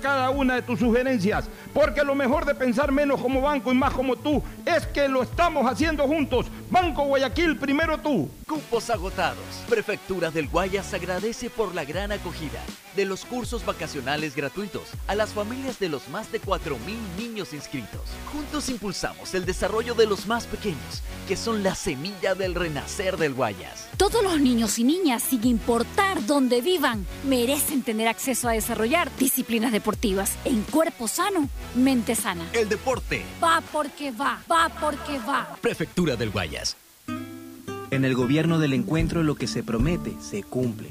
[0.00, 3.92] cada una de tus sugerencias, porque lo mejor de pensar menos como banco y más
[3.92, 6.46] como tú es que lo estamos haciendo juntos.
[6.70, 8.28] Banco Guayaquil, primero tú.
[8.46, 9.44] Cupos agotados.
[9.68, 12.60] Prefectura del Guayas agradece por la gran acogida
[12.96, 16.76] de los cursos vacacionales gratuitos a las familias de los más de 4.000
[17.18, 18.02] niños inscritos.
[18.32, 23.34] Juntos impulsamos el desarrollo de los más pequeños, que son la semilla del renacer del
[23.34, 23.88] Guayas.
[23.96, 29.72] Todos los niños y niñas, sin importar dónde vivan, merecen tener acceso a desarrollar disciplinas
[29.72, 32.48] deportivas en cuerpo sano, mente sana.
[32.52, 35.56] El deporte va porque va, va porque va.
[35.60, 36.76] Prefectura del Guayas.
[37.90, 40.90] En el gobierno del encuentro lo que se promete se cumple.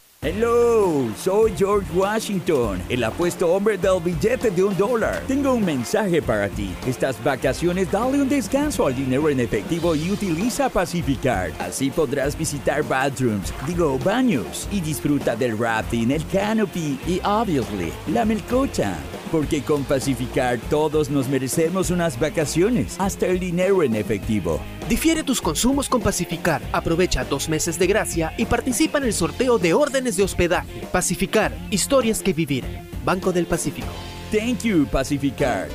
[0.23, 5.23] Hello, soy George Washington, el apuesto hombre del billete de un dólar.
[5.27, 6.75] Tengo un mensaje para ti.
[6.85, 11.51] Estas vacaciones dale un descanso al dinero en efectivo y utiliza Pacificar.
[11.57, 18.23] Así podrás visitar bathrooms, digo baños, y disfruta del rafting, el canopy y obviously la
[18.23, 18.99] melcocha.
[19.31, 24.59] Porque con Pacificar todos nos merecemos unas vacaciones, hasta el dinero en efectivo.
[24.89, 26.61] Difiere tus consumos con Pacificar.
[26.73, 30.81] Aprovecha dos meses de gracia y participa en el sorteo de órdenes de hospedaje.
[30.91, 32.65] Pacificar, historias que vivir.
[33.05, 33.87] Banco del Pacífico.
[34.31, 35.69] Thank you, Pacificar.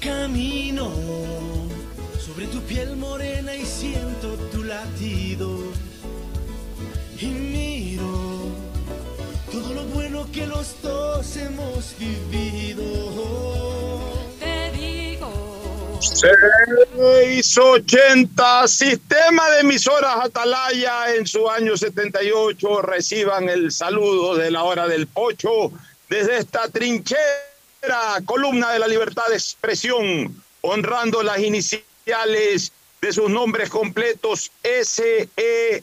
[0.00, 0.90] Camino
[2.18, 3.35] sobre tu piel morena
[7.20, 8.50] Y miro
[9.50, 12.84] todo lo bueno que los dos hemos vivido.
[14.38, 15.98] Te digo.
[16.00, 22.82] 680, sistema de emisoras Atalaya en su año 78.
[22.82, 25.72] Reciban el saludo de la hora del pocho
[26.08, 27.18] desde esta trinchera,
[28.24, 35.82] columna de la libertad de expresión, honrando las iniciales de sus nombres completos SEA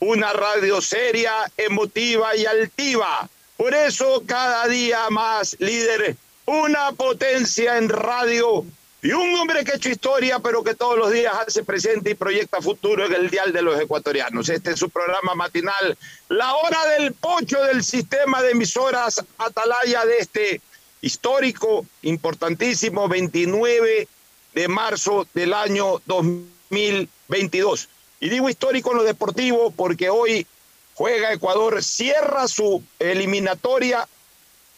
[0.00, 3.28] una radio seria, emotiva y altiva.
[3.56, 6.16] Por eso cada día más líder,
[6.46, 8.64] una potencia en radio
[9.02, 12.14] y un hombre que ha hecho historia, pero que todos los días hace presente y
[12.14, 14.48] proyecta futuro en el dial de los ecuatorianos.
[14.48, 15.96] Este es su programa matinal,
[16.28, 20.60] la hora del pocho del sistema de emisoras Atalaya de este
[21.00, 24.08] histórico, importantísimo 29
[24.54, 27.88] de marzo del año 2022.
[28.20, 30.46] Y digo histórico en lo deportivo porque hoy
[30.94, 34.08] juega Ecuador, cierra su eliminatoria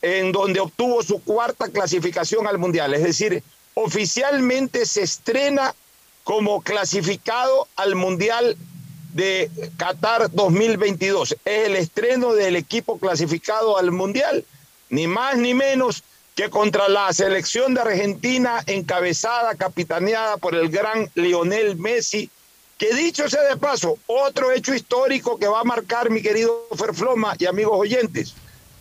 [0.03, 2.95] en donde obtuvo su cuarta clasificación al Mundial.
[2.95, 3.43] Es decir,
[3.75, 5.75] oficialmente se estrena
[6.25, 8.57] como clasificado al Mundial
[9.15, 11.37] de Qatar 2022.
[11.45, 14.45] Es el estreno del equipo clasificado al Mundial,
[14.91, 16.03] ni más ni menos
[16.37, 22.31] que contra la selección de Argentina encabezada, capitaneada por el gran Lionel Messi,
[22.77, 27.35] que dicho sea de paso, otro hecho histórico que va a marcar mi querido Ferfloma
[27.39, 28.35] y amigos oyentes.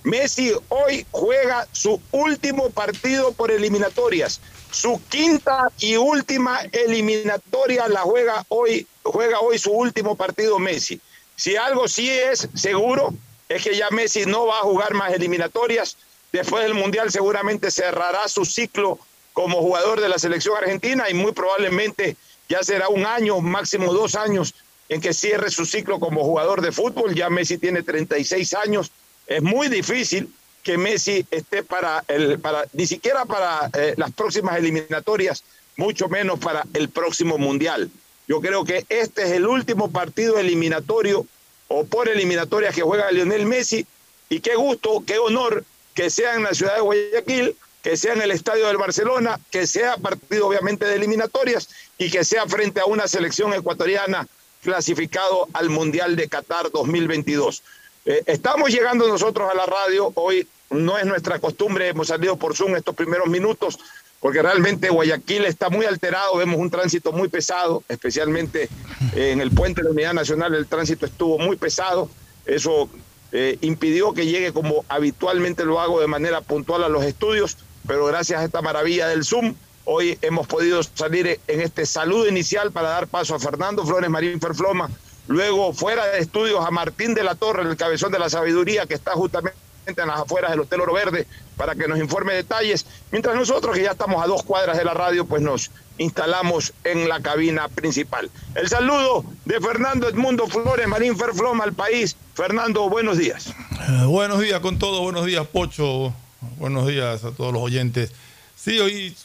[0.03, 4.41] Messi hoy juega su último partido por eliminatorias.
[4.69, 10.99] Su quinta y última eliminatoria la juega hoy, juega hoy su último partido Messi.
[11.37, 13.13] Si algo sí es seguro,
[13.47, 15.95] es que ya Messi no va a jugar más eliminatorias.
[16.35, 18.99] Después del Mundial seguramente cerrará su ciclo
[19.31, 22.17] como jugador de la selección argentina y muy probablemente
[22.49, 24.53] ya será un año, máximo dos años,
[24.89, 27.15] en que cierre su ciclo como jugador de fútbol.
[27.15, 28.91] Ya Messi tiene 36 años.
[29.27, 30.29] Es muy difícil
[30.61, 35.41] que Messi esté para el, para, ni siquiera para eh, las próximas eliminatorias,
[35.77, 37.89] mucho menos para el próximo mundial.
[38.27, 41.25] Yo creo que este es el último partido eliminatorio
[41.69, 43.87] o por eliminatorias que juega Lionel Messi
[44.27, 45.63] y qué gusto, qué honor
[45.95, 47.55] que sea en la ciudad de Guayaquil
[47.85, 51.69] que sea en el estadio del Barcelona, que sea partido obviamente de eliminatorias
[51.99, 54.27] y que sea frente a una selección ecuatoriana
[54.63, 57.61] clasificado al Mundial de Qatar 2022.
[58.07, 62.55] Eh, estamos llegando nosotros a la radio, hoy no es nuestra costumbre, hemos salido por
[62.55, 63.77] Zoom estos primeros minutos,
[64.19, 68.67] porque realmente Guayaquil está muy alterado, vemos un tránsito muy pesado, especialmente
[69.13, 72.09] en el puente de la Unidad Nacional el tránsito estuvo muy pesado,
[72.47, 72.89] eso
[73.37, 78.05] eh, impidió que llegue como habitualmente lo hago de manera puntual a los estudios, pero
[78.05, 82.89] gracias a esta maravilla del Zoom, hoy hemos podido salir en este saludo inicial para
[82.89, 84.89] dar paso a Fernando Flores Marín Ferfloma,
[85.27, 88.93] luego fuera de estudios a Martín de la Torre, el cabezón de la sabiduría, que
[88.93, 91.27] está justamente en las afueras del Hotel Oro Verde,
[91.57, 94.93] para que nos informe detalles, mientras nosotros, que ya estamos a dos cuadras de la
[94.93, 98.29] radio, pues nos instalamos en la cabina principal.
[98.55, 102.15] El saludo de Fernando Edmundo Flores Marín Ferfloma al país.
[102.33, 103.47] Fernando, buenos días.
[103.47, 106.13] Eh, buenos días con todo, buenos días, Pocho.
[106.57, 108.11] Buenos días a todos los oyentes.
[108.55, 109.15] Sí, hoy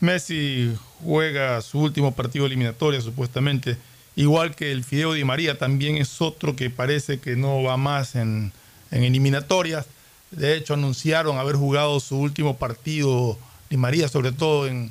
[0.00, 3.76] Messi juega su último partido eliminatorio, supuestamente.
[4.16, 8.16] Igual que el Fideo Di María, también es otro que parece que no va más
[8.16, 8.52] en,
[8.90, 9.86] eliminatorias.
[10.30, 13.38] De hecho, anunciaron haber jugado su último partido
[13.70, 14.90] Di María, sobre todo en,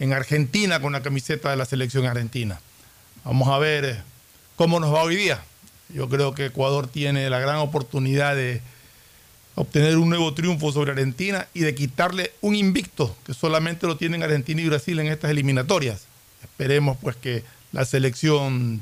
[0.00, 2.58] en Argentina, con la camiseta de la selección argentina.
[3.24, 4.02] Vamos a ver eh,
[4.56, 5.40] cómo nos va hoy día.
[5.90, 8.62] Yo creo que Ecuador tiene la gran oportunidad de
[9.54, 14.22] obtener un nuevo triunfo sobre Argentina y de quitarle un invicto que solamente lo tienen
[14.22, 16.04] Argentina y Brasil en estas eliminatorias.
[16.42, 18.80] Esperemos pues que la selección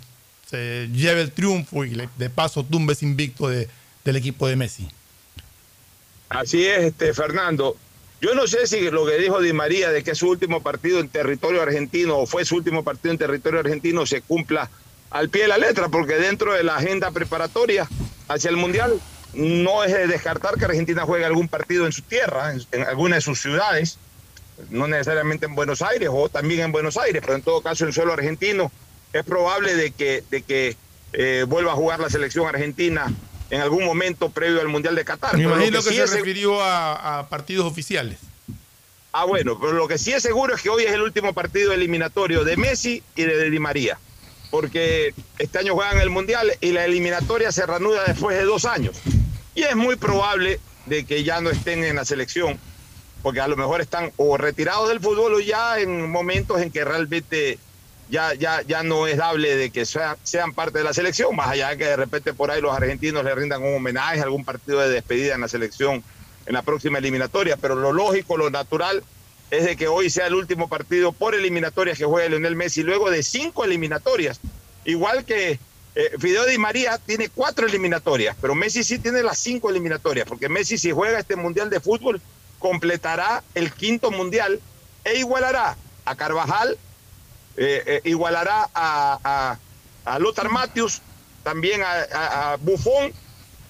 [0.49, 3.69] se lleve el triunfo y de paso tumbe ese invicto de,
[4.05, 4.89] del equipo de Messi.
[6.29, 7.77] Así es, este, Fernando.
[8.21, 11.09] Yo no sé si lo que dijo Di María de que su último partido en
[11.09, 14.69] territorio argentino o fue su último partido en territorio argentino se cumpla
[15.11, 17.89] al pie de la letra, porque dentro de la agenda preparatoria
[18.27, 19.01] hacia el Mundial
[19.33, 23.23] no es de descartar que Argentina juegue algún partido en su tierra, en, alguna de
[23.23, 23.99] sus ciudades,
[24.69, 27.93] no necesariamente en Buenos Aires o también en Buenos Aires, pero en todo caso en
[27.93, 28.73] suelo argentino,
[29.13, 30.77] es probable de que, de que
[31.13, 33.07] eh, vuelva a jugar la selección argentina
[33.51, 35.37] en algún momento previo al Mundial de Qatar.
[35.37, 38.19] Me imagino que, se refirió a, a, partidos oficiales.
[39.13, 41.73] Ah, bueno, pero lo que sí es seguro es que hoy es el último partido
[41.73, 43.99] eliminatorio de Messi y de Di María,
[44.51, 48.97] porque este año juegan el Mundial y la eliminatoria se reanuda después de dos años.
[49.55, 52.59] Y es muy probable de que ya no estén en la selección,
[53.23, 56.85] porque a lo mejor están o retirados del fútbol o ya en momentos en que
[56.85, 57.59] realmente
[58.11, 61.71] ya, ya, ya no es dable de que sean parte de la selección, más allá
[61.71, 64.89] de que de repente por ahí los argentinos le rindan un homenaje, algún partido de
[64.89, 66.03] despedida en la selección
[66.47, 69.05] en la próxima eliminatoria, pero lo lógico, lo natural
[69.51, 73.11] es de que hoy sea el último partido por eliminatorias que juegue Lionel Messi luego
[73.11, 74.41] de cinco eliminatorias,
[74.85, 75.59] igual que
[75.95, 80.49] eh, Fideo Di María tiene cuatro eliminatorias, pero Messi sí tiene las cinco eliminatorias, porque
[80.49, 82.21] Messi si juega este Mundial de Fútbol,
[82.59, 84.61] completará el quinto Mundial
[85.05, 86.79] e igualará a Carvajal,
[87.61, 89.59] eh, eh, igualará a,
[90.05, 91.03] a, Lothar Matthews,
[91.43, 93.13] también a, a, Buffon,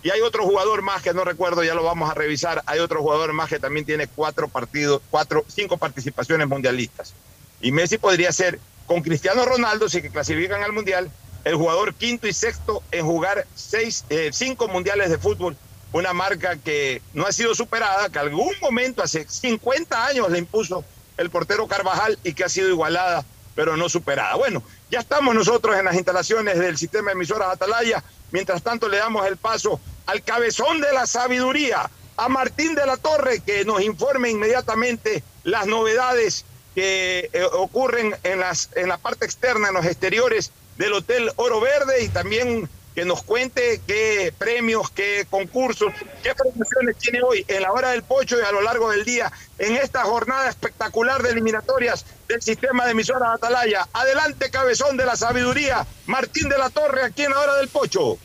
[0.02, 3.00] y hay otro jugador más que no recuerdo, ya lo vamos a revisar, hay otro
[3.00, 7.14] jugador más que también tiene cuatro partidos, cuatro, cinco participaciones mundialistas.
[7.62, 11.10] Y Messi podría ser con Cristiano Ronaldo, si que clasifican al Mundial,
[11.44, 15.56] el jugador quinto y sexto en jugar seis, eh, cinco mundiales de fútbol,
[15.92, 20.84] una marca que no ha sido superada, que algún momento hace 50 años le impuso
[21.16, 23.24] el portero Carvajal y que ha sido igualada,
[23.58, 24.36] pero no superada.
[24.36, 28.04] Bueno, ya estamos nosotros en las instalaciones del sistema de emisoras Atalaya.
[28.30, 32.96] Mientras tanto, le damos el paso al cabezón de la sabiduría, a Martín de la
[32.98, 36.44] Torre, que nos informe inmediatamente las novedades
[36.76, 41.60] que eh, ocurren en, las, en la parte externa, en los exteriores del Hotel Oro
[41.60, 47.62] Verde y también que nos cuente qué premios, qué concursos, qué promociones tiene hoy en
[47.62, 51.30] la hora del pocho y a lo largo del día en esta jornada espectacular de
[51.30, 53.86] eliminatorias del sistema de emisoras Atalaya.
[53.92, 58.18] Adelante, cabezón de la sabiduría, Martín de la Torre, aquí en la hora del pocho.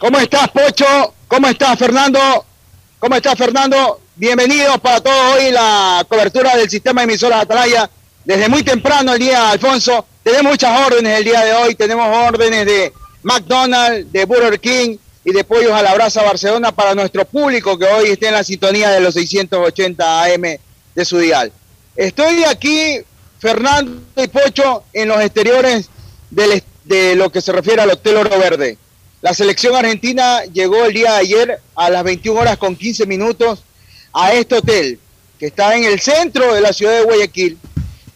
[0.00, 1.14] ¿Cómo estás, Pocho?
[1.28, 2.44] ¿Cómo estás, Fernando?
[2.98, 4.00] ¿Cómo estás, Fernando?
[4.16, 7.88] Bienvenidos para todos hoy la cobertura del sistema de emisoras Atalaya.
[8.26, 11.76] Desde muy temprano el día, Alfonso, tenemos muchas órdenes el día de hoy.
[11.76, 12.92] Tenemos órdenes de
[13.22, 17.84] McDonald's, de Burger King y de Pollos a la Brasa Barcelona para nuestro público que
[17.84, 21.52] hoy esté en la sintonía de los 680 AM de su dial.
[21.94, 22.98] Estoy aquí,
[23.38, 25.88] Fernando y Pocho, en los exteriores
[26.28, 28.76] de lo que se refiere al Hotel Oro Verde.
[29.20, 33.62] La selección argentina llegó el día de ayer a las 21 horas con 15 minutos
[34.12, 34.98] a este hotel
[35.38, 37.56] que está en el centro de la ciudad de Guayaquil,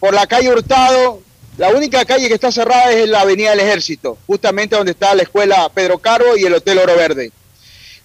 [0.00, 1.22] por la calle Hurtado,
[1.58, 5.22] la única calle que está cerrada es la Avenida del Ejército, justamente donde está la
[5.22, 7.30] escuela Pedro Caro y el Hotel Oro Verde.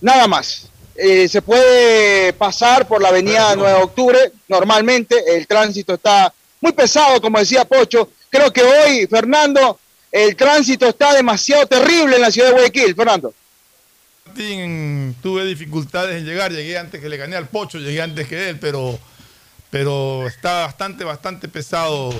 [0.01, 0.67] Nada más.
[0.97, 6.71] Eh, se puede pasar por la Avenida 9 de Octubre, normalmente el tránsito está muy
[6.71, 8.09] pesado, como decía Pocho.
[8.29, 9.77] Creo que hoy, Fernando,
[10.09, 13.33] el tránsito está demasiado terrible en la ciudad de Guayaquil, Fernando.
[15.21, 18.57] Tuve dificultades en llegar, llegué antes que le gané al Pocho, llegué antes que él,
[18.59, 18.97] pero,
[19.75, 22.13] pero está bastante, bastante pesado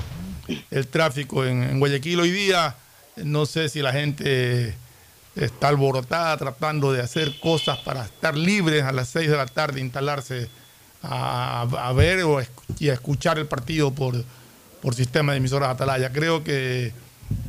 [0.71, 2.75] el tráfico en, Guayaquil hoy día.
[3.15, 4.75] No sé si la gente
[5.37, 9.79] está alborotada tratando de hacer cosas para estar libres a las 6 de la tarde,
[9.79, 10.49] instalarse
[11.01, 12.41] a, ver o
[12.77, 14.21] y a escuchar el partido por,
[14.81, 16.11] por sistema de emisoras Atalaya.
[16.11, 16.91] Creo que,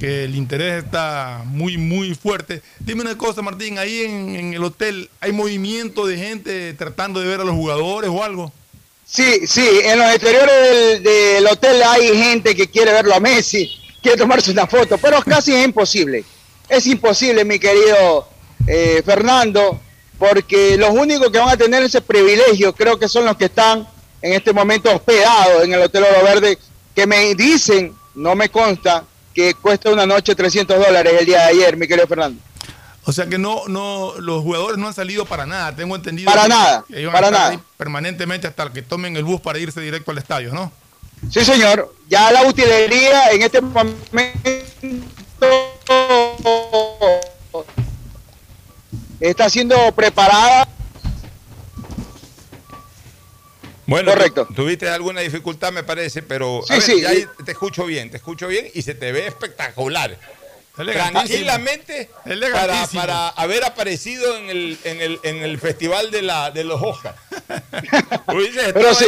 [0.01, 2.63] el interés está muy, muy fuerte.
[2.79, 7.41] Dime una cosa, Martín, ahí en, el hotel hay movimiento de gente tratando de ver
[7.41, 8.53] a los jugadores o algo.
[9.09, 13.71] Sí, sí, en los exteriores del, hotel hay gente que quiere verlo a Messi,
[14.03, 16.25] quiere tomarse una foto, pero casi es imposible.
[16.69, 18.29] Es imposible, mi querido
[18.67, 19.81] eh, Fernando,
[20.19, 23.87] porque los únicos que van a tener ese privilegio creo que son los que están
[24.21, 26.59] en este momento hospedados en el Hotel Oro Verde,
[26.93, 31.51] que me dicen, no me consta, que cuesta una noche 300 dólares el día de
[31.51, 32.43] ayer, mi querido Fernando.
[33.09, 36.29] O sea que no, no, los jugadores no han salido para nada, tengo entendido.
[36.29, 37.61] Para nada, para nada.
[37.77, 40.73] Permanentemente hasta que tomen el bus para irse directo al estadio, ¿no?
[41.31, 41.95] Sí, señor.
[42.09, 44.51] Ya la utilería en este momento
[49.21, 50.69] está siendo preparada.
[53.87, 54.49] Bueno, Correcto.
[54.53, 57.11] tuviste alguna dificultad, me parece, pero sí, sí, ya
[57.45, 60.19] te escucho bien, te escucho bien y se te ve espectacular
[60.77, 62.11] tranquilamente
[62.53, 66.83] para, para, haber aparecido en el, en el, en el festival de, la, de los
[66.83, 67.17] Oscars.
[68.75, 69.07] Pero sí.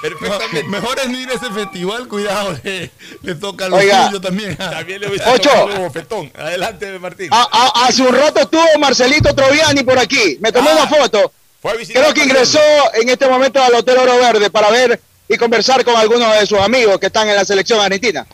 [0.00, 0.62] Perfectamente.
[0.64, 4.56] mejor es no ir a ese festival, cuidado, le, toca a los suyos también.
[4.56, 6.32] También le hubiese tocado bofetón.
[6.36, 7.30] Adelante, Martín.
[7.32, 10.38] hace un rato estuvo Marcelito Troviani por aquí.
[10.40, 11.32] Me tomó una ah, foto.
[11.60, 12.60] Creo que ingresó
[12.94, 16.58] en este momento al Hotel Oro Verde para ver y conversar con algunos de sus
[16.60, 18.26] amigos que están en la selección argentina.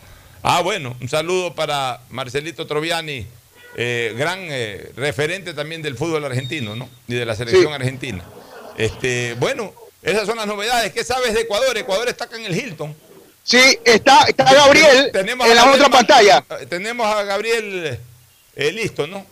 [0.47, 3.25] Ah, bueno, un saludo para Marcelito Troviani,
[3.77, 6.87] eh, gran eh, referente también del fútbol argentino, ¿no?
[7.07, 8.23] Y de la selección argentina.
[8.77, 9.73] Este, bueno,
[10.03, 10.93] esas son las novedades.
[10.93, 11.75] ¿Qué sabes de Ecuador?
[11.75, 12.95] Ecuador está acá en el Hilton.
[13.41, 16.45] Sí, está, está Gabriel tenemos en la otra pantalla.
[16.61, 17.99] Eh, tenemos a Gabriel
[18.55, 19.25] listo, ¿no?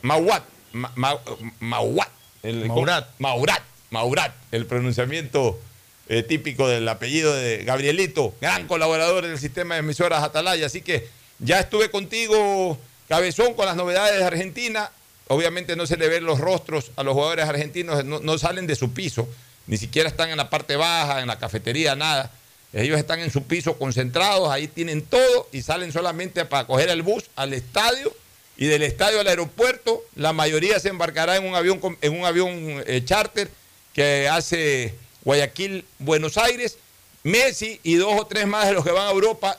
[0.00, 0.44] Mauat.
[0.72, 2.08] Mauat.
[2.40, 3.10] Maurat.
[3.18, 3.62] Maurat.
[3.90, 4.32] Maurat.
[4.50, 5.60] El pronunciamiento
[6.08, 10.66] eh, típico del apellido de Gabrielito, gran colaborador del sistema de emisoras Atalaya.
[10.66, 11.08] Así que
[11.38, 14.90] ya estuve contigo, Cabezón, con las novedades de Argentina.
[15.28, 18.92] Obviamente no se le ven los rostros a los jugadores argentinos, no, salen de su
[18.92, 19.26] piso,
[19.66, 22.30] ni siquiera están en la parte baja, en la cafetería, nada.
[22.74, 27.02] Ellos están en su piso concentrados, ahí tienen todo y salen solamente para coger el
[27.02, 28.12] bus al estadio
[28.58, 30.04] y del estadio al aeropuerto.
[30.16, 33.48] La mayoría se embarcará en un avión, en un avión eh, charter
[33.94, 34.94] que hace
[35.24, 36.78] Guayaquil, Buenos Aires,
[37.22, 39.58] Messi y dos o tres más de los que van a Europa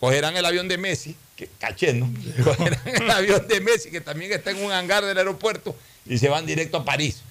[0.00, 2.12] cogerán el avión de Messi, que caché, ¿no?
[2.44, 6.28] Cogerán el avión de Messi, que también está en un hangar del aeropuerto, y se
[6.28, 7.22] van directo a París.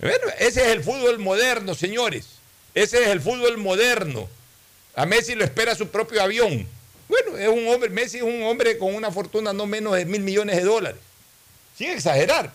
[0.00, 2.26] Bueno, ese es el fútbol moderno, señores.
[2.74, 4.28] Ese es el fútbol moderno.
[4.94, 6.66] A Messi lo espera su propio avión.
[7.08, 10.20] Bueno, es un hombre, Messi es un hombre con una fortuna no menos de mil
[10.20, 11.00] millones de dólares.
[11.76, 12.52] Sin exagerar.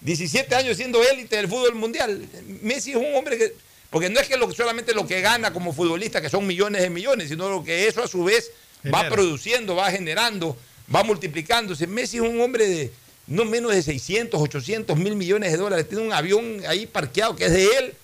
[0.00, 2.26] 17 años siendo élite del fútbol mundial.
[2.62, 3.54] Messi es un hombre que
[3.94, 7.28] porque no es que solamente lo que gana como futbolista, que son millones de millones,
[7.28, 8.50] sino lo que eso a su vez
[8.92, 10.58] va produciendo, va generando,
[10.92, 11.86] va multiplicándose.
[11.86, 12.92] Messi es un hombre de
[13.28, 15.88] no menos de 600, 800 mil millones de dólares.
[15.88, 17.94] Tiene un avión ahí parqueado que es de él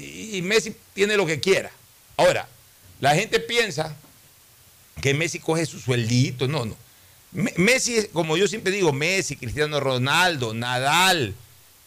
[0.00, 1.72] y Messi tiene lo que quiera.
[2.16, 2.48] Ahora,
[3.00, 3.96] la gente piensa
[5.00, 6.46] que Messi coge su sueldito.
[6.46, 6.76] No, no.
[7.32, 11.34] Messi, como yo siempre digo, Messi, Cristiano Ronaldo, Nadal,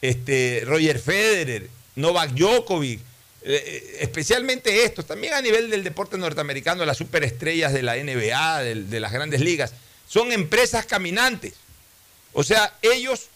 [0.01, 2.99] este, Roger Federer, Novak Djokovic,
[3.47, 8.63] eh, eh, especialmente estos, también a nivel del deporte norteamericano, las superestrellas de la NBA,
[8.63, 9.71] de, las grandes ligas,
[10.07, 11.53] son empresas caminantes.
[12.33, 13.27] O sea, ellos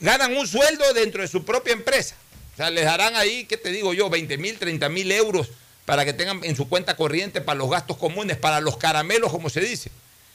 [0.00, 2.14] ganan un sueldo dentro de su propia empresa.
[2.52, 4.10] O sea, les darán ahí, ¿qué te digo yo?
[4.10, 5.48] 20 mil, 30 mil euros
[5.86, 9.48] para que tengan en su cuenta corriente para los gastos comunes, para los caramelos, como
[9.48, 9.90] se dice.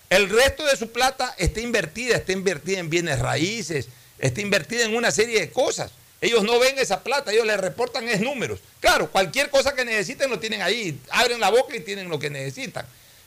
[0.10, 4.96] El resto de su plata está invertida, está invertida en bienes raíces, está invertida en
[4.96, 5.92] una serie de cosas.
[6.19, 8.59] Ellos no ven esa plata, ellos le reportan es números.
[8.79, 12.29] Claro, cualquier cosa que necesiten lo tienen ahí, abren la boca y tienen lo que
[12.29, 12.86] necesitan.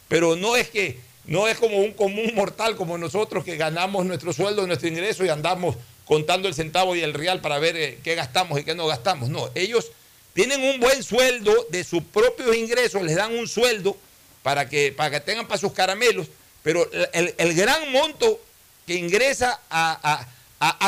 [0.08, 4.32] Pero no es que no es como un común mortal como nosotros que ganamos nuestro
[4.32, 8.16] sueldo, nuestro ingreso y andamos contando el centavo y el real para ver eh, qué
[8.16, 9.28] gastamos y qué no gastamos.
[9.28, 9.92] No, ellos
[10.32, 13.96] tienen un buen sueldo de sus propios ingresos, les dan un sueldo
[14.42, 16.26] para que, para que tengan para sus caramelos,
[16.62, 18.40] pero el, gran monto
[18.86, 20.26] que ingresa a,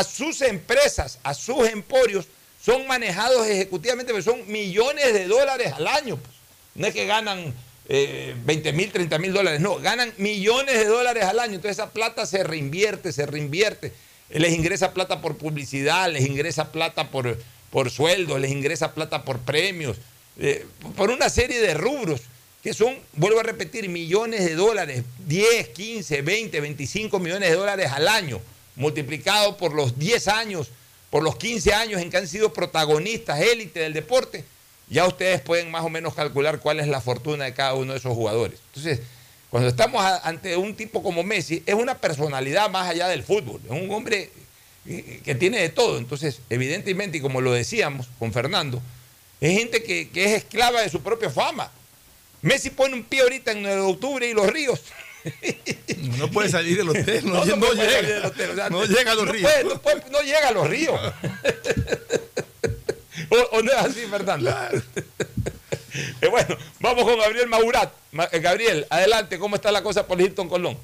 [0.05, 2.27] sus empresas, a sus emporios,
[2.65, 6.17] son manejados ejecutivamente, pero son millones de dólares al año.
[6.17, 6.35] Pues.
[6.75, 7.53] No es que ganan
[7.89, 11.55] 20 eh, mil, 30 mil dólares, no, ganan millones de dólares al año.
[11.55, 13.93] Entonces esa plata se reinvierte, se reinvierte.
[14.31, 17.39] Les ingresa plata por publicidad, les ingresa plata por,
[17.71, 19.99] por sueldos, les ingresa plata por premios,
[20.39, 20.65] eh,
[20.97, 22.23] por una serie de rubros
[22.63, 27.91] que son, vuelvo a repetir, millones de dólares, 10, 15, 20, 25 millones de dólares
[27.91, 28.41] al año,
[28.77, 30.71] multiplicado por los 10 años,
[31.11, 34.45] por los 15 años en que han sido protagonistas élite del deporte,
[34.89, 37.99] ya ustedes pueden más o menos calcular cuál es la fortuna de cada uno de
[37.99, 38.61] esos jugadores.
[38.69, 39.01] Entonces,
[39.51, 43.71] cuando estamos ante un tipo como Messi, es una personalidad más allá del fútbol, es
[43.71, 44.31] un hombre
[44.85, 45.99] que tiene de todo.
[45.99, 48.83] Entonces, evidentemente, y como lo decíamos con Fernando,
[49.41, 51.71] es gente que, es esclava de su propia fama.
[52.43, 54.81] Messi pone un pie ahorita en el de octubre y los ríos.
[56.19, 57.57] No puede salir del hotel, no, llega,
[58.71, 59.51] no llega a los ríos.
[60.11, 61.01] no, llega a los ríos.
[63.53, 64.53] o, no es así, Fernando.
[66.23, 67.93] Eh, bueno, vamos con Gabriel Maurat.
[68.31, 70.79] Eh, Gabriel, adelante, ¿cómo está la cosa por Hilton Colón?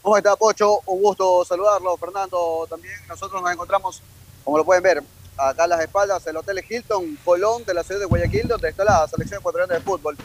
[0.00, 0.80] ¿Cómo está, Pocho?
[0.86, 2.66] Un gusto saludarlo, Fernando.
[2.70, 4.00] También nosotros nos encontramos,
[4.42, 5.02] como lo pueden ver,
[5.36, 8.84] acá a las espaldas el Hotel Hilton Colón de la ciudad de Guayaquil, donde está
[8.84, 10.16] la selección ecuatoriana de fútbol.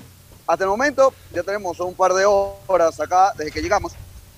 [0.51, 3.93] Hasta el momento ya tenemos un par de horas acá desde que llegamos.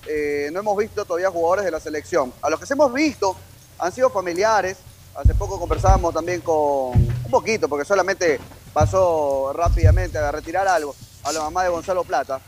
[0.06, 2.32] Eh, no hemos visto todavía jugadores de la selección.
[2.40, 3.34] A los que hemos visto
[3.80, 4.76] han sido familiares.
[5.16, 8.38] Hace poco conversábamos también con un poquito, porque solamente
[8.72, 12.40] pasó rápidamente a retirar algo a la mamá de Gonzalo Plata.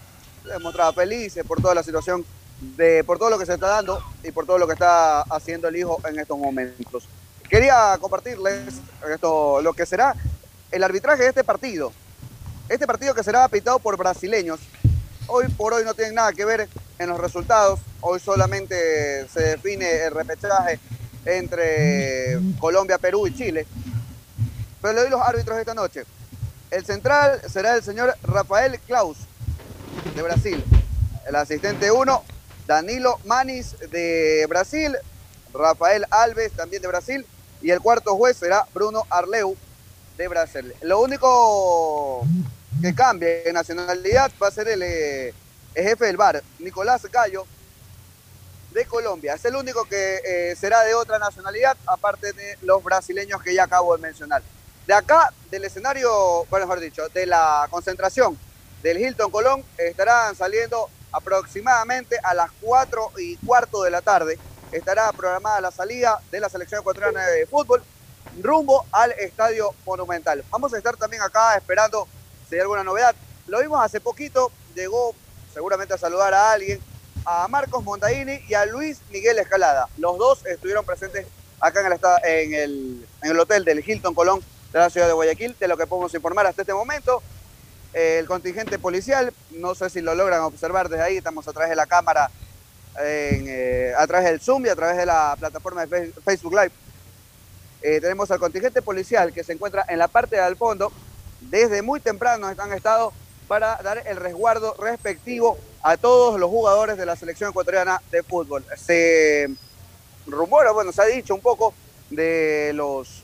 [0.45, 2.25] Se mostraba felices por toda la situación,
[2.61, 5.67] de, por todo lo que se está dando y por todo lo que está haciendo
[5.67, 7.09] el hijo en estos momentos.
[7.51, 8.75] Quería compartirles
[9.13, 10.15] esto, lo que será
[10.71, 11.93] el arbitraje de este partido.
[12.69, 14.59] Este partido que será pitado por brasileños.
[15.29, 17.79] Hoy por hoy no tiene nada que ver en los resultados.
[18.01, 20.81] Hoy solamente se define el repechaje
[21.25, 23.69] entre Colombia, Perú y Chile.
[24.83, 26.05] Pero le doy los árbitros esta noche.
[26.73, 29.19] El central será el señor Rafael Klaus
[30.17, 30.65] de Brasil.
[31.25, 32.25] El asistente 1,
[32.67, 34.97] Danilo Manis de Brasil.
[35.55, 37.27] Rafael Alves también de Brasil.
[37.63, 39.57] Y el cuarto juez será Bruno Arleu
[40.17, 40.75] de Brasil.
[40.83, 42.27] Lo único
[42.81, 45.35] que cambia en nacionalidad va a ser el, eh,
[45.75, 47.47] jefe del bar, Nicolás Gallo,
[48.73, 49.35] de Colombia.
[49.35, 53.65] Es el único que eh, será de otra nacionalidad, aparte de los brasileños que ya
[53.65, 54.43] acabo de mencionar.
[54.87, 58.39] De acá, del escenario, bueno, mejor dicho, de la concentración
[58.83, 64.39] del Hilton Colón, estarán saliendo aproximadamente a las 4 y cuarto de la tarde
[64.73, 67.83] estará programada la salida de la selección ecuatoriana de fútbol
[68.43, 70.45] rumbo al Estadio Monumental.
[70.51, 72.07] Vamos a estar también acá esperando
[72.49, 73.15] si hay alguna novedad.
[73.47, 75.15] Lo vimos hace poquito, llegó
[75.53, 76.81] seguramente a saludar a alguien,
[77.25, 79.89] a Marcos Montaini y a Luis Miguel Escalada.
[79.99, 81.27] Los dos estuvieron presentes
[81.61, 81.81] acá
[82.25, 84.41] en el, hotel del Hilton Colón
[84.73, 87.23] de la ciudad de Guayaquil, de lo que podemos informar hasta este momento.
[87.93, 91.77] El contingente policial, no sé si lo logran observar desde ahí, estamos a través de
[91.77, 92.31] la cámara
[93.03, 96.73] eh, a través del Zoom y a través de la plataforma de Facebook Live.
[97.89, 100.91] Eh, tenemos al contingente policial que se encuentra en la parte del fondo.
[101.41, 103.13] Desde muy temprano han estado
[103.47, 108.65] para dar el resguardo respectivo a todos los jugadores de la selección ecuatoriana de fútbol.
[108.77, 109.49] Se
[110.27, 111.75] rumora, bueno, se ha dicho un poco
[112.11, 113.23] de los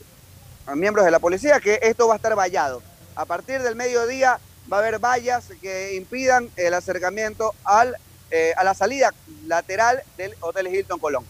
[0.75, 2.81] miembros de la policía que esto va a estar vallado.
[3.15, 4.39] A partir del mediodía
[4.71, 7.97] va a haber vallas que impidan el acercamiento al
[8.35, 9.13] eh, a la salida
[9.45, 11.23] lateral del Hotel Hilton Colón.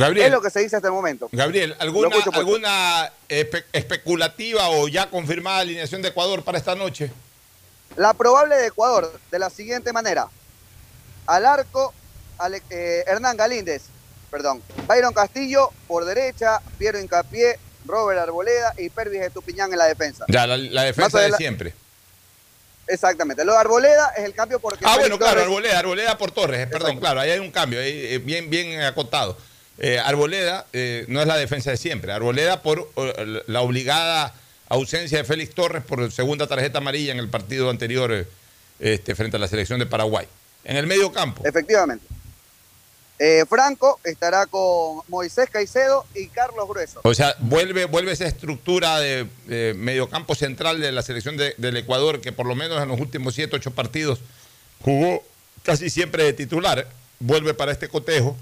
[0.00, 1.28] Gabriel, es lo que se dice hasta el momento.
[1.32, 3.12] Gabriel, ¿alguna, alguna
[3.72, 7.10] especulativa o ya confirmada alineación de Ecuador para esta noche?
[7.96, 10.28] La probable de Ecuador, de la siguiente manera.
[11.26, 11.92] Al arco,
[12.38, 13.82] Ale- eh, Hernán Galíndez,
[14.30, 14.62] perdón.
[14.88, 20.24] Byron Castillo por derecha, Piero Incapié, Robert Arboleda y Pervis Estupiñán en la defensa.
[20.28, 21.74] Ya, la, defensa de siempre.
[22.86, 23.44] Exactamente.
[23.44, 24.84] Lo de Arboleda es el cambio porque.
[24.84, 27.50] Ah, Félix bueno, claro, Torres- Arboleda, Arboleda por Torres, eh, perdón, claro, ahí hay un
[27.50, 29.36] cambio, ahí, eh, bien, bien acotado.
[29.82, 34.34] Eh, Arboleda eh, no es la defensa de siempre, Arboleda por eh, la obligada
[34.68, 38.26] ausencia de Félix Torres por segunda tarjeta amarilla en el partido anterior eh,
[38.78, 40.26] este, frente a la selección de Paraguay.
[40.64, 41.42] En el medio campo.
[41.46, 42.06] Efectivamente.
[43.50, 47.00] Franco estará con Moisés Caicedo y Carlos Grueso.
[47.04, 51.76] O sea, vuelve, vuelve esa estructura de, de mediocampo central de la selección de- del
[51.76, 54.20] Ecuador, que por lo menos en los últimos 7, 8 partidos
[54.82, 55.22] jugó
[55.62, 56.86] casi siempre de titular.
[57.18, 58.38] Vuelve para este cotejo.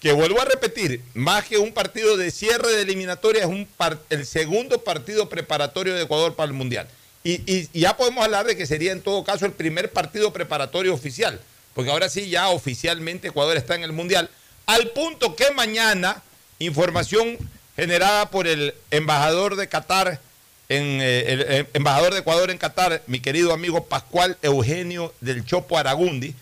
[0.00, 3.98] Que vuelvo a repetir, más que un partido de cierre de eliminatoria, es un par-
[4.10, 6.88] el segundo partido preparatorio de Ecuador para el Mundial.
[7.24, 11.40] Y, ya podemos hablar de que sería en todo caso el primer partido preparatorio oficial,
[11.74, 14.30] porque ahora sí ya oficialmente Ecuador está en el Mundial,
[14.66, 16.22] al punto que mañana,
[16.60, 17.36] información
[17.74, 20.20] generada por el embajador de Qatar,
[20.68, 25.44] en, eh, el, eh, embajador de Ecuador en Qatar, mi querido amigo Pascual Eugenio del
[25.44, 26.34] Chopo Aragundi,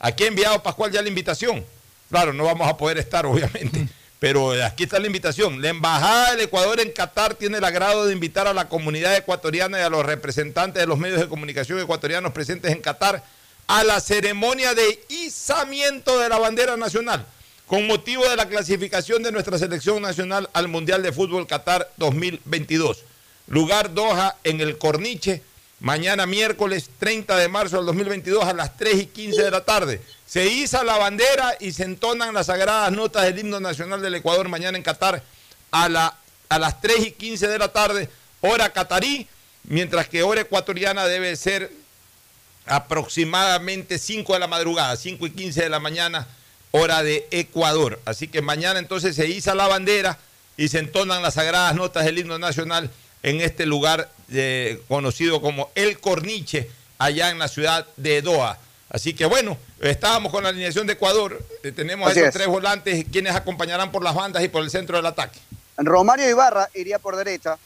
[0.00, 1.64] aquí ha enviado Pascual ya la invitación.
[2.10, 3.88] Claro, no vamos a poder estar, obviamente.
[4.18, 5.60] Pero aquí está la invitación.
[5.60, 9.78] La Embajada del Ecuador en Qatar tiene el agrado de invitar a la comunidad ecuatoriana
[9.78, 13.22] y a los representantes de los medios de comunicación ecuatorianos presentes en Qatar
[13.66, 17.26] a la ceremonia de izamiento de la bandera nacional
[17.66, 23.04] con motivo de la clasificación de nuestra selección nacional al Mundial de Fútbol Qatar 2022.
[23.46, 25.42] Lugar Doha en el Corniche,
[25.80, 30.00] mañana miércoles 30 de marzo del 2022 a las 3 y 15 de la tarde.
[30.26, 34.48] Se iza la bandera y se entonan las sagradas notas del himno nacional del Ecuador
[34.48, 35.22] mañana en Qatar
[35.70, 36.16] a, la,
[36.48, 38.08] a las 3 y 15 de la tarde,
[38.40, 39.26] hora catarí,
[39.64, 41.70] mientras que hora ecuatoriana debe ser
[42.66, 46.26] aproximadamente 5 de la madrugada, 5 y 15 de la mañana,
[46.70, 48.00] hora de Ecuador.
[48.04, 50.18] Así que mañana entonces se iza la bandera
[50.56, 52.90] y se entonan las sagradas notas del himno nacional
[53.24, 58.58] en este lugar eh, conocido como El Corniche, allá en la ciudad de Doha.
[58.90, 62.34] Así que bueno, estábamos con la alineación de Ecuador, eh, tenemos a Así esos es.
[62.34, 65.40] tres volantes quienes acompañarán por las bandas y por el centro del ataque.
[65.78, 67.58] Romario Ibarra iría por derecha.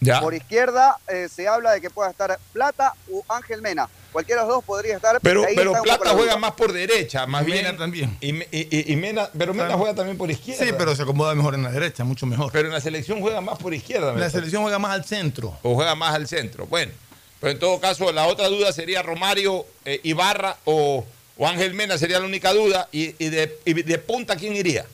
[0.00, 0.20] Ya.
[0.20, 3.88] Por izquierda eh, se habla de que pueda estar Plata u Ángel Mena.
[4.12, 5.18] Cualquiera de los dos podría estar.
[5.22, 7.64] Pero, ahí pero Plata la juega más por derecha, más Y bien.
[7.64, 8.16] Mena también.
[8.20, 9.78] Y, Me- y- y- y Mena, pero Mena Claro.
[9.78, 10.64] juega también por izquierda.
[10.64, 12.50] Sí, pero se acomoda mejor en la derecha, mucho mejor.
[12.52, 14.12] Pero en la selección juega más por izquierda.
[14.12, 15.58] La selección juega más al centro.
[15.62, 16.66] O juega más al centro.
[16.66, 16.92] Bueno,
[17.40, 21.04] pero en todo caso, la otra duda sería Romario eh, Ibarra o,
[21.38, 22.88] o Ángel Mena, sería la única duda.
[22.92, 24.84] Y, y de, y de punta, ¿quién iría?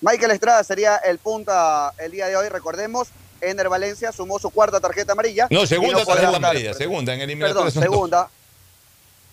[0.00, 3.08] Michael Estrada sería el punta el día de hoy, recordemos.
[3.40, 5.46] Ener Valencia sumó su cuarta tarjeta amarilla.
[5.50, 7.64] No, segunda podrá tarjeta amarilla, segunda en eliminatoria.
[7.72, 8.30] Perdón, segunda.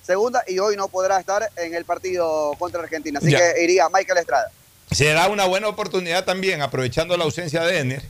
[0.06, 3.20] Segunda y hoy no podrá estar en el partido contra Argentina.
[3.20, 3.40] Así Ya.
[3.40, 4.52] que iría Michael Estrada.
[4.92, 8.04] Será una buena oportunidad también, aprovechando la ausencia de Ener,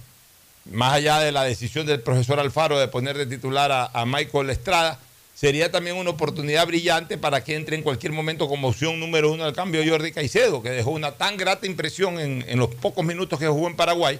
[0.65, 4.49] más allá de la decisión del profesor Alfaro de poner de titular a, a Michael
[4.49, 4.99] Estrada,
[5.33, 9.45] sería también una oportunidad brillante para que entre en cualquier momento como opción número uno
[9.45, 13.39] al cambio Jordi Caicedo, que dejó una tan grata impresión en, en los pocos minutos
[13.39, 14.19] que jugó en Paraguay,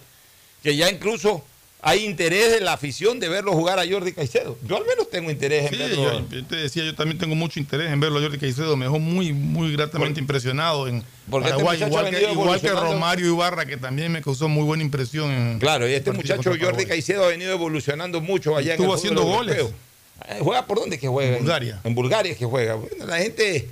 [0.64, 1.44] que ya incluso
[1.88, 4.58] hay interés de la afición de verlo jugar a Jordi Caicedo.
[4.68, 6.04] Yo al menos tengo interés en Sí, verlo.
[6.20, 8.20] yo, yo te decía, yo también tengo mucho interés en verlo.
[8.20, 12.70] Jordi Caicedo me dejó muy, muy gratamente impresionado en este Paraguay, igual que, igual que.
[12.72, 15.30] Romario Ibarra, que también me causó muy buena impresión.
[15.32, 16.86] En Claro, y este el muchacho Jordi.
[16.88, 19.56] Caicedo ha venido evolucionando mucho allá Estuvo en el haciendo goles.
[19.58, 19.78] europeo.
[20.30, 21.34] Eh, ¿Juega por dónde que juega?
[21.38, 21.82] En Bulgaria.
[21.84, 22.74] En Bulgaria es que juega.
[22.76, 23.68] Bueno, la gente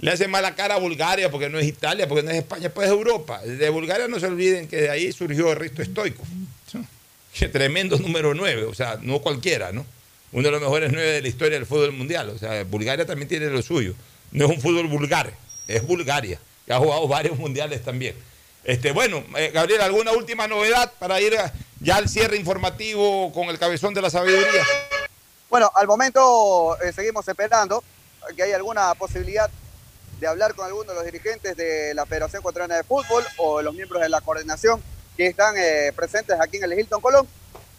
[0.00, 2.88] le hace mala cara a Bulgaria porque no es Italia, porque no es España, pues
[2.88, 3.40] es Europa.
[3.40, 6.26] De Bulgaria no se olviden que de ahí surgió Risto Stoikov.
[7.52, 9.84] Tremendo número 9, o sea, no cualquiera, ¿no?
[10.32, 12.30] Uno de los mejores 9 de la historia del fútbol mundial.
[12.30, 13.94] O sea, Bulgaria también tiene lo suyo.
[14.32, 15.32] No es un fútbol vulgar,
[15.68, 18.16] es Bulgaria, que ha jugado varios mundiales también.
[18.64, 21.36] Este, bueno, eh, Gabriel, ¿alguna última novedad para ir
[21.80, 24.64] ya al cierre informativo con el cabezón de la sabiduría?
[25.50, 27.84] Bueno, al momento eh, seguimos esperando
[28.34, 29.50] que haya alguna posibilidad
[30.18, 33.74] de hablar con alguno de los dirigentes de la Federación Ecuatoriana de Fútbol o los
[33.74, 34.82] miembros de la coordinación
[35.16, 37.26] que están eh, presentes aquí en el Hilton Colón.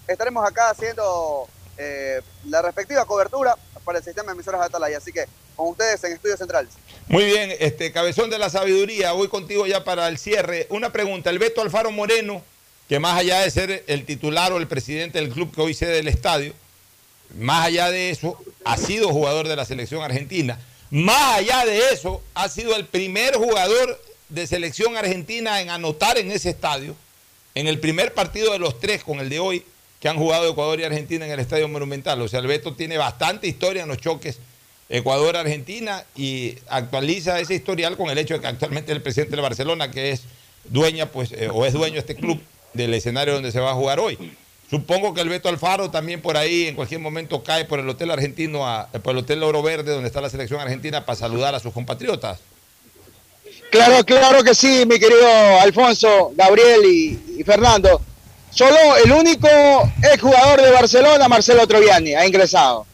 [0.08, 4.98] Estaremos acá haciendo eh, la respectiva cobertura para el sistema de emisoras de Atalaya.
[4.98, 6.74] Así que con ustedes en Estudios Centrales.
[7.08, 10.68] Muy bien, este cabezón de la sabiduría, voy contigo ya para el cierre.
[10.70, 12.44] Una pregunta, el Beto Alfaro Moreno,
[12.90, 16.00] que más allá de ser el titular o el presidente del club que hoy sede
[16.00, 16.54] el estadio,
[17.38, 20.60] más allá de eso, ha sido jugador de la selección argentina.
[20.92, 26.32] Más allá de eso, ha sido el primer jugador de selección argentina en anotar en
[26.32, 26.96] ese estadio,
[27.56, 29.64] en el primer partido de los tres con el de hoy,
[30.00, 32.22] que han jugado Ecuador y Argentina en el Estadio Monumental.
[32.22, 34.40] O sea, el Beto tiene bastante historia en los choques
[34.90, 39.90] Ecuador-Argentina y actualiza ese historial con el hecho de que actualmente el presidente de Barcelona,
[39.92, 40.24] que es
[40.66, 42.40] dueña, pues, eh, o es dueño de este club,
[42.74, 44.18] del escenario donde se va a jugar hoy.
[44.70, 48.12] Supongo que el Beto Alfaro también por ahí en cualquier momento cae por el hotel
[48.12, 51.60] argentino, a- por el hotel Oro Verde, donde está la selección argentina, para saludar a
[51.60, 52.40] sus compatriotas.
[53.72, 58.02] Claro, claro que sí, mi querido Alfonso, Gabriel y, Fernando.
[58.50, 59.48] Solo el único
[60.02, 62.86] exjugador de Barcelona, Marcelo Troviani, ha ingresado.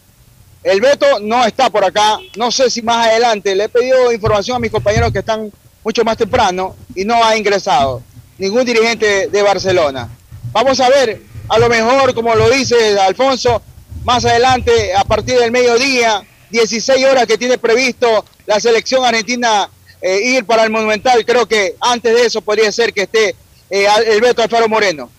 [0.63, 2.17] El Beto no está por acá.
[2.35, 3.55] No sé si más adelante.
[3.55, 5.51] Le he pedido información a mis compañeros que están
[5.83, 8.01] mucho más temprano y no ha ingresado
[8.37, 10.09] ningún dirigente de Barcelona.
[10.51, 13.61] Vamos a ver, a lo mejor, como lo dice Alfonso,
[14.03, 19.69] más adelante, a partir del mediodía, 16 horas que tiene previsto la selección argentina
[20.01, 21.25] eh, ir para el Monumental.
[21.25, 23.35] Creo que antes de eso podría ser que esté
[23.69, 25.09] eh, el Beto Alfaro Moreno.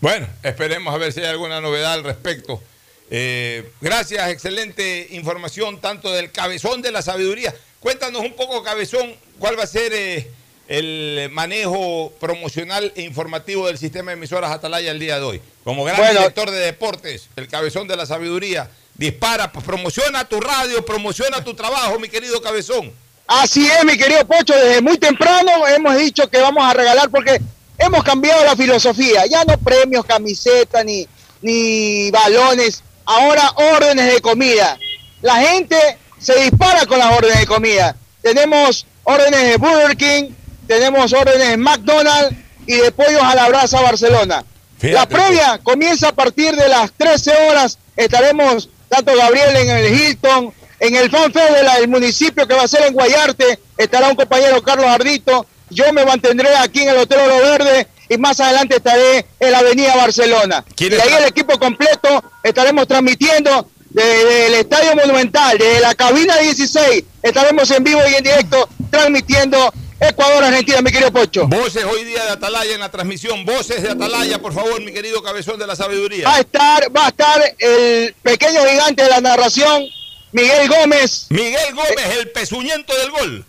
[0.00, 2.62] Bueno, esperemos a ver si hay alguna novedad al respecto.
[3.10, 7.54] Eh, gracias, excelente información tanto del cabezón de la sabiduría.
[7.80, 10.28] Cuéntanos un poco, cabezón, cuál va a ser eh,
[10.68, 15.40] el manejo promocional e informativo del sistema de emisoras Atalaya el día de hoy.
[15.62, 16.18] Como gran Bueno.
[16.20, 21.98] director de deportes, el cabezón de la sabiduría, dispara, promociona tu radio, promociona tu trabajo,
[21.98, 22.92] mi querido cabezón.
[23.26, 27.40] Así es, mi querido Pocho, desde muy temprano hemos dicho que vamos a regalar porque
[27.78, 29.26] hemos cambiado la filosofía.
[29.26, 31.06] Ya no premios, camisetas, ni,
[31.42, 34.78] ni balones, ahora órdenes de comida.
[35.22, 35.76] La gente
[36.18, 37.96] se dispara con las órdenes de comida.
[38.22, 40.30] Tenemos órdenes de Burger King,
[40.66, 42.36] tenemos órdenes de McDonald's
[42.66, 44.44] y de Pollos a la Brasa Barcelona.
[44.82, 47.78] la previa comienza a partir de las 13 horas.
[47.96, 52.68] Estaremos tanto Gabriel en el Hilton, en el fanfare de del municipio que va a
[52.68, 55.46] ser en Guayarte, estará un compañero Carlos Ardito.
[55.70, 59.58] Yo me mantendré aquí en el Hotel Oro Verde y más adelante estaré en la
[59.58, 60.64] Avenida Barcelona.
[60.78, 66.36] Y de ahí el equipo completo estaremos transmitiendo desde el Estadio Monumental, desde la cabina
[66.36, 67.04] 16.
[67.22, 71.46] Estaremos en vivo y en directo transmitiendo Ecuador-Argentina, mi querido Pocho.
[71.46, 73.44] Voces hoy día de Atalaya en la transmisión.
[73.46, 76.28] Voces de Atalaya, por favor, mi querido cabezón de la sabiduría.
[76.28, 79.84] Va a estar, va a estar el pequeño gigante de la narración,
[80.32, 81.26] Miguel Gómez.
[81.30, 83.44] Miguel Gómez, el pezuñento del gol.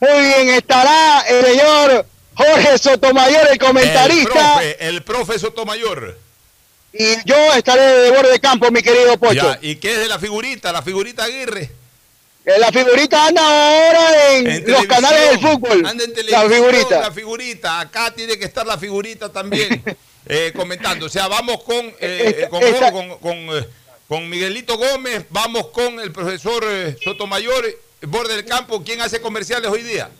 [0.00, 4.30] Muy bien, estará el señor Jorge Sotomayor, el El comentarista.
[4.54, 6.18] profe, el profe Sotomayor.
[6.92, 9.34] Y yo estaré de borde de campo, mi querido Pocho.
[9.34, 10.72] Ya, ¿Y qué es de la figurita?
[10.72, 11.70] La figurita Aguirre.
[12.44, 15.86] Eh, La figurita anda ahora en, En los canales del fútbol.
[15.86, 17.00] Anda en la figurita.
[17.00, 17.80] La figurita.
[17.80, 19.82] Acá tiene que estar la figurita también
[20.26, 21.06] eh, comentando.
[21.06, 23.66] O sea, vamos con, eh, Esta- con, esta- con- con, eh,
[24.12, 28.84] con Miguelito Gómez, vamos con el profesor eh, Sotomayor, eh, borde del campo.
[28.84, 30.10] ¿Quién hace comerciales hoy día?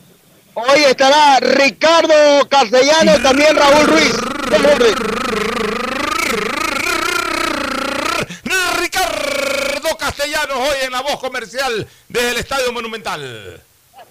[0.54, 2.14] Hoy estará Ricardo
[2.48, 4.14] Castellano, también Raúl Ruiz.
[4.50, 4.94] del borde.
[8.80, 13.62] Ricardo Castellanos hoy en la voz comercial desde el Estadio Monumental.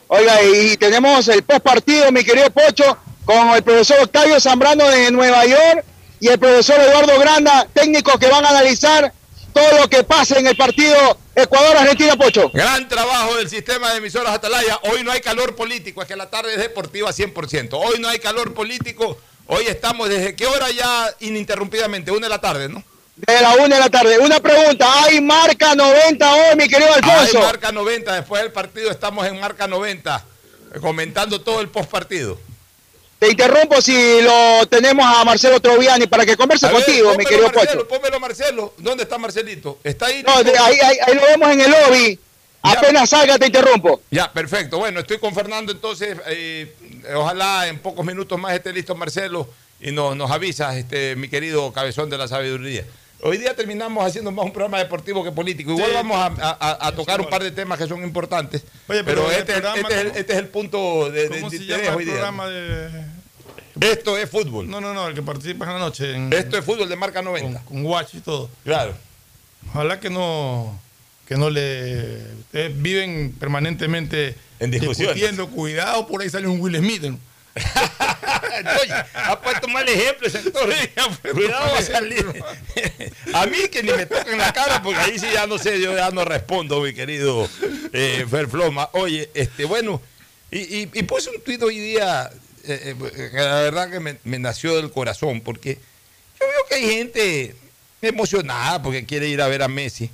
[0.10, 5.10] Oiga, y tenemos el post partido, mi querido Pocho, con el profesor Octavio Zambrano de
[5.10, 5.84] Nueva York
[6.20, 9.12] y el profesor Eduardo Granda, técnicos que van a analizar
[9.52, 12.50] todo lo que pasa en el partido Ecuador-Argentina, Pocho.
[12.54, 14.80] Gran trabajo del sistema de emisoras Atalaya.
[14.84, 17.70] Hoy no hay calor político, es que la tarde es deportiva 100%.
[17.74, 19.18] Hoy no hay calor político.
[19.48, 22.84] Hoy estamos desde qué hora ya ininterrumpidamente, una de la tarde, ¿no?
[23.16, 24.18] De la una de la tarde.
[24.20, 27.38] Una pregunta, ¿hay marca 90 hoy, mi querido Alfonso?
[27.38, 30.26] Hay marca 90, después del partido estamos en marca 90,
[30.74, 32.40] eh, comentando todo el post partido.
[33.22, 37.84] Te interrumpo si lo tenemos a Marcelo Troviani para que converse contigo, mi querido Marcelo,
[37.84, 37.88] Pocho.
[37.88, 38.74] pónmelo Marcelo.
[38.80, 39.78] ¿Dónde está Marcelito?
[39.84, 40.24] Está ahí.
[40.24, 42.20] No, ahí, ahí- ahí lo vemos en el lobby.
[42.64, 44.02] Apenas salga, te interrumpo.
[44.10, 44.80] Ya, perfecto.
[44.80, 46.18] Bueno, estoy con Fernando entonces.
[46.30, 46.74] eh,
[47.14, 49.48] ojalá en pocos minutos más esté listo Marcelo
[49.80, 52.86] y nos, nos avisas, este, mi querido cabezón de la sabiduría.
[53.24, 55.72] Hoy día terminamos haciendo más un programa deportivo que político.
[55.72, 55.94] Igual Sí.
[55.96, 58.64] vamos a, a- a tocar un par de temas que son importantes.
[58.88, 61.40] Oye, pero este, es- programa, este es el, ¿cómo- este es el punto de, de
[61.40, 62.14] ¿Cómo se interés llama hoy el día.
[62.16, 62.90] programa de...?
[63.80, 64.70] Esto es fútbol.
[64.70, 66.14] No, no, no, el que participa en la noche.
[66.16, 67.62] En, Esto es fútbol de marca 90.
[67.64, 68.50] Con, Watch y todo.
[68.64, 68.94] Claro.
[69.70, 70.78] Ojalá que no,
[71.28, 72.18] que no le...
[72.42, 75.16] Ustedes viven permanentemente En discusiones.
[75.16, 75.48] discutiendo.
[75.50, 77.04] Cuidado, por ahí sale un Will Smith.
[77.04, 77.20] ¿no?
[79.44, 80.70] Puesto mal ejemplo sector.
[81.34, 82.26] Cuidado va a salir.
[83.34, 85.96] A mí que ni me toquen la cara, porque ahí sí ya no sé, yo
[85.96, 87.48] ya no respondo, mi querido
[87.94, 88.90] eh, Fer Floma.
[88.94, 90.02] Oye, este, bueno,
[90.52, 92.30] y, y- y puse un tuit hoy día,
[92.66, 95.76] eh, eh, que la verdad que me, me nació del corazón, porque
[96.40, 97.56] yo veo que hay gente
[98.02, 100.10] emocionada porque quiere ir a ver a Messi.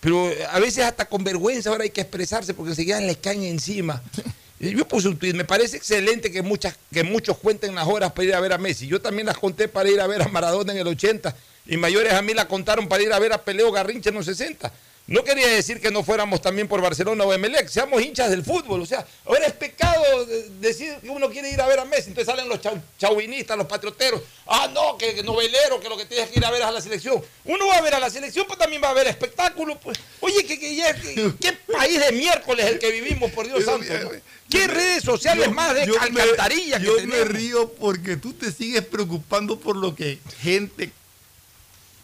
[0.00, 4.02] Pero a veces hasta con vergüenza ahora hay que expresarse porque enseguida les caen encima.
[4.58, 8.12] Y Yo puse un tweet, me parece excelente que, muchas, que muchos cuenten las horas
[8.12, 8.86] para ir a ver a Messi.
[8.86, 11.34] Yo también las conté para ir a ver a Maradona en el 80
[11.66, 14.26] y mayores a mí la contaron para ir a ver a Peleo Garrincha en los
[14.26, 14.72] 60.
[15.08, 18.80] No quería decir que no fuéramos también por Barcelona o Emelec, seamos hinchas del fútbol.
[18.82, 20.02] O sea, ahora es pecado
[20.58, 22.08] decir que uno quiere ir a ver a Messi.
[22.08, 24.20] Entonces salen los chau- chauvinistas, los patrioteros.
[24.48, 26.72] Ah, no, que, que novelero, que lo que tienes que ir a ver es a
[26.72, 27.22] la selección.
[27.44, 29.78] Uno va a ver a la selección, pero también va a ver espectáculo.
[29.78, 29.96] Pues.
[30.18, 33.86] Oye, ¿qué país de miércoles el que vivimos, por Dios santo?
[34.02, 34.10] no?
[34.50, 38.32] ¿Qué redes sociales Yo- más de yo me- alcantarilla que Yo me río porque tú
[38.32, 40.90] te sigues preocupando por lo que gente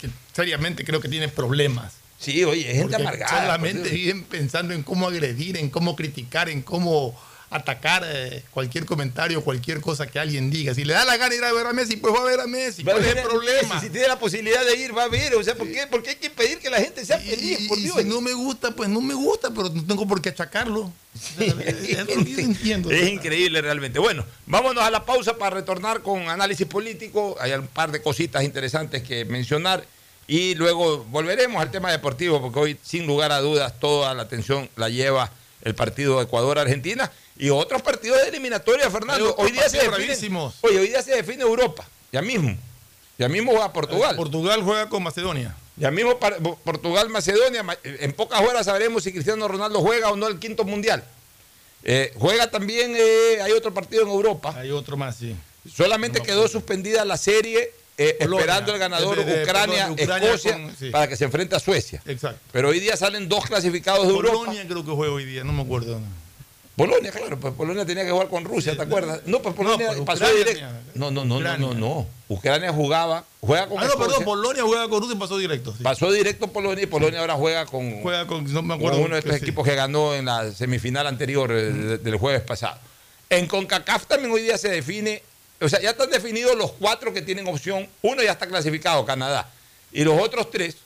[0.00, 1.94] que seriamente creo que tiene problemas.
[2.22, 3.40] Sí, oye, gente Porque amargada.
[3.42, 4.00] Solamente por Dios.
[4.00, 7.18] viven pensando en cómo agredir, en cómo criticar, en cómo
[7.50, 10.72] atacar eh, cualquier comentario, cualquier cosa que alguien diga.
[10.74, 12.40] Si le da la gana de ir a ver a Messi, pues va a ver
[12.40, 12.80] a Messi.
[12.80, 13.74] A ¿Cuál es el problema?
[13.74, 15.34] Messi, Si tiene la posibilidad de ir, va a ver.
[15.34, 17.68] O sea, ¿por qué, por qué hay que pedir que la gente sea feliz?
[17.68, 17.96] Por Y Dios.
[17.98, 20.90] si no me gusta, pues no me gusta, pero no tengo por qué achacarlo.
[21.38, 21.44] Yo
[22.38, 22.90] entiendo.
[22.90, 23.98] Es increíble realmente.
[23.98, 27.36] Bueno, vámonos a la pausa para retornar con análisis político.
[27.38, 29.84] Hay un par de cositas interesantes que mencionar.
[30.32, 34.66] Y luego volveremos al tema deportivo, porque hoy, sin lugar a dudas, toda la atención
[34.76, 39.34] la lleva el partido Ecuador-Argentina y otros partidos de eliminatoria, Fernando.
[39.36, 42.56] Hoy día se define, hoy día se define Europa, ya mismo.
[43.18, 44.16] Ya mismo va a Portugal.
[44.16, 45.54] Portugal juega con Macedonia.
[45.76, 50.16] Ya mismo para- Portugal, Macedonia, ma- en pocas horas sabremos si Cristiano Ronaldo juega o
[50.16, 51.04] no el quinto mundial.
[51.84, 54.54] Eh, juega también, eh, hay otro partido en Europa.
[54.56, 55.36] Hay otro más, sí.
[55.70, 60.28] Solamente quedó suspendida la serie eh, esperando el ganador De- de- Ucrania, perdón, de Ucrania
[60.28, 60.90] Escocia, con- sí.
[60.90, 62.02] para que se enfrente a Suecia.
[62.06, 62.38] Exacto.
[62.52, 64.36] Pero hoy día salen dos clasificados de Europa.
[64.36, 66.00] Polonia creo que juega hoy día, no me acuerdo.
[66.74, 69.20] Polonia, claro, pues Polonia tenía que jugar con Rusia, ¿te acuerdas?
[69.26, 70.66] No, pues Polonia pero pasó Ucrania directo.
[70.94, 72.06] No, no, no, no, no, no.
[72.28, 75.74] Ucrania jugaba, juega con Ah, no, perdón, Polonia juega con Rusia y pasó directo.
[75.76, 75.82] sí.
[75.82, 79.00] Pasó directo Polonia y Polonia ahora juega con, Juega con, no me con acuerdo.
[79.00, 79.44] uno de estos que sí.
[79.44, 82.78] equipos que ganó en la semifinal anterior eh, de- del jueves pasado.
[83.28, 85.22] En CONCACAF también hoy día se define,
[85.62, 87.88] o sea, ya están definidos los cuatro que tienen opción.
[88.02, 89.50] Uno ya está clasificado, Canadá.
[89.92, 90.76] Y los otros tres,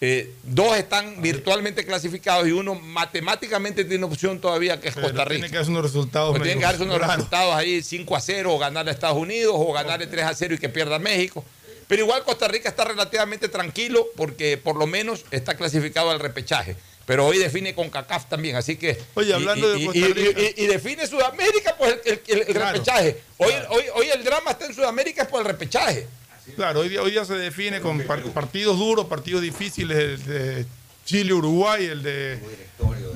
[0.00, 5.24] eh, dos están virtualmente clasificados y uno matemáticamente tiene opción todavía, que es Pero Costa
[5.24, 5.40] Rica.
[5.40, 6.30] Tiene que hacer unos resultados.
[6.30, 9.54] Pues tienen que darse unos resultados ahí 5 a 0 o ganarle a Estados Unidos
[9.56, 11.44] o ganarle 3 a 0 y que pierda México.
[11.88, 16.76] Pero igual Costa Rica está relativamente tranquilo porque por lo menos está clasificado al repechaje.
[17.08, 18.98] Pero hoy define con CACAF también, así que...
[19.14, 20.40] Oye, y- hablando y, de Costa y- Rica.
[20.58, 23.16] y- y define Sudamérica, pues el, el- el Claro, repechaje.
[23.38, 26.06] Hoy, hoy, hoy el drama está en Sudamérica es por el repechaje.
[26.54, 30.66] Claro, hoy día, hoy día se define con par- partidos duros, partidos difíciles, el de
[31.06, 32.38] Chile, Uruguay, el de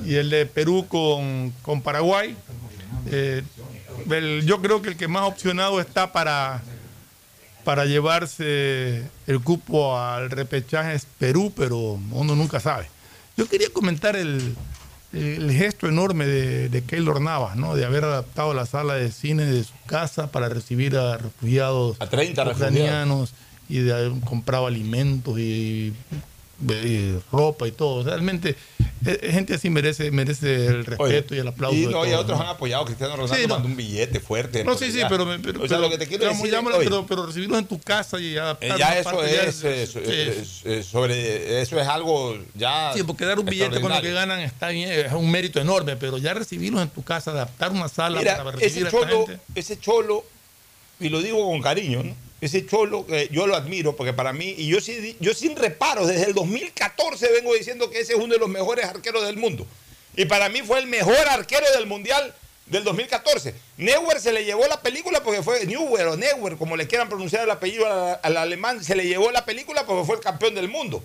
[0.07, 2.35] y el de Perú con, con Paraguay.
[3.11, 3.43] Eh,
[4.09, 6.63] el- yo creo que el que más opcionado está para,
[7.63, 11.77] para llevarse el cupo al repechaje es Perú, pero
[12.11, 12.87] uno nunca sabe.
[13.37, 14.55] Yo quería comentar el,
[15.13, 17.75] el gesto enorme de, de Keylor Navas, ¿no?
[17.75, 22.07] de haber adaptado la sala de cine de su casa para recibir a refugiados A
[22.07, 23.33] 30 ucranianos
[23.69, 25.93] y de haber comprado alimentos y,
[26.61, 28.03] y ropa y todo.
[28.03, 28.55] Realmente,
[29.05, 31.75] eh, gente así merece, merece el respeto y el aplauso.
[31.77, 32.43] Y, no, y otros ¿no?
[32.45, 32.85] han apoyado.
[32.85, 33.55] Cristiano Ronaldo Sí, no.
[33.55, 34.63] mandó un billete fuerte.
[34.63, 36.85] No, sí, sí, pero, pero, o sea, pero- lo que te quiero decir llámalo, oye,
[36.89, 40.65] pero, pero recibirlos en tu casa y adaptar Eh, ya eso parte ya es, es-
[40.65, 44.39] es sobre eso es algo ya Sí, porque dar un billete con lo que ganan
[44.39, 48.19] está bien, es un mérito enorme, pero ya recibirlos en tu casa, adaptar una sala
[48.19, 49.41] Mira, para recibir ese a esta cholo, gente.
[49.55, 50.23] ese cholo,
[50.99, 52.15] y lo digo con cariño, ¿no?
[52.45, 54.79] Ese cholo yo lo admiro, porque para mí, y yo,
[55.19, 58.85] yo sin reparos, desde el 2014 vengo diciendo que ese es uno de los mejores
[58.85, 59.65] arqueros del mundo.
[60.15, 62.33] Y para mí fue el mejor arquero del Mundial
[62.67, 63.55] del 2014.
[63.77, 67.43] Neuer se le llevó la película porque fue Neuer o Neuer, como le quieran pronunciar
[67.43, 70.69] el apellido al, al alemán, se le llevó la película porque fue el campeón del
[70.69, 71.03] mundo.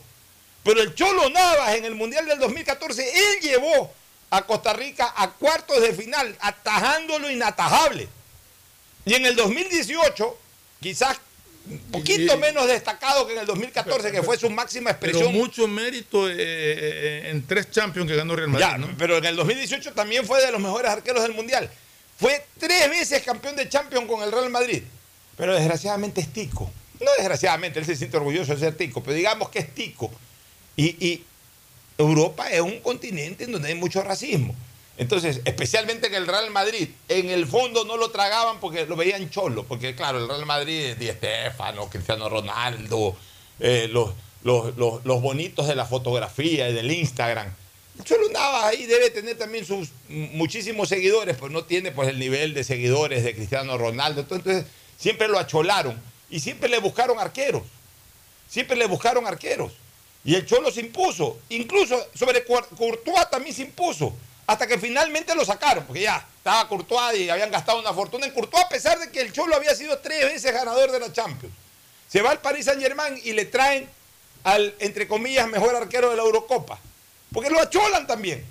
[0.62, 3.92] Pero el Cholo Navas en el Mundial del 2014, él llevó
[4.30, 8.08] a Costa Rica a cuartos de final, atajando lo inatajable.
[9.04, 10.36] Y en el 2018,
[10.80, 11.18] quizás
[11.70, 15.40] un poquito menos destacado que en el 2014, que fue su máxima Pero expresión.
[15.40, 18.66] mucho mérito eh, eh, en tres Champions que ganó Real Madrid.
[18.66, 18.88] Ya, ¿no?
[18.96, 21.70] pero en el 2018 también fue de los mejores arqueros del Mundial.
[22.18, 24.82] Fue tres veces campeón de Champions con el Real Madrid.
[25.36, 26.70] Pero desgraciadamente es tico.
[27.00, 30.10] No desgraciadamente, él se siente orgulloso de ser tico, pero digamos que es tico.
[30.76, 31.24] Y, y
[31.96, 34.54] Europa es un continente en donde hay mucho racismo.
[34.98, 39.30] Entonces, especialmente en el Real Madrid, en el fondo no lo tragaban porque lo veían
[39.30, 43.16] cholo, porque claro, el Real Madrid, Di Stéfano, Cristiano Ronaldo,
[43.60, 44.10] eh, los,
[44.42, 47.48] los, los- los bonitos de la fotografía y del Instagram.
[47.96, 52.18] El Cholo Navas ahí debe tener también sus muchísimos seguidores, pues no tiene pues el
[52.18, 54.20] nivel de seguidores de Cristiano Ronaldo.
[54.20, 54.64] Entonces,
[54.96, 56.00] siempre lo acholaron
[56.30, 57.62] y siempre le buscaron arqueros.
[58.48, 59.72] Siempre le buscaron arqueros.
[60.24, 61.38] Y el Cholo se impuso.
[61.50, 64.12] Incluso sobre Cour- Courtois también se impuso.
[64.48, 68.32] Hasta que finalmente lo sacaron, porque ya estaba Courtois y habían gastado una fortuna en
[68.32, 71.54] Courtois, a pesar de que el Cholo había sido tres veces ganador de la Champions.
[72.08, 73.86] Se va al Paris Saint Germain y le traen
[74.44, 76.78] al, entre comillas, mejor arquero de la Eurocopa.
[77.30, 78.42] porque lo acholan también.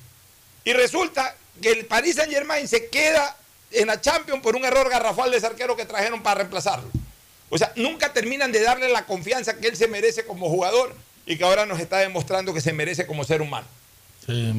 [0.64, 3.36] Y resulta que el Paris Saint Germain se queda
[3.72, 6.91] en la Champions por un error garrafal de ese arquero que trajeron para reemplazarlo.
[7.50, 10.95] O sea, nunca terminan de darle la confianza que él se merece como jugador
[11.26, 13.66] y que ahora nos está demostrando que se merece como ser humano.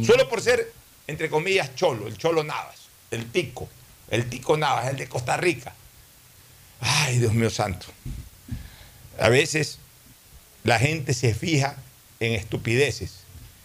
[0.05, 0.73] Solo por ser,
[1.09, 2.77] entre comillas, cholo, el cholo Navas,
[3.11, 3.69] el tico,
[4.11, 5.75] el tico Navas, el de Costa Rica.
[6.81, 7.87] Ay, Dios mío santo.
[9.19, 9.79] A veces
[10.63, 11.77] la gente se fija
[12.21, 13.21] en estupideces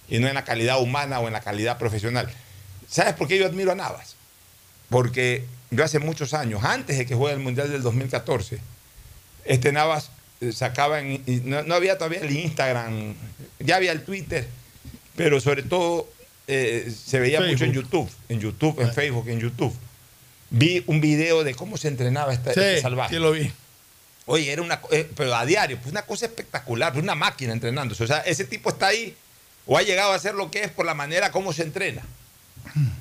[0.09, 2.31] y no en la calidad humana o en la calidad profesional.
[2.89, 4.15] ¿Sabes por qué yo admiro a Navas?
[4.89, 8.59] Porque yo hace muchos años, antes de que juegue el Mundial del 2014,
[9.43, 13.15] este Navas eh, sacaba, en, no, había todavía el Instagram,
[13.59, 14.47] ya había el Twitter,
[15.15, 16.12] pero sobre todo
[16.47, 19.73] eh, se veía mucho en YouTube, en YouTube, en Facebook, en YouTube.
[20.49, 23.15] Vi un video de cómo se entrenaba esta, este salvaje.
[23.15, 23.51] Sí, lo vi.
[24.25, 28.03] Oye, era una, eh, pero a diario, pues una cosa espectacular, una máquina entrenándose.
[28.03, 29.15] O sea, ese tipo está ahí
[29.65, 32.03] o ha llegado a ser lo que es por la manera como se entrena.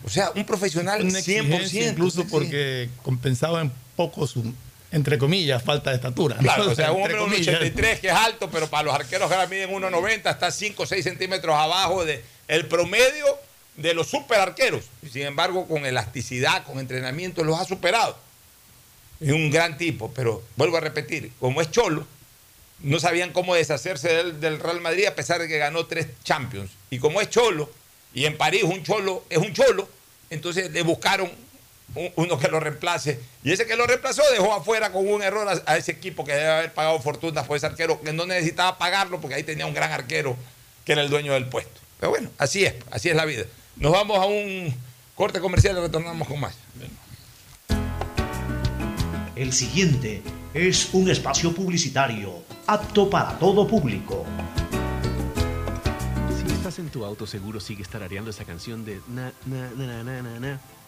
[0.04, 1.90] O sea, un profesional 100%.
[1.90, 4.52] Incluso porque compensaba en poco su,
[4.90, 6.36] entre comillas, falta de estatura.
[6.36, 9.34] Claro, o sea, un hombre de 1,83 que es alto, pero para los arqueros que
[9.34, 12.22] ahora miden 1,90 está 5 o 6 centímetros abajo del
[12.52, 13.38] el promedio
[13.76, 14.84] de los super arqueros.
[15.10, 18.14] Sin embargo, con elasticidad, con entrenamiento, los ha superado.
[19.20, 22.06] Es un gran tipo, pero vuelvo a repetir, como es cholo,
[22.80, 26.70] no sabían cómo deshacerse del, del, Real Madrid a pesar de que ganó tres Champions.
[26.90, 27.70] Y como es cholo,
[28.12, 29.88] y en París un cholo es un cholo,
[30.28, 31.30] entonces le buscaron
[32.16, 33.18] uno que lo reemplace.
[33.44, 36.50] Y ese que lo reemplazó dejó afuera con un error a, ese equipo que debe
[36.50, 39.90] haber pagado fortunas por ese arquero, que no necesitaba pagarlo porque ahí tenía un gran
[39.90, 40.36] arquero
[40.84, 41.81] que era el dueño del puesto.
[42.02, 43.44] Pero bueno, así es, así es la vida.
[43.76, 44.74] Nos vamos a un
[45.14, 46.56] corte comercial y retornamos con más.
[49.36, 50.20] El siguiente
[50.52, 54.26] es un espacio publicitario apto para todo público.
[56.44, 60.22] Si estás en tu auto, seguro sigue tarareando esa canción de na na na na
[60.22, 60.60] na na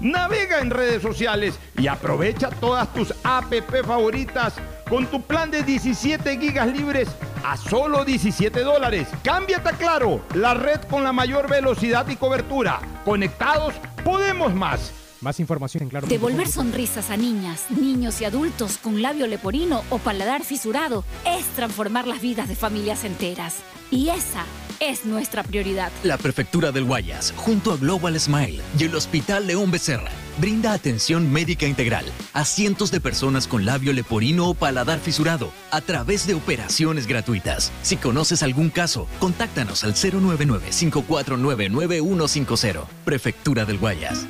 [0.00, 3.52] navega en redes sociales y aprovecha todas tus app
[3.84, 4.54] favoritas
[4.88, 7.08] con tu plan de 17 gigas libres
[7.44, 9.08] a solo 17 dólares.
[9.22, 12.80] Cámbiate a Claro, la red con la mayor velocidad y cobertura.
[13.04, 13.74] Conectados,
[14.04, 14.92] podemos más.
[15.20, 16.06] Más información en Claro.
[16.06, 22.06] Devolver sonrisas a niñas, niños y adultos con labio leporino o paladar fisurado es transformar
[22.06, 23.56] las vidas de familias enteras.
[23.90, 24.44] Y esa
[24.80, 25.92] es nuestra prioridad.
[26.02, 30.10] La Prefectura del Guayas, junto a Global Smile y el Hospital León Becerra,
[30.40, 35.82] brinda atención médica integral a cientos de personas con labio leporino o paladar fisurado a
[35.82, 37.70] través de operaciones gratuitas.
[37.82, 42.86] Si conoces algún caso, contáctanos al 099-549-9150.
[43.04, 44.26] Prefectura del Guayas.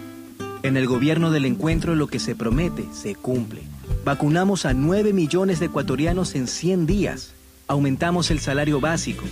[0.63, 3.63] En el gobierno del encuentro lo que se promete se cumple.
[4.05, 7.35] Vacunamos a 9 millones de ecuatorianos en 100 días.
[7.71, 9.25] Aumentamos el salario básico.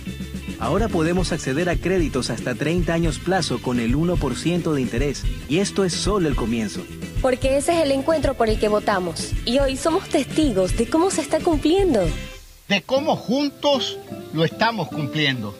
[0.61, 5.25] Ahora podemos acceder a créditos hasta 30 años plazo con el 1% de interés.
[5.49, 6.85] Y esto es solo el comienzo.
[7.21, 9.33] Porque ese es el encuentro por el que votamos.
[9.43, 11.99] Y hoy somos testigos de cómo se está cumpliendo.
[12.69, 13.99] De cómo juntos
[14.31, 15.53] lo estamos cumpliendo.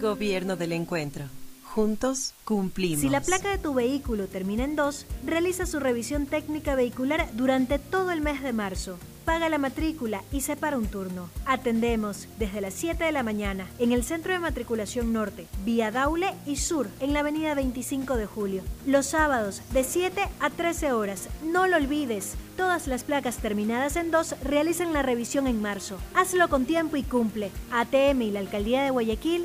[0.00, 1.24] Gobierno del encuentro.
[1.64, 3.00] Juntos cumplimos.
[3.00, 7.80] Si la placa de tu vehículo termina en 2, realiza su revisión técnica vehicular durante
[7.80, 9.00] todo el mes de marzo.
[9.26, 11.28] Paga la matrícula y separa un turno.
[11.46, 16.32] Atendemos desde las 7 de la mañana en el Centro de Matriculación Norte, vía Daule
[16.46, 18.62] y Sur, en la avenida 25 de Julio.
[18.86, 21.28] Los sábados de 7 a 13 horas.
[21.42, 22.36] No lo olvides.
[22.56, 25.98] Todas las placas terminadas en 2 realizan la revisión en marzo.
[26.14, 27.50] Hazlo con tiempo y cumple.
[27.72, 29.44] ATM y la Alcaldía de Guayaquil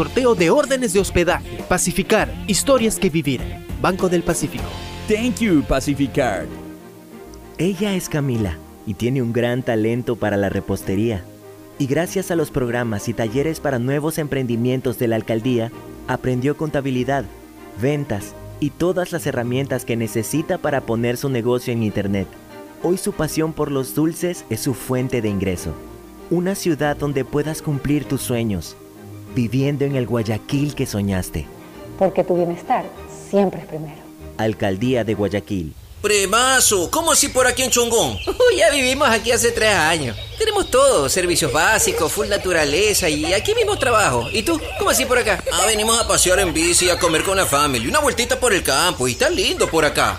[0.00, 1.58] sorteo de órdenes de hospedaje.
[1.68, 3.42] Pacificar, historias que vivir.
[3.82, 4.64] Banco del Pacífico.
[5.06, 6.46] Thank you, Pacificar.
[7.58, 11.22] Ella es Camila y tiene un gran talento para la repostería.
[11.78, 15.70] Y gracias a los programas y talleres para nuevos emprendimientos de la alcaldía,
[16.08, 17.24] Aprendió contabilidad,
[17.80, 22.26] ventas y todas las herramientas que necesita para poner su negocio en Internet.
[22.82, 25.72] Hoy su pasión por los dulces es su fuente de ingreso.
[26.30, 28.76] Una ciudad donde puedas cumplir tus sueños,
[29.34, 31.46] viviendo en el Guayaquil que soñaste.
[31.98, 32.84] Porque tu bienestar
[33.30, 34.00] siempre es primero.
[34.36, 35.74] Alcaldía de Guayaquil.
[36.00, 38.16] Premazo, ¿cómo así por aquí en Chongón?
[38.56, 40.16] Ya vivimos aquí hace tres años.
[40.38, 44.26] Tenemos todo, servicios básicos, full naturaleza y aquí mismo trabajo.
[44.32, 44.60] ¿Y tú?
[44.78, 45.42] ¿Cómo así por acá?
[45.52, 48.62] Ah, venimos a pasear en bici, a comer con la familia, una vueltita por el
[48.62, 50.18] campo y está lindo por acá.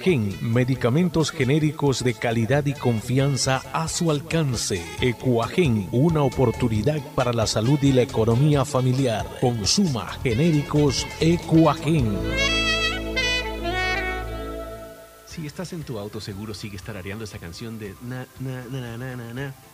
[0.01, 4.83] Ecuagen, medicamentos genéricos de calidad y confianza a su alcance.
[4.99, 9.27] Ecuagen, una oportunidad para la salud y la economía familiar.
[9.39, 12.17] Consuma genéricos Ecuagen.
[15.27, 19.15] Si estás en tu auto, seguro sigues tarareando esa canción de na, na, na, na,
[19.15, 19.53] na, na,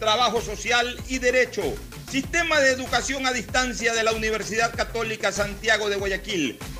[0.00, 1.62] trabajo social y derecho.
[2.10, 6.58] Sistema de Educación a Distancia de la Universidad Católica Santiago de Guayaquil,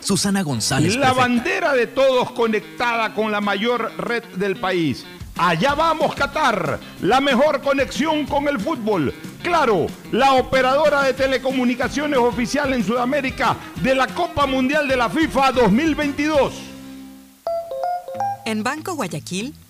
[0.00, 0.96] Susana González.
[0.96, 5.04] La bandera de todos conectada con la mayor red del país.
[5.38, 9.12] Allá vamos, Qatar, la mejor conexión con el fútbol.
[9.42, 15.52] Claro, la operadora de telecomunicaciones oficial en Sudamérica de la Copa Mundial de la FIFA
[15.52, 16.54] 2022.
[18.46, 19.54] En Banco Guayaquil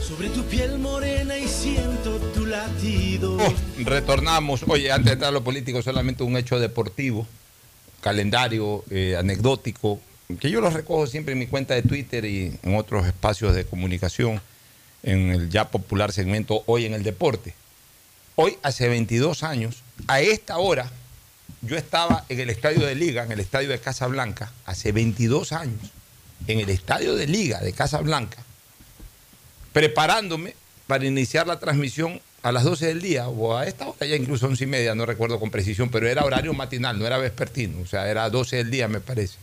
[0.00, 3.38] Sobre tu piel morena y siento tu latido.
[3.38, 3.54] Oh,
[3.84, 4.62] retornamos.
[4.68, 7.26] Oye, antes de entrar a lo político, solamente un hecho deportivo,
[8.02, 9.98] calendario eh, anecdótico,
[10.38, 13.64] que yo lo recojo siempre en mi cuenta de Twitter y en otros espacios de
[13.64, 14.42] comunicación,
[15.02, 17.54] en el ya popular segmento Hoy en el Deporte.
[18.34, 20.90] Hoy, hace 22 años, a esta hora,
[21.62, 25.52] yo estaba en el estadio de Liga, en el estadio de Casa Blanca, hace 22
[25.52, 25.90] años,
[26.46, 28.42] en el estadio de Liga de Casa Blanca,
[29.72, 30.54] preparándome
[30.86, 34.46] para iniciar la transmisión a las 12 del día, o a esta hora ya incluso
[34.46, 37.86] 11 y media, no recuerdo con precisión, pero era horario matinal, no era vespertino, o
[37.86, 39.36] sea, era 12 del día, me parece.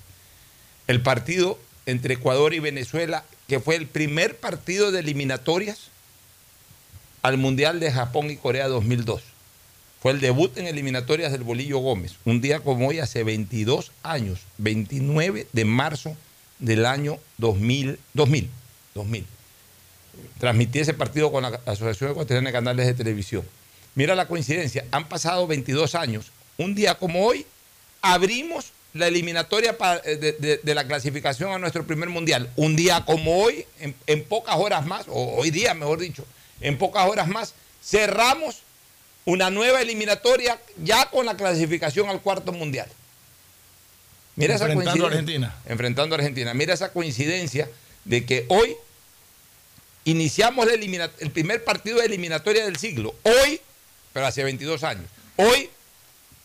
[0.88, 5.90] El partido entre Ecuador y Venezuela, que fue el primer partido de eliminatorias
[7.22, 9.24] al Mundial de Japón y Corea 2002.
[10.02, 14.42] Fue el debut en eliminatorias del Bolillo Gómez, un día como hoy, hace 22 años,
[14.58, 16.16] 29 de marzo
[16.60, 18.50] del año 2000, 2000,
[18.94, 19.26] 2000.
[20.38, 23.44] Transmití ese partido con la Asociación Ecuatoriana de Canales de Televisión.
[23.96, 26.32] Mira la coincidencia, han pasado 22 años.
[26.58, 27.46] Un día como hoy,
[28.02, 32.50] abrimos la eliminatoria de, de, de, la clasificación a nuestro primer mundial.
[32.56, 33.66] Un día como hoy,
[34.08, 36.26] en, pocas horas más, o hoy día mejor dicho,
[36.62, 37.54] en pocas horas más,
[37.84, 38.64] cerramos
[39.26, 42.90] una nueva eliminatoria ya con la clasificación al cuarto mundial.
[44.40, 45.56] Mira enfrentando esa a Argentina.
[45.66, 46.54] Enfrentando a Argentina.
[46.54, 47.70] Mira esa coincidencia
[48.06, 48.76] de que hoy
[50.06, 53.14] iniciamos el primer partido de eliminatoria del siglo.
[53.24, 53.62] Hoy,
[54.14, 55.06] pero hace 22 años.
[55.36, 55.70] Hoy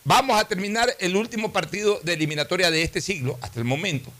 [0.05, 4.13] Vamos a terminar el último partido de eliminatoria de este siglo, hasta el momento.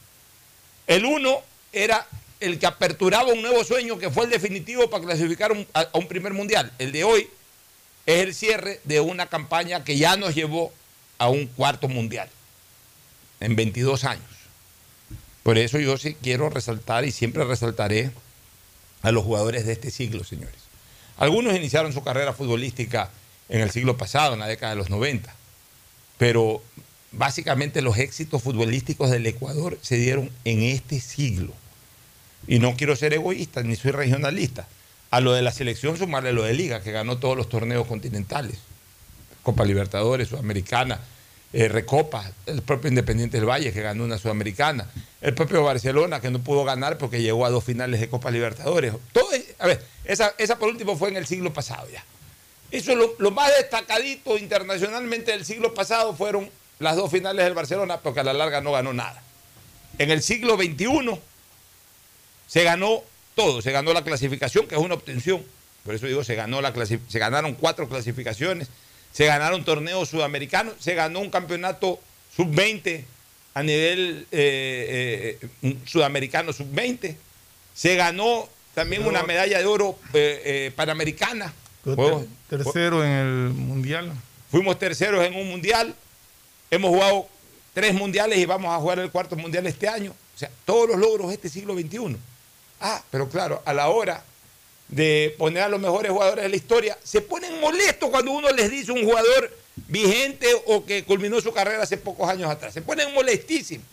[0.87, 1.43] El uno
[1.75, 2.07] era
[2.41, 5.99] el que aperturaba un nuevo sueño que fue el definitivo para clasificar un, a, a,
[5.99, 6.73] un primer mundial.
[6.79, 7.29] El de hoy
[8.07, 10.73] es el cierre de una campaña que ya nos llevó
[11.19, 12.31] a un cuarto mundial
[13.41, 14.25] en 22 años.
[15.43, 18.11] Por eso yo sí quiero resaltar y siempre resaltaré
[19.03, 20.57] a los jugadores de este siglo, señores.
[21.17, 23.11] Algunos iniciaron su carrera futbolística
[23.49, 25.35] en el siglo pasado, en la década de los 90
[26.19, 26.63] pero
[27.13, 31.53] básicamente los éxitos futbolísticos del Ecuador se dieron en este siglo.
[32.47, 34.67] Y no quiero ser egoísta ni soy regionalista.
[35.11, 38.59] A lo de la selección sumarle lo de Liga, que ganó todos los torneos continentales.
[39.43, 41.01] Copa Libertadores, Sudamericana,
[41.57, 44.91] eh, Recopa, el propio Independiente del Valle, que ganó una Sudamericana.
[45.21, 48.93] El propio Barcelona, que no pudo ganar porque llegó a dos finales de Copa Libertadores.
[49.13, 49.29] Todo,
[49.61, 52.05] a ver, esa, esa por último fue en el siglo pasado ya.
[52.73, 56.51] Eso es lo, más destacadito internacionalmente del siglo pasado fueron
[56.81, 59.23] las dos finales del Barcelona, porque a la larga no ganó nada.
[59.99, 61.21] En el siglo XXI
[62.49, 63.05] se ganó
[63.37, 65.45] todo, se ganó la clasificación, que es una obtención.
[65.85, 68.71] Por eso digo, se, ganó la se ganaron cuatro clasificaciones,
[69.15, 72.01] se ganaron torneos sudamericanos, se ganó un campeonato
[72.37, 73.05] sub-20
[73.55, 77.15] a nivel eh, eh, sudamericano sub-20,
[77.73, 81.55] se ganó también una medalla de oro eh, panamericana.
[81.85, 84.13] Juegos, tercero en el mundial.
[84.51, 85.95] Fuimos terceros en un mundial.
[86.71, 87.29] Hemos jugado
[87.73, 90.11] tres mundiales y vamos a jugar el cuarto mundial este año.
[90.11, 92.17] O sea, todos los logros de este siglo XXI.
[92.81, 94.25] Ah, pero claro, a la hora
[94.95, 98.71] de poner a los mejores jugadores de la historia, se ponen molestos cuando uno les
[98.71, 99.57] dice un jugador
[99.89, 102.73] vigente o que culminó su carrera hace pocos años atrás.
[102.73, 103.85] Se ponen molestísimos.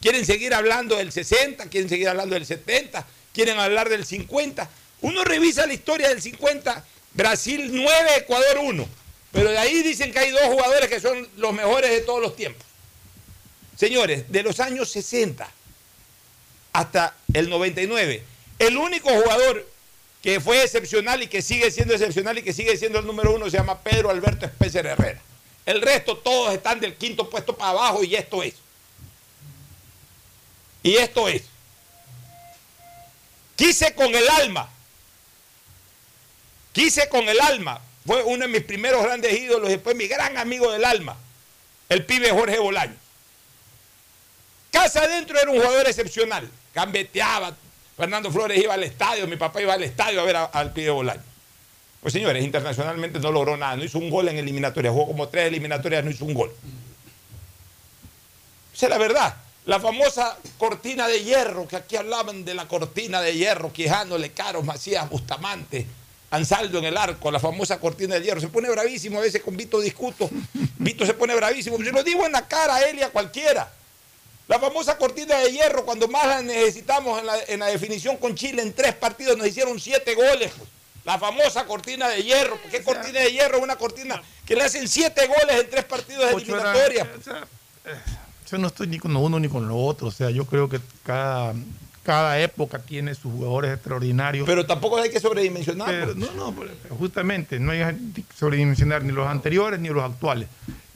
[0.00, 4.68] Quieren seguir hablando del 60, quieren seguir hablando del 70, quieren hablar del 50.
[5.02, 6.84] Uno revisa la historia del 50
[7.14, 8.88] Brasil 9, Ecuador 1.
[9.30, 12.34] Pero de ahí dicen que hay dos jugadores que son los mejores de todos los
[12.34, 12.66] tiempos.
[13.76, 15.48] Señores, de los años 60
[16.72, 18.24] hasta el 99,
[18.58, 19.71] el único jugador
[20.22, 23.50] que fue excepcional y que sigue siendo excepcional y que sigue siendo el número uno,
[23.50, 25.20] se llama Pedro Alberto Spencer Herrera.
[25.66, 28.54] El resto todos están del quinto puesto para abajo y esto es.
[30.82, 31.42] Y esto es.
[33.56, 34.70] Quise con el alma.
[36.72, 37.80] Quise con el alma.
[38.06, 41.16] Fue uno de mis primeros grandes ídolos y después mi gran amigo del alma.
[41.88, 42.96] El pibe Jorge Bolaño.
[44.70, 46.50] Casa adentro era un jugador excepcional.
[46.72, 47.56] Cambeteaba.
[48.02, 51.22] Fernando Flores iba al estadio, mi papá iba al estadio a ver al pibe Bolaño.
[52.00, 55.46] Pues señores, internacionalmente no logró nada, no hizo un gol en eliminatoria, jugó como tres
[55.46, 56.50] eliminatorias, no hizo un gol.
[58.74, 59.36] Esa es la verdad.
[59.66, 64.64] La famosa cortina de hierro, que aquí hablaban de la cortina de hierro, Quijano, Caros,
[64.64, 65.86] Macías, Bustamante,
[66.32, 68.40] Ansaldo en el arco, la famosa cortina de hierro.
[68.40, 70.28] Se pone bravísimo, a veces con Vito discuto.
[70.78, 71.80] Vito se pone bravísimo.
[71.80, 73.72] Yo lo digo en la cara a él y a cualquiera.
[74.48, 78.34] La famosa cortina de hierro, cuando más la necesitamos en la, en la definición con
[78.34, 80.52] Chile, en tres partidos nos hicieron siete goles.
[80.56, 80.68] Pues.
[81.04, 82.58] La famosa cortina de hierro.
[82.70, 83.60] ¿Qué cortina de hierro?
[83.60, 87.08] Una cortina que le hacen siete goles en tres partidos de eliminatoria.
[87.84, 87.90] Eh,
[88.50, 90.08] yo no estoy ni con uno ni con lo otro.
[90.08, 91.54] O sea, yo creo que cada,
[92.04, 94.46] cada época tiene sus jugadores extraordinarios.
[94.46, 96.14] Pero tampoco hay que sobredimensionar.
[96.14, 96.54] no, no,
[96.96, 97.80] justamente, no hay
[98.14, 100.48] que sobredimensionar ni los anteriores ni los actuales.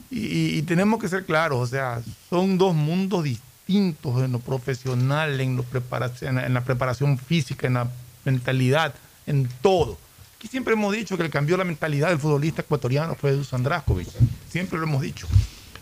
[0.09, 5.57] Y, tenemos que ser claros, o sea, son dos mundos distintos en lo profesional, en,
[5.57, 7.91] lo preparación, en la preparación física, en la
[8.23, 8.93] mentalidad
[9.25, 9.97] en todo.
[10.37, 14.07] Aquí siempre hemos dicho que el cambió la mentalidad del futbolista ecuatoriano fue Dusan Draskovic.
[14.49, 15.27] Siempre lo hemos dicho.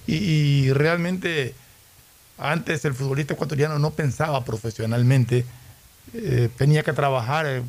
[0.07, 1.55] Y, realmente
[2.37, 5.45] antes el futbolista ecuatoriano no pensaba profesionalmente.
[6.13, 7.63] Eh, tenía que trabajar eh,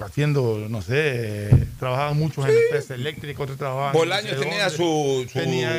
[0.00, 3.92] haciendo, no sé, trabajaban muchos en empresas eléctricas, otros trabajaban.
[3.92, 5.26] Bolaño tenía su,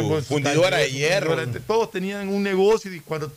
[0.08, 1.36] pues, fundidora de hierro.
[1.68, 3.32] Todos tenían un negocio y cuando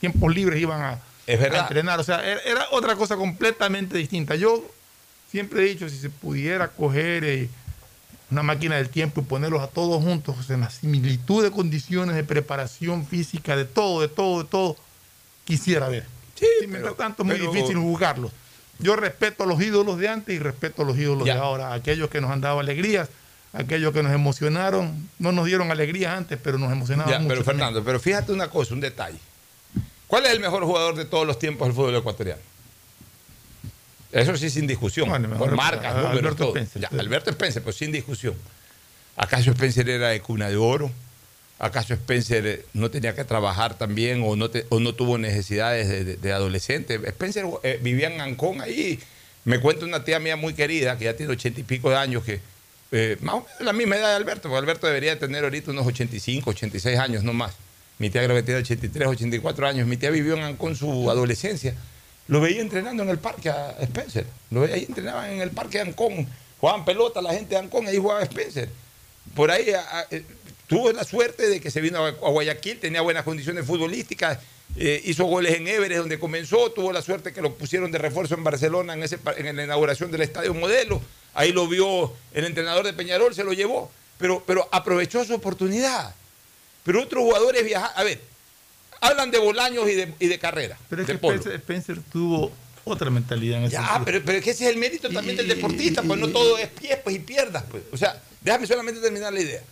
[0.00, 2.00] tiempos libres iban a, entrenar.
[2.00, 4.34] O sea, era, otra cosa completamente distinta.
[4.34, 4.64] Yo
[5.30, 7.50] Siempre he dicho, si se pudiera coger eh,
[8.30, 12.24] una máquina del tiempo y ponerlos a todos juntos en la similitud de condiciones de
[12.24, 14.76] preparación física, de todo, de todo, de todo,
[15.44, 16.06] quisiera ver.
[16.34, 18.32] Sí, mientras tanto es muy difícil juzgarlos.
[18.78, 22.08] Yo respeto a los ídolos de antes y respeto a los ídolos de ahora, aquellos
[22.10, 23.08] que nos han dado alegrías,
[23.52, 27.28] aquellos que nos emocionaron, no nos dieron alegrías antes, pero nos emocionaron mucho.
[27.28, 29.18] Pero Fernando, pero fíjate una cosa, un detalle.
[30.06, 32.40] ¿Cuál es el mejor jugador de todos los tiempos del fútbol ecuatoriano?
[34.12, 35.08] Eso sí, sin discusión.
[35.36, 36.54] por marcas, números, todo.
[36.98, 38.34] Alberto Spencer, pues sin discusión.
[39.16, 40.90] ¿Acaso Spencer era de cuna de oro?
[41.58, 44.48] ¿Acaso Spencer eh, no tenía que trabajar también o no,
[44.94, 47.00] tuvo necesidades de, adolescente?
[47.04, 49.00] Spencer eh, vivía en Ancón ahí.
[49.44, 52.22] Me cuenta una tía mía muy querida, que ya tiene ochenta y pico de años,
[52.22, 52.40] que
[52.92, 55.86] eh, más o menos la misma edad de Alberto, porque Alberto debería tener ahorita unos
[55.86, 57.54] 85, 86 años no más.
[57.98, 59.86] Mi tía creo que tiene 83, 84 años.
[59.88, 61.74] Mi tía vivió en Ancón su adolescencia.
[62.28, 64.26] Lo veía entrenando en el parque a Spencer.
[64.50, 66.28] Lo veía ahí entrenaban en el parque de Ancón.
[66.60, 68.68] Jugaban pelota la gente de Ancón, ahí jugaba Spencer.
[69.34, 69.66] Por ahí
[70.68, 74.38] tuvo la suerte de que se vino a, Guayaquil, tenía buenas condiciones futbolísticas,
[74.76, 78.34] eh, hizo goles en Everest donde comenzó, tuvo la suerte que lo pusieron de refuerzo
[78.34, 81.00] en Barcelona en, ese, en la inauguración del Estadio Modelo.
[81.34, 86.14] Ahí lo vio el entrenador de Peñarol, se lo llevó, pero, pero aprovechó su oportunidad.
[86.84, 87.96] Pero otros jugadores viajaron.
[87.96, 88.20] A ver,
[89.00, 90.78] hablan de Bolaños y de, y de carrera.
[90.88, 92.52] Pero es que Spencer, tuvo
[92.84, 95.48] otra mentalidad en ese Ya, pero, pero es que ese es el mérito también del
[95.48, 97.64] deportista, pues no todo es pies pues, y pierdas.
[97.70, 97.84] Pues.
[97.92, 99.62] O sea, déjame solamente terminar la idea.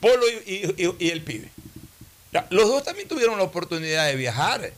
[0.00, 1.50] Polo y, el pibe.
[2.50, 4.72] los dos también tuvieron la oportunidad de viajar.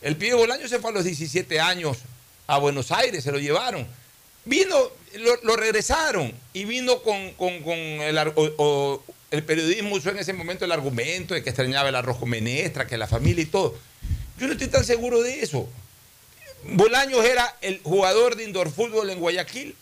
[0.00, 1.98] El pibe Bolaños se fue a los 17 años
[2.46, 3.86] a Buenos Aires, se lo llevaron.
[4.44, 4.76] Vino,
[5.42, 7.54] lo, regresaron y vino con, con,
[9.30, 12.86] el periodismo usó en ese momento el argumento de que extrañaba el arroz con menestra,
[12.86, 13.78] que la familia y todo.
[14.38, 15.68] Yo no estoy tan seguro de eso.
[16.64, 19.74] Bolaños era el jugador de indoor fútbol en Guayaquil,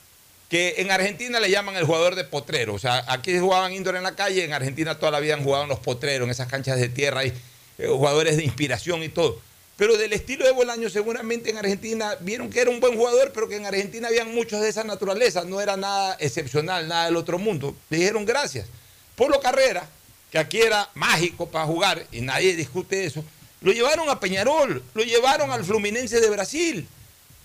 [0.49, 2.75] que en Argentina le llaman el jugador de potrero.
[2.75, 5.65] O sea, aquí jugaban indoor en la calle, en Argentina toda la vida han jugado
[5.65, 7.33] en los potreros, en esas canchas de tierra, hay
[7.79, 9.41] eh, jugadores de inspiración y todo.
[9.77, 13.49] Pero del estilo de Bolaños, seguramente en Argentina vieron que era un buen jugador, pero
[13.49, 17.39] que en Argentina habían muchos de esa naturaleza, no era nada excepcional, nada del otro
[17.39, 17.77] mundo.
[17.91, 18.69] Le dijeron gracias.
[19.17, 19.87] Polo Carrera,
[20.31, 23.23] que aquí era mágico para jugar y nadie discute eso,
[23.61, 26.89] lo llevaron a Peñarol, lo llevaron al Fluminense de Brasil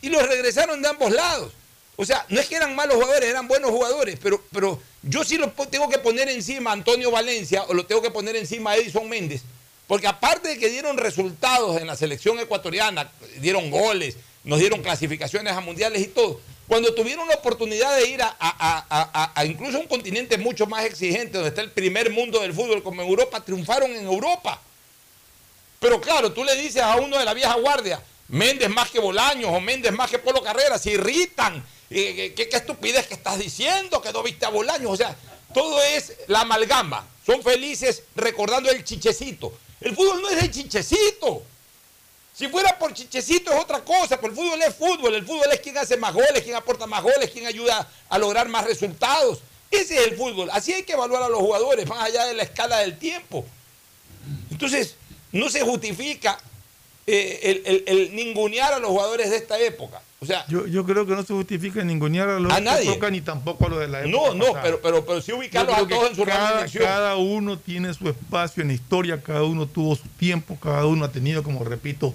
[0.02, 1.54] y lo regresaron de ambos lados.
[2.02, 5.38] O sea, no es que eran malos jugadores, eran buenos jugadores, pero, pero yo sí
[5.38, 8.78] lo tengo que poner encima a Antonio Valencia o lo tengo que poner encima a
[8.78, 9.43] Edison Méndez,
[9.86, 15.54] porque aparte de que dieron resultados en la selección ecuatoriana, dieron goles, nos dieron clasificaciones
[15.54, 20.66] a mundiales y todo, cuando tuvieron la oportunidad de ir a, incluso un continente mucho
[20.66, 24.60] más exigente, donde está el primer mundo del fútbol como en Europa, triunfaron en Europa.
[25.80, 29.52] Pero claro, tú le dices a uno de la vieja guardia, Méndez más que Bolaños
[29.54, 34.02] o Méndez más que Polo Carrera, se irritan ¿Qué, estupidez que estás diciendo?
[34.02, 34.92] Que no viste a Bolaños.
[34.92, 35.16] O sea,
[35.54, 37.06] todo es la amalgama.
[37.26, 39.52] Son felices recordando el chichecito.
[39.82, 41.44] El fútbol no es el chichecito.
[42.34, 45.16] Si fuera por chichecito es otra cosa, pero el fútbol es fútbol.
[45.16, 48.48] El fútbol es quien hace más goles, quien aporta más goles, quien ayuda a lograr
[48.48, 49.39] más resultados.
[49.70, 50.50] Ese es el fútbol.
[50.54, 53.46] Así hay que evaluar a los jugadores, más allá de la escala del tiempo.
[54.50, 54.96] Entonces,
[55.34, 56.39] no se justifica
[57.06, 60.02] eh, el ningunear a los jugadores de esta época.
[60.24, 62.92] O sea, yo, yo creo que no se justifica ningunear a los A esta nadie.
[62.92, 64.12] época ni tampoco a los de la época.
[64.12, 64.62] no, no, pasada.
[64.62, 68.08] pero, pero, pero sí ubicarlos a que todos en su cada, cada uno tiene su
[68.08, 72.14] espacio en la historia, cada uno tuvo su tiempo, cada uno ha tenido, como repito,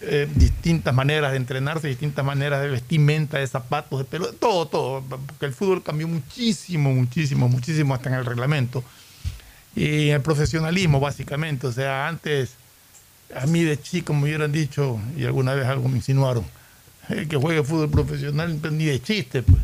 [0.00, 5.00] eh, distintas maneras de entrenarse, distintas maneras de vestimenta, de zapatos, de pelo, todo, todo,
[5.02, 8.82] porque el fútbol cambió muchísimo, muchísimo, muchísimo hasta en el reglamento.
[9.76, 12.54] Y el profesionalismo, básicamente, o sea, antes,
[13.40, 16.44] a mí de chico me hubieran dicho, y alguna vez algo me insinuaron,
[17.10, 19.60] eh, que juegue fútbol profesional, pues, ni de chiste, pues.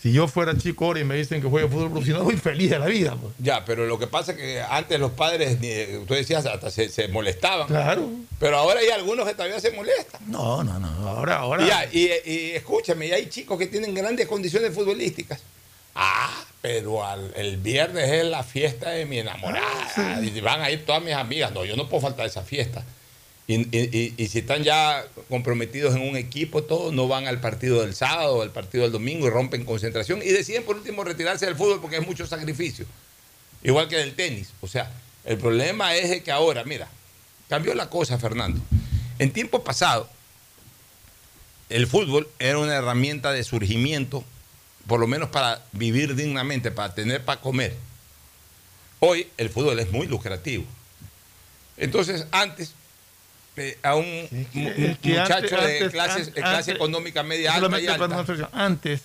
[0.00, 2.78] Si yo fuera chico ahora y me dicen que juegue fútbol profesional, voy feliz de
[2.78, 3.32] la vida, pues.
[3.40, 5.58] Ya, pero lo que pasa es que antes los padres,
[6.06, 7.66] tú decías, hasta se, se molestaban.
[7.66, 8.08] Claro.
[8.38, 10.20] Pero ahora hay algunos que todavía se molestan.
[10.28, 10.86] No, no, no.
[11.08, 11.64] Ahora, ahora.
[11.64, 15.40] Y, ya, y, y escúchame, y hay chicos que tienen grandes condiciones futbolísticas.
[15.96, 20.20] Ah, pero al- el viernes es la fiesta de mi enamorada.
[20.22, 21.50] Y van a ir todas mis amigas.
[21.50, 22.84] No, yo no puedo faltar a esa fiesta.
[23.50, 28.42] Y, si están ya comprometidos en un equipo, todos no van al partido del sábado
[28.42, 31.96] al partido del domingo y rompen concentración y deciden por último retirarse del fútbol porque
[31.96, 32.84] es mucho sacrificio.
[33.62, 34.50] Igual que del tenis.
[34.60, 34.92] O sea,
[35.24, 36.88] el problema es que ahora, mira,
[37.48, 38.60] cambió la cosa, Fernando.
[39.18, 40.10] En tiempo pasado,
[41.70, 44.24] el fútbol era una herramienta de surgimiento,
[44.86, 47.74] por lo menos para vivir dignamente, para tener para comer.
[49.00, 50.66] Hoy el fútbol es muy lucrativo.
[51.78, 52.74] Entonces, antes,
[53.82, 54.28] a un
[55.20, 58.04] muchacho antes- de antes- clase, antes- económica media alta y alta.
[58.52, 59.00] Antes,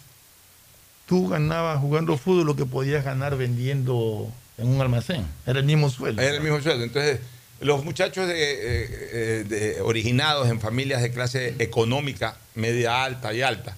[1.08, 5.26] tú ganabas jugando fútbol lo que podías ganar vendiendo en un almacén.
[5.46, 6.22] Era el mismo sueldo.
[6.22, 6.84] Era el mismo sueldo.
[6.84, 7.20] Entonces,
[7.60, 13.42] los muchachos de, eh, eh, de- originados en familias de clase económica, media alta y
[13.42, 13.76] alta,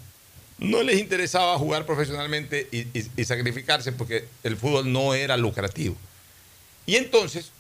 [0.58, 5.96] no les interesaba jugar profesionalmente y, y- y sacrificarse porque el fútbol no era lucrativo.
[6.86, 7.52] Y entonces,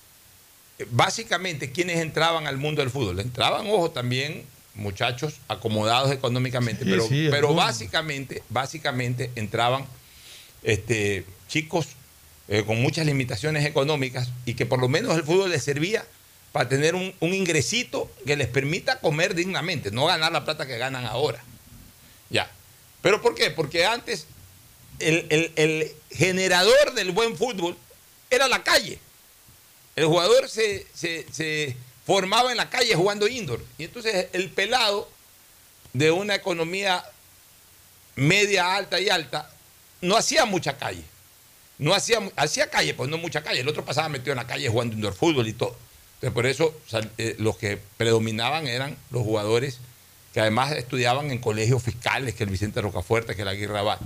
[0.91, 3.19] básicamente, ¿quiénes entraban al mundo del fútbol?
[3.19, 9.86] Entraban, ojo, también muchachos acomodados económicamente, Sí, pero, sí, pero básicamente, básicamente entraban
[10.63, 11.88] este, chicos
[12.47, 16.05] eh, con muchas limitaciones económicas y que por lo menos el fútbol les servía
[16.51, 20.78] para tener un, un ingresito que les permita comer dignamente, no ganar la plata que
[20.78, 21.43] ganan ahora.
[22.30, 22.49] Ya.
[23.01, 23.51] ¿Pero por qué?
[23.51, 24.28] Porque antes
[24.99, 27.78] el, el- el generador del buen fútbol
[28.30, 28.99] era la calle.
[29.95, 31.75] El jugador se,
[32.05, 33.63] formaba en la calle jugando indoor.
[33.77, 35.09] Y entonces el pelado
[35.93, 37.03] de una economía
[38.15, 39.49] media, alta y alta,
[40.01, 41.03] no hacía mucha calle.
[41.77, 43.61] No hacía, hacía calle, pues no mucha calle.
[43.61, 45.75] El otro pasaba metido en la calle jugando indoor fútbol y todo.
[46.15, 46.73] Entonces, por eso
[47.17, 49.79] eh, los que predominaban eran los jugadores
[50.33, 53.99] que además estudiaban en colegios fiscales, que el Vicente Rocafuerte, que el Aguirre Abad.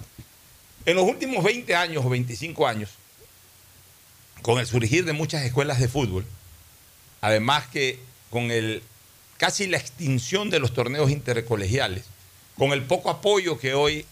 [0.86, 2.92] En los últimos 20 años o 25 años,
[4.42, 6.26] con el surgir de muchas escuelas de fútbol,
[7.22, 8.84] además que con el
[9.38, 12.06] casi la extinción de los torneos intercolegiales,
[12.58, 14.06] con el poco apoyo que hoy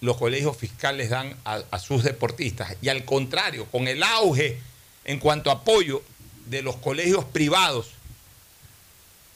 [0.00, 4.58] los colegios fiscales dan a, a sus deportistas, y al contrario, con el auge
[5.04, 6.02] en cuanto a apoyo
[6.46, 7.90] de los colegios privados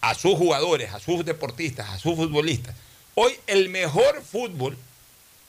[0.01, 2.77] a sus jugadores, a sus deportistas, a sus futbolistas,
[3.15, 4.77] hoy el mejor fútbol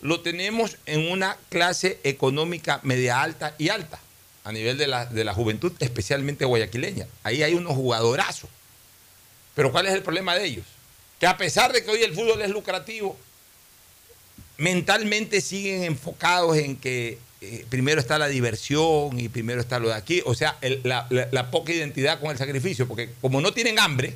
[0.01, 3.99] lo tenemos en una clase económica media alta y alta,
[4.49, 7.05] a nivel de la, de la juventud, especialmente guayaquileña.
[7.23, 8.49] Ahí hay unos jugadorazos.
[9.55, 10.65] Pero ¿cuál es el problema de ellos?
[11.19, 13.17] Que a pesar de que hoy el fútbol es lucrativo,
[14.57, 19.93] mentalmente siguen enfocados en que eh, primero está la diversión y primero está lo de
[19.95, 23.79] aquí, o sea, la, la- la poca identidad con el sacrificio, porque como no tienen
[23.79, 24.15] hambre,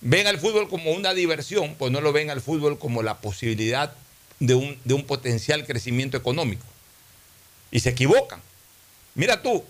[0.00, 3.92] ven al fútbol como una diversión, pues no lo ven al fútbol como la posibilidad
[4.38, 6.64] de un, de un potencial crecimiento económico.
[7.72, 8.40] Y se equivocan.
[9.16, 9.64] Mira tú,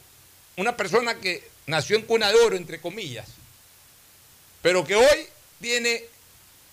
[0.56, 3.28] una persona que nació en cuna de oro, entre comillas,
[4.60, 5.26] pero que hoy
[5.60, 6.02] tiene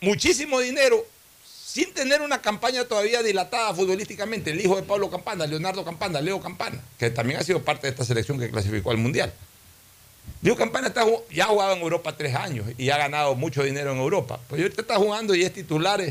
[0.02, 1.06] muchísimo dinero
[1.46, 6.42] sin tener una campaña todavía dilatada futbolísticamente, el hijo de Pablo Campana, Leonardo Campana, Leo
[6.42, 9.32] Campana, que también ha sido parte de esta selección que clasificó al Mundial.
[10.42, 13.92] Leo Campana está, ya ha jugado en Europa tres años y ha ganado mucho dinero
[13.92, 14.40] en Europa.
[14.48, 16.02] Pues ahorita está jugando y es titular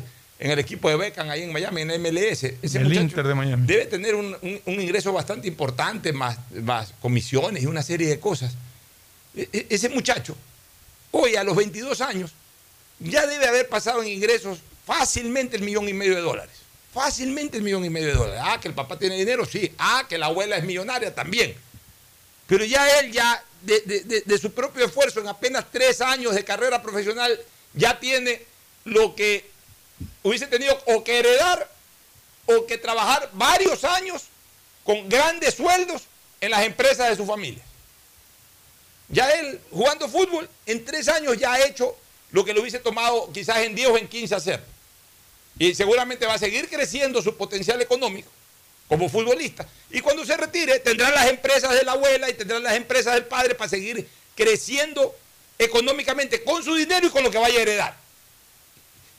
[0.45, 2.43] en el equipo de Beckham ahí en Miami, en MLS.
[2.62, 3.64] Ese el Inter de Miami.
[3.64, 8.18] debe tener un, un- un ingreso bastante importante, más, más comisiones y una serie de
[8.18, 8.53] cosas.
[9.36, 10.36] E- e- ese muchacho,
[11.12, 12.32] hoy a los 22 años,
[12.99, 16.57] ya debe haber pasado en ingresos fácilmente el millón y medio de dólares.
[16.93, 18.40] Fácilmente el millón y medio de dólares.
[18.45, 19.72] Ah, que el papá tiene dinero, sí.
[19.78, 21.55] Ah, que la abuela es millonaria también.
[22.49, 26.43] Pero ya él, ya de, de- de su propio esfuerzo, en apenas tres años de
[26.45, 27.38] carrera profesional,
[27.74, 28.43] ya tiene
[28.84, 29.51] lo que
[30.22, 31.68] hubiese tenido o que heredar
[32.46, 34.24] o que trabajar varios años
[34.84, 36.03] con grandes sueldos
[36.40, 37.62] en las empresas de su familia.
[39.09, 41.96] Ya él, jugando fútbol, en tres años ya ha hecho
[42.30, 44.64] lo que le hubiese tomado quizás en 10 o en 15 hacer.
[45.59, 48.30] Y seguramente va a seguir creciendo su potencial económico
[48.88, 49.66] como futbolista.
[49.90, 53.26] Y cuando se retire, tendrán las empresas de la abuela y tendrán las empresas del
[53.26, 55.14] padre para seguir creciendo
[55.59, 58.01] económicamente con su dinero y con lo que vaya a heredar.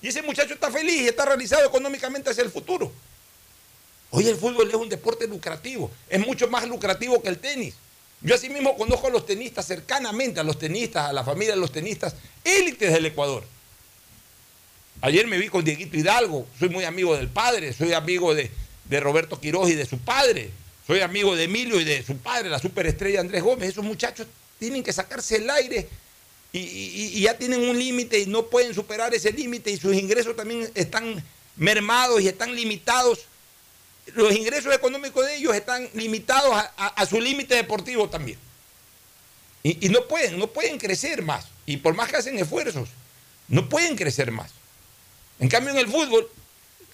[0.03, 2.91] Y ese muchacho está feliz y está realizado económicamente hacia el futuro.
[4.11, 7.73] Hoy el fútbol es un deporte lucrativo, es mucho más lucrativo que el tenis.
[8.19, 11.61] Yo así mismo conozco a los tenistas cercanamente, a los tenistas, a la familia de
[11.61, 13.45] los tenistas, élites del Ecuador.
[14.99, 18.51] Ayer me vi con Dieguito Hidalgo, soy muy amigo del padre, soy amigo de,
[18.83, 20.51] de Roberto Quiroz y de su padre,
[20.85, 23.69] soy amigo de Emilio y de su padre, la superestrella Andrés Gómez.
[23.69, 24.27] Esos muchachos
[24.59, 25.87] tienen que sacarse el aire
[26.53, 26.59] y,
[27.17, 30.69] y- ya tienen un límite y no pueden superar ese límite y sus ingresos también
[30.75, 31.23] están
[31.55, 33.21] mermados y están limitados.
[34.13, 38.37] Los ingresos económicos de ellos están limitados a, su límite deportivo también.
[39.63, 41.45] Y, no pueden, no pueden crecer más.
[41.65, 42.89] Y por más que hacen esfuerzos,
[43.47, 44.51] no pueden crecer más.
[45.39, 46.29] En cambio, en el fútbol,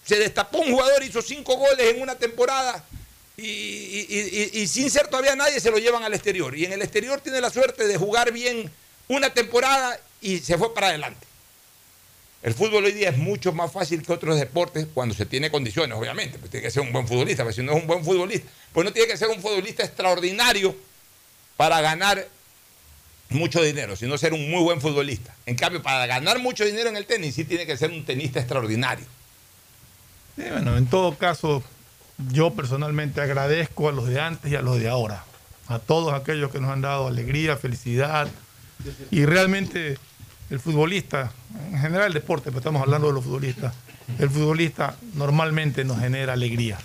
[0.05, 2.85] se destapó un jugador, hizo cinco goles en una temporada
[3.37, 6.55] y- y sin ser todavía nadie se lo llevan al exterior.
[6.55, 8.71] Y en el exterior tiene la suerte de jugar bien
[9.09, 11.27] una temporada y se fue para adelante.
[12.41, 15.97] El fútbol hoy día es mucho más fácil que otros deportes cuando se tiene condiciones,
[15.97, 16.39] obviamente.
[16.39, 18.85] Pues tiene que ser un buen futbolista, pero si no es un buen futbolista, pues
[18.85, 20.73] no tiene que ser un futbolista extraordinario
[21.57, 22.25] para ganar
[23.29, 25.35] mucho dinero, sino ser un muy buen futbolista.
[25.45, 28.39] En cambio, para ganar mucho dinero en el tenis, sí tiene que ser un tenista
[28.39, 29.05] extraordinario.
[30.37, 31.61] Bueno, en todo caso,
[32.31, 35.25] yo personalmente agradezco a los de antes y a los de ahora.
[35.67, 38.29] A todos aquellos que nos han dado alegría, felicidad.
[39.11, 39.97] Y realmente
[40.49, 41.31] el futbolista,
[41.71, 43.73] en general el deporte, pero estamos hablando de los futbolistas,
[44.17, 46.77] el futbolista normalmente nos genera alegría.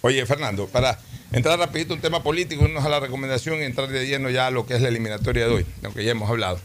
[0.00, 0.98] Oye, Fernando, para
[1.30, 4.50] entrar rapidito un tema político, irnos a la recomendación y entrar de lleno ya a
[4.50, 6.60] lo que es la eliminatoria de hoy, de lo que ya hemos hablado.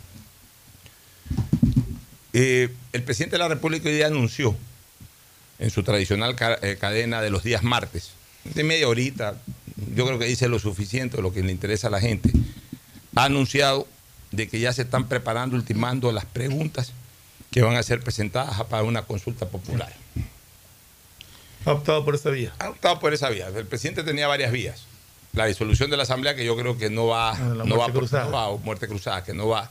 [2.33, 4.55] Eh, el presidente de la República hoy anunció
[5.59, 8.11] en su tradicional eh, cadena de los días martes,
[8.43, 9.35] de media horita,
[9.95, 12.31] yo creo que dice lo suficiente, lo que le interesa a la gente,
[13.15, 13.87] ha anunciado
[14.31, 16.91] de que ya se están preparando, ultimando las preguntas
[17.51, 19.93] que van a ser presentadas para una consulta popular.
[21.65, 22.53] Ha optado por esa vía.
[22.59, 23.47] Ha optado por esa vía.
[23.47, 24.85] El presidente tenía varias vías.
[25.33, 27.87] La disolución de la Asamblea, que yo creo que no va, Ah, la no va,
[27.89, 29.69] por- no va, o muerte cruzada, que no va.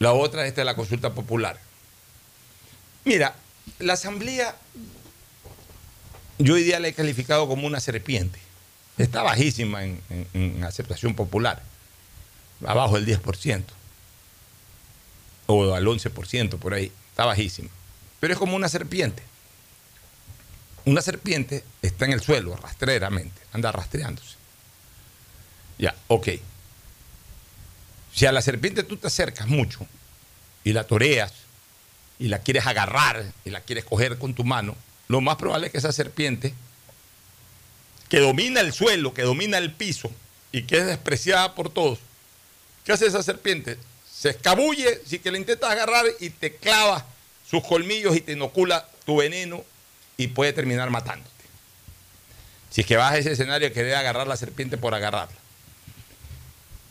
[0.00, 1.58] La otra es esta de la consulta popular.
[3.04, 3.36] Mira,
[3.78, 4.54] la Asamblea,
[6.38, 8.38] yo hoy día la he calificado como una serpiente.
[8.98, 11.62] Está bajísima en, en- en aceptación popular,
[12.66, 13.64] abajo del 10%,
[15.46, 17.68] o al 11% por ahí, está bajísima.
[18.20, 19.22] Pero es como una serpiente.
[20.86, 24.36] Una serpiente está en el suelo, rastreramente, anda rastreándose.
[25.78, 26.28] Ya, ok.
[28.12, 29.86] Si a la serpiente tú te acercas mucho
[30.62, 31.32] y la toreas
[32.18, 34.76] y la quieres agarrar y la quieres coger con tu mano,
[35.08, 36.54] lo más probable es que esa serpiente,
[38.08, 40.10] que domina el suelo, que domina el piso
[40.52, 41.98] y que es despreciada por todos,
[42.84, 43.78] ¿qué hace esa serpiente?
[44.10, 47.04] Se escabulle si que la intentas agarrar y te clava
[47.48, 49.64] sus colmillos y te inocula tu veneno
[50.16, 51.30] y puede terminar matándote.
[52.70, 55.36] Si es que vas a ese escenario de querer agarrar la serpiente por agarrarla.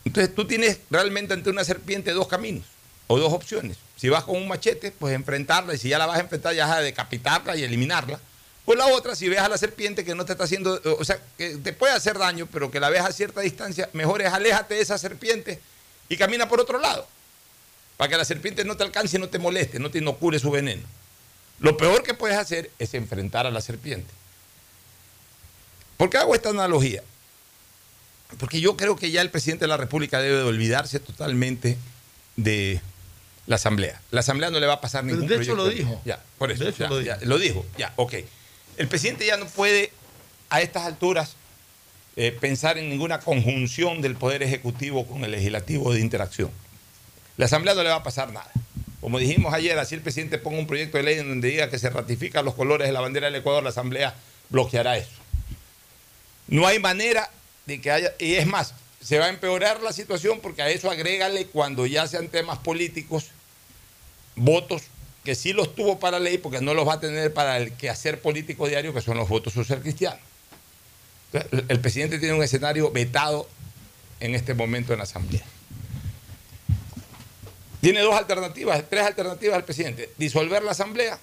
[0.04, 2.64] Entonces tú tienes realmente ante una serpiente dos caminos
[3.06, 3.78] o dos opciones.
[3.96, 6.66] Si vas con un machete, pues enfrentarla y si ya la vas a enfrentar ya
[6.66, 8.20] vas a decapitarla y eliminarla.
[8.66, 11.20] O la otra, si ves a la serpiente que no te está haciendo, o sea,
[11.36, 14.74] que te puede hacer daño, pero que la ves a cierta distancia, mejor es aléjate
[14.74, 15.60] de esa serpiente
[16.08, 17.06] y camina por otro lado.
[17.96, 20.82] Para que la serpiente no te alcance no te moleste, no te inocule su veneno.
[21.60, 24.10] Lo peor que puedes hacer es enfrentar a la serpiente.
[25.96, 27.02] ¿Por qué hago esta analogía?
[28.38, 31.78] Porque yo creo que ya el presidente de la República debe de olvidarse totalmente
[32.36, 32.80] de
[33.46, 34.00] la Asamblea.
[34.10, 36.02] La Asamblea no le va a pasar Pero ningún de hecho proyecto lo dijo.
[36.04, 36.64] Ya, por eso.
[36.64, 37.28] De hecho ya, lo ya, dijo.
[37.28, 37.66] lo dijo.
[37.78, 38.14] Ya, ok.
[38.76, 39.92] El presidente ya no puede,
[40.50, 41.36] a estas alturas,
[42.16, 46.50] eh, pensar en ninguna conjunción del Poder Ejecutivo con el Legislativo de interacción.
[47.36, 48.50] La Asamblea no le va a pasar nada.
[49.00, 51.78] Como dijimos ayer, así el presidente ponga un proyecto de ley en donde diga que
[51.78, 54.14] se ratifican los colores de la bandera del Ecuador, la Asamblea
[54.48, 55.10] bloqueará eso.
[56.46, 57.30] No hay manera
[57.66, 60.90] de que haya, y es más, se va a empeorar la situación porque a eso
[60.90, 63.26] agrégale cuando ya sean temas políticos,
[64.36, 64.82] votos
[65.24, 68.20] que sí los tuvo para ley porque no los va a tener para el quehacer
[68.20, 70.20] político diario, que son los votos social cristianos.
[71.68, 73.48] El, presidente tiene un escenario vetado
[74.20, 75.42] en este momento en la Asamblea.
[77.80, 80.10] Tiene dos alternativas, tres alternativas al presidente.
[80.16, 81.18] Disolver la Asamblea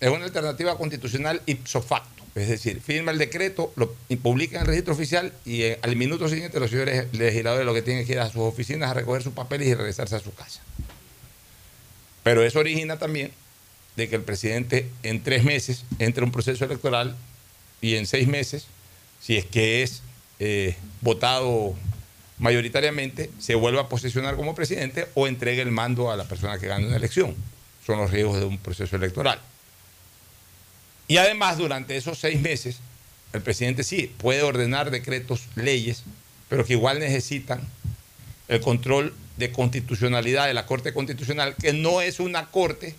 [0.00, 2.24] es una alternativa constitucional ipso facto.
[2.34, 3.92] Es decir, firma el decreto, lo
[4.22, 7.82] publica en el registro oficial y eh, al minuto siguiente los señores legisladores lo que
[7.82, 10.62] tienen que ir a sus oficinas a recoger sus papeles y regresarse a su casa.
[12.22, 13.32] Pero eso origina también
[13.96, 17.14] de que el presidente en tres meses entre un proceso electoral
[17.82, 18.66] y en seis meses,
[19.22, 20.02] si es que es
[20.40, 21.74] eh, votado
[22.38, 26.66] mayoritariamente, se vuelva a posesionar como presidente o entregue el mando a la persona que
[26.66, 27.36] gane una elección.
[27.86, 29.40] Son los riesgos de un proceso electoral.
[31.06, 32.80] Y además, durante esos seis meses,
[33.32, 36.02] el presidente sí puede ordenar decretos, leyes,
[36.48, 37.60] pero que igual necesitan
[38.48, 42.96] el control de constitucionalidad de la Corte Constitucional, que no es una corte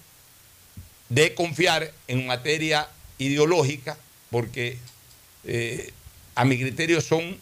[1.10, 3.98] de confiar en materia ideológica,
[4.32, 4.78] porque
[5.44, 5.92] eh,
[6.36, 7.40] a mi criterio son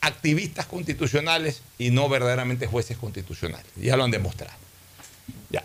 [0.00, 3.66] activistas constitucionales y no verdaderamente jueces constitucionales.
[3.76, 4.56] Ya lo han demostrado.
[5.50, 5.64] Ya.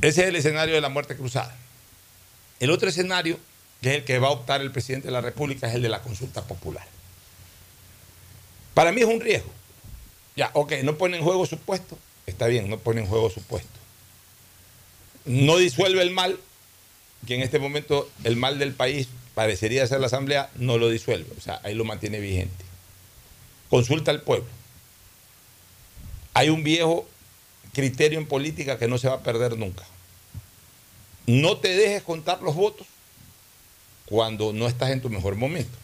[0.00, 1.56] Ese es el escenario de la muerte cruzada.
[2.60, 3.38] El otro escenario,
[3.80, 5.88] que es el que va a optar el presidente de la República, es el de
[5.88, 6.86] la consulta popular.
[8.74, 9.50] Para mí es un riesgo.
[10.36, 11.98] Ya, ok, no pone en juego su puesto.
[12.26, 13.68] Está bien, no pone en juego su puesto.
[15.24, 16.38] No disuelve el mal,
[17.26, 21.30] que en este momento el mal del país parecería ser la Asamblea, no lo disuelve.
[21.36, 22.64] O sea, ahí lo mantiene vigente.
[23.70, 24.48] Consulta al pueblo.
[26.34, 27.06] Hay un viejo
[27.72, 29.84] criterio en política que no se va a perder nunca.
[31.26, 32.86] No te dejes contar los votos
[34.06, 35.78] cuando no estás en tu mejor momento.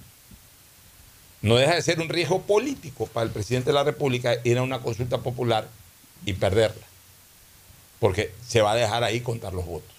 [1.40, 4.62] No deja de ser un riesgo político para el presidente de la República ir a
[4.62, 5.68] una consulta popular
[6.26, 6.84] y perderla.
[8.00, 9.97] Porque se va a dejar ahí contar los votos.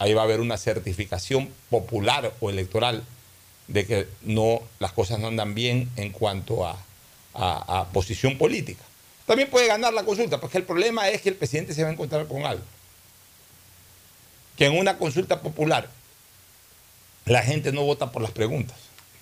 [0.00, 3.04] Ahí va a haber una certificación popular o electoral
[3.68, 6.76] de que no, las cosas no andan bien en cuanto a,
[7.34, 8.82] a, a posición política.
[9.26, 11.92] También puede ganar la consulta, porque el problema es que el presidente se va a
[11.92, 12.64] encontrar con algo.
[14.56, 15.88] Que en una consulta popular
[17.26, 18.76] la gente no vota por las preguntas.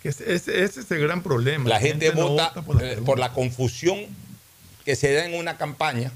[0.05, 1.69] Ese, ese- ese es el gran problema.
[1.69, 4.07] La gente, no vota, por eh, por la confusión
[4.85, 6.13] que se da en una campaña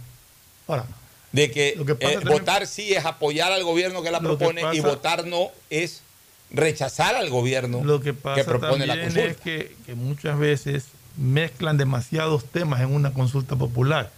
[0.68, 0.86] Ahora,
[1.32, 4.20] de que, Lo que pasa eh, también- votar sí es apoyar al gobierno que la
[4.20, 6.02] Lo que propone y votar no es
[6.50, 9.24] rechazar al gobierno Lo que pasa propone la consulta.
[9.24, 10.84] es que, que muchas veces
[11.16, 14.10] mezclan demasiados temas en una consulta popular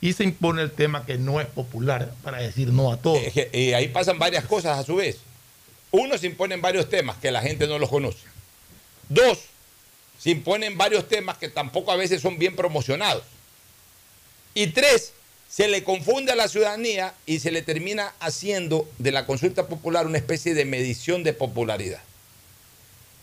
[0.00, 3.18] y se impone el tema que no es popular para decir no a todo.
[3.32, 5.18] Que, eh, ahí pasan varias cosas a su vez.
[5.90, 8.18] Uno, se imponen varios temas que la gente no los conoce.
[9.08, 9.38] Dos,
[10.18, 13.24] se imponen varios temas que tampoco a veces son bien promocionados.
[14.54, 15.14] Y tres,
[15.48, 20.06] se le confunde a la ciudadanía y se le termina haciendo de la consulta popular
[20.06, 22.02] una especie de medición de popularidad.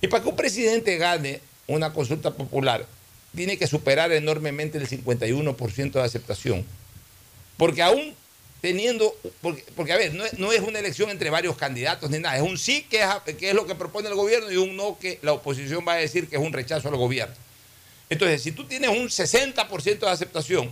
[0.01, 2.85] Y para que un presidente gane una consulta popular,
[3.35, 6.65] tiene que superar enormemente el 51% de aceptación.
[7.57, 8.15] Porque aún
[8.61, 9.15] teniendo,
[9.75, 12.83] porque, a ver, no es, una elección entre varios candidatos ni nada, es un sí
[12.89, 13.05] que
[13.37, 15.97] que es lo que propone el gobierno y un no que la oposición va a
[15.97, 17.35] decir que es un rechazo al gobierno.
[18.09, 20.71] Entonces, si tú tienes un 60% de aceptación,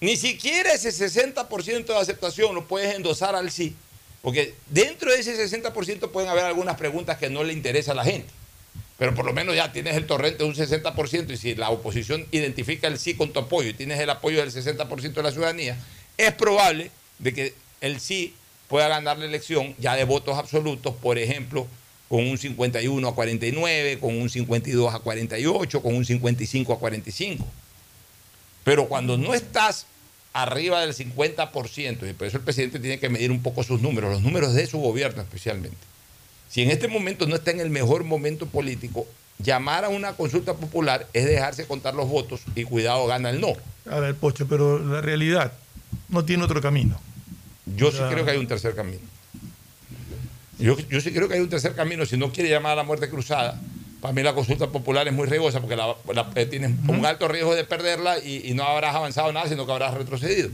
[0.00, 3.74] ni siquiera ese 60% de aceptación lo puedes endosar al sí,
[4.22, 8.04] porque dentro de ese 60% pueden haber algunas preguntas que no le interesa a la
[8.04, 8.32] gente.
[8.98, 12.26] Pero por lo menos ya tienes el torrente de un 60% y si la oposición
[12.32, 15.76] identifica el sí con tu apoyo y tienes el apoyo del 60% de la ciudadanía,
[16.16, 18.34] es probable de que el sí
[18.68, 21.68] pueda ganar la elección ya de votos absolutos, por ejemplo,
[22.08, 27.46] con un 51 a 49, con un 52 a 48, con un 55 a 45.
[28.68, 29.86] Pero cuando no estás
[30.34, 34.12] arriba del 50%, y por eso el presidente tiene que medir un poco sus números,
[34.12, 35.78] los números de su gobierno especialmente.
[36.50, 39.06] Si en este momento no está en el mejor momento político,
[39.38, 43.54] llamar a una consulta popular es dejarse contar los votos y cuidado gana el no.
[43.90, 45.54] A ver, Pocho, pero la realidad
[46.10, 47.00] no tiene otro camino.
[47.64, 49.00] Yo sí creo que hay un tercer camino.
[50.58, 52.04] Yo, yo sí creo que hay un tercer camino.
[52.04, 53.58] Si no quiere llamar a la muerte cruzada,
[54.00, 57.26] para mí la consulta popular es muy riesgosa porque la, la- eh, tienes un alto
[57.28, 60.50] riesgo de perderla y, y no habrás avanzado nada, sino que habrás retrocedido.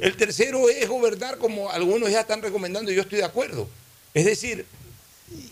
[0.00, 3.68] El tercero es gobernar como algunos ya están recomendando y yo estoy de acuerdo.
[4.12, 4.66] Es decir,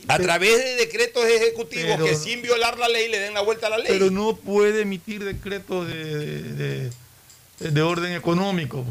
[0.09, 3.69] a través de decretos ejecutivos Pero- que sin violar la ley le den la vuelta
[3.69, 3.87] a la ley.
[3.89, 6.91] Pero no puede emitir decretos de, de-
[7.61, 8.85] de- de orden económico.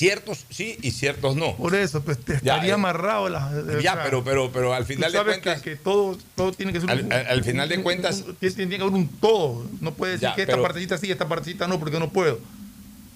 [0.00, 1.54] Ciertos sí y ciertos no.
[1.56, 3.48] Por eso, pues te estaría eh, amarrado la.
[3.48, 5.60] o Ya, sea, pero, pero, pero al tú final de cuentas.
[5.60, 8.34] que, que todo, todo tiene que ser Al- un- al- al final de cuentas- un-
[8.36, 9.66] tiene, tiene que haber un todo.
[9.82, 12.40] No puede decir Ya, que esta pero- partecita sí, esta partecita no, porque no puedo.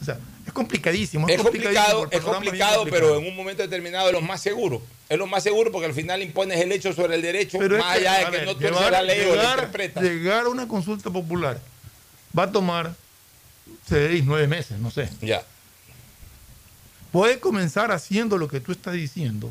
[0.03, 1.27] O sea, es complicadísimo.
[1.27, 4.83] Es complicado, es complicado, pero en un momento determinado es lo más seguro.
[5.09, 7.97] Es lo más seguro porque al final impones el hecho sobre el derecho, Pero más
[7.99, 10.03] que, allá de que ver, no llegar- la ley o la llegar- interpretas.
[10.05, 11.59] Llegar a una consulta popular
[12.39, 12.95] va a tomar
[13.89, 15.09] seis, nueve meses, no sé.
[15.23, 15.43] Ya.
[17.15, 19.49] Puede comenzar haciendo lo que tú estás diciendo,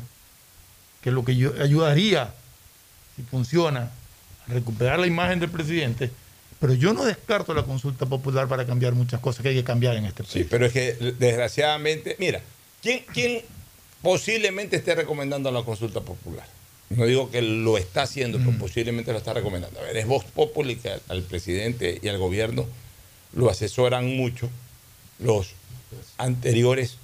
[1.00, 2.34] que es lo que yo ayudaría,
[3.16, 3.90] si funciona,
[4.46, 6.10] a recuperar la imagen del presidente,
[6.60, 9.96] pero yo no descarto la consulta popular para cambiar muchas cosas que hay que cambiar
[9.96, 10.32] en este país.
[10.34, 12.42] Sí, pero es que desgraciadamente, mira,
[12.82, 13.40] ¿quién, quién
[14.02, 16.46] posiblemente esté recomendando la consulta popular?
[16.90, 19.80] No digo que lo está haciendo, pero posiblemente lo está recomendando.
[19.80, 22.66] A ver, es Vox Populi que al, al presidente y al gobierno
[23.32, 24.50] lo asesoran mucho
[25.18, 25.54] los
[26.18, 26.98] anteriores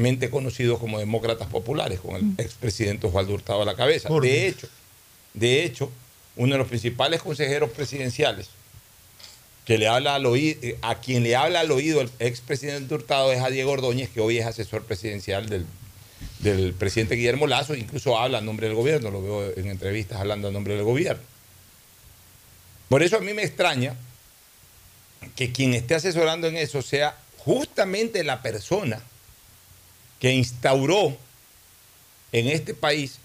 [0.00, 4.08] mente conocidos como demócratas populares, con el expresidente Osvaldo Hurtado a la cabeza.
[4.08, 4.68] Por De hecho,
[5.34, 5.92] de hecho,
[6.36, 8.48] uno de los principales consejeros presidenciales
[9.64, 13.40] que le habla al oído, a quien le habla al oído el expresidente Hurtado es
[13.40, 15.66] a Diego Ordóñez, que hoy es asesor presidencial del,
[16.40, 20.48] del presidente Guillermo Lazo, incluso habla a nombre del gobierno, lo veo en entrevistas hablando
[20.48, 21.22] a nombre del gobierno.
[22.88, 23.94] Por eso a mí me extraña
[25.36, 29.00] que quien esté asesorando en eso sea justamente la persona
[30.20, 31.16] que instauró
[32.32, 33.18] en este país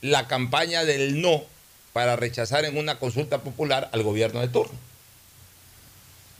[0.00, 1.42] la campaña del no
[1.92, 4.78] para rechazar en una consulta popular al gobierno de turno.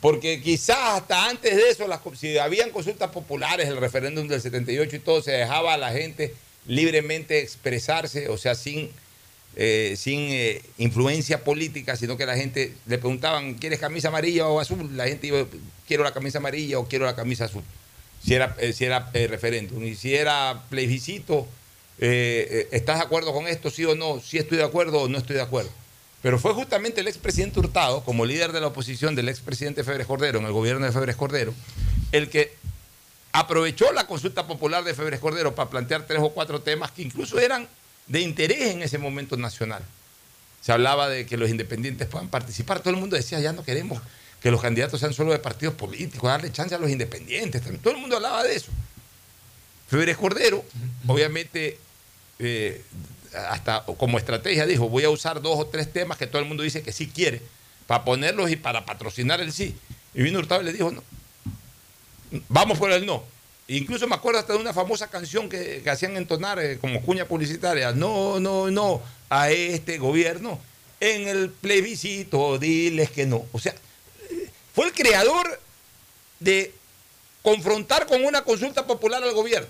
[0.00, 4.98] Porque quizás hasta antes de eso, si habían consultas populares, el referéndum del 78 y
[4.98, 6.34] todo, se dejaba a la gente
[6.66, 8.90] libremente expresarse, o sea, sin,
[9.56, 14.60] eh, sin eh, influencia política, sino que la gente le preguntaban, ¿quieres camisa amarilla o
[14.60, 14.94] azul?
[14.94, 15.46] La gente iba,
[15.88, 17.62] quiero la camisa amarilla o quiero la camisa azul,
[18.24, 19.84] si era, eh, si era eh, referéndum.
[19.84, 21.46] Y si era plebiscito,
[21.98, 24.20] eh, eh, ¿estás de acuerdo con esto, sí o no?
[24.20, 25.70] Si estoy de acuerdo o no estoy de acuerdo.
[26.22, 30.38] Pero fue justamente el expresidente Hurtado, como líder de la oposición del expresidente Febres Cordero,
[30.38, 31.52] en el gobierno de Febres Cordero,
[32.12, 32.54] el que
[33.32, 37.38] aprovechó la consulta popular de Febres Cordero para plantear tres o cuatro temas que incluso
[37.38, 37.68] eran
[38.06, 39.82] de interés en ese momento nacional.
[40.62, 42.80] Se hablaba de que los independientes puedan participar.
[42.80, 44.00] Todo el mundo decía, ya no queremos
[44.44, 47.62] que los candidatos sean solo de partidos políticos, darle chance a los independientes.
[47.82, 48.70] Todo el mundo hablaba de eso.
[49.88, 50.62] Febres Cordero,
[51.06, 51.78] obviamente,
[52.38, 52.84] eh,
[53.48, 56.62] hasta como estrategia dijo, voy a usar dos o tres temas que todo el mundo
[56.62, 57.40] dice que sí quiere,
[57.86, 59.74] para ponerlos y para patrocinar el sí.
[60.12, 61.02] Y vino Hurtado y le dijo, no,
[62.50, 63.24] vamos por el no.
[63.66, 67.24] Incluso me acuerdo hasta de una famosa canción que, que hacían entonar eh, como cuña
[67.24, 69.00] publicitaria, no, no, no,
[69.30, 70.60] a este gobierno,
[71.00, 73.46] en el plebiscito, diles que no.
[73.52, 73.74] O sea,
[74.74, 75.60] fue el creador
[76.40, 76.74] de
[77.42, 79.68] confrontar con una consulta popular al gobierno.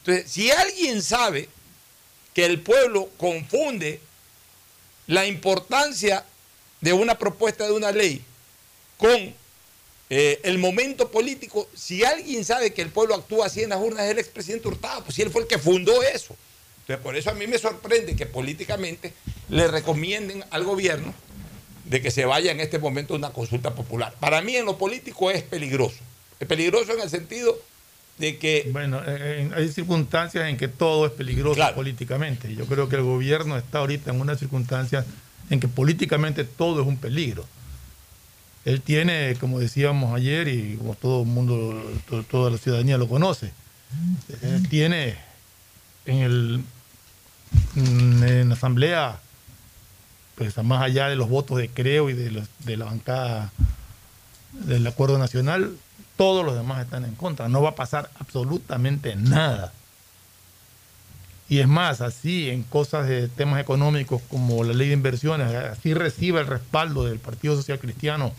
[0.00, 1.48] Entonces, si alguien sabe
[2.34, 4.00] que el pueblo confunde
[5.06, 6.24] la importancia
[6.80, 8.24] de una propuesta de una ley
[8.96, 9.34] con
[10.10, 14.04] eh, el momento político, si alguien sabe que el pueblo actúa así en las urnas
[14.06, 16.36] es el expresidente Hurtado, pues si él fue el que fundó eso.
[16.80, 19.12] Entonces, por eso a mí me sorprende que políticamente
[19.48, 21.14] le recomienden al gobierno
[21.84, 24.14] de que se vaya en este momento una consulta popular.
[24.20, 25.98] Para mí en lo político es peligroso.
[26.40, 27.58] Es peligroso en el sentido
[28.18, 28.68] de que...
[28.72, 32.54] Bueno, eh, hay circunstancias en que todo es peligroso políticamente.
[32.54, 35.04] Yo creo que el gobierno está ahorita en una circunstancia
[35.50, 37.46] en que políticamente todo es un peligro.
[38.64, 43.08] Él tiene, como decíamos ayer, y como todo el mundo, to- toda la ciudadanía lo
[43.08, 43.50] conoce,
[44.40, 45.16] él tiene
[46.06, 46.64] en, el,
[47.74, 49.20] en la asamblea,
[50.50, 53.52] pues más allá de los votos de creo y de, la bancada
[54.52, 55.76] del acuerdo nacional,
[56.16, 57.48] todos los demás están en contra.
[57.48, 59.72] No va a pasar absolutamente nada.
[61.48, 65.94] Y es más, así en cosas de temas económicos como la ley de inversiones, así
[65.94, 68.32] recibe el respaldo del Partido Social Cristiano,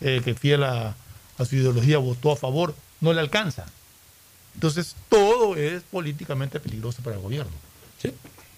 [0.00, 0.94] eh, que fiel a,
[1.38, 3.66] a su ideología votó a favor, no le alcanza.
[4.54, 7.52] Entonces, todo es políticamente peligroso para el gobierno.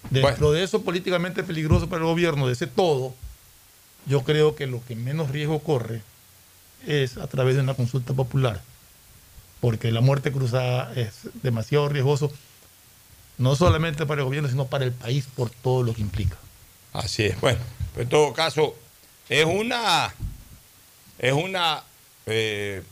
[0.09, 3.13] Dentro de eso políticamente peligroso para el gobierno, de ese todo,
[4.05, 6.01] yo creo que lo que menos riesgo corre
[6.85, 8.61] es a través de una consulta popular,
[9.61, 12.31] porque la muerte cruzada es demasiado riesgoso,
[13.37, 16.37] no solamente para el gobierno, sino para el país por todo lo que implica.
[16.93, 17.41] Así es.
[17.41, 17.59] Bueno,
[17.97, 18.75] en todo caso,
[19.27, 20.13] es una.
[21.19, 21.83] Es una.
[22.25, 22.83] eh,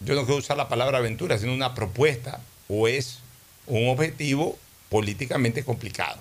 [0.00, 3.18] yo no quiero usar la palabra aventura, sino una propuesta o es
[3.66, 4.58] un objetivo
[4.88, 6.18] políticamente complicado.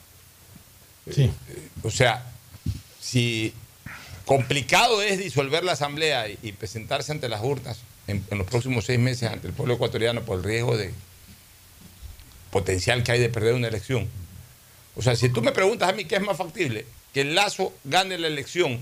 [1.10, 1.32] Sí.
[1.84, 2.26] O sea,
[3.00, 3.54] si
[4.26, 8.86] complicado es disolver la asamblea y, y presentarse ante las urnas en, en los próximos
[8.86, 10.94] seis meses ante el pueblo ecuatoriano por el riesgo de
[12.52, 14.08] potencial que hay de perder una elección.
[14.96, 17.74] O sea, si tú me preguntas a mí qué es más factible, que el Lazo
[17.84, 18.80] gane la elección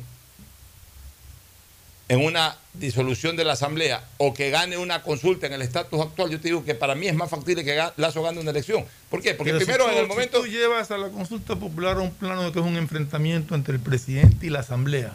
[2.10, 6.30] en una disolución de la Asamblea o que gane una consulta en el estatus actual,
[6.31, 8.84] yo te digo que para mí es más factible que Lazo gane una elección.
[9.10, 9.36] ¿Por qué?
[9.36, 10.40] Porque Pero si primero tú- en el si momento...
[10.41, 13.76] tú llevas a la consulta popular a un plano de que es un enfrentamiento entre
[13.76, 15.14] el presidente y la asamblea.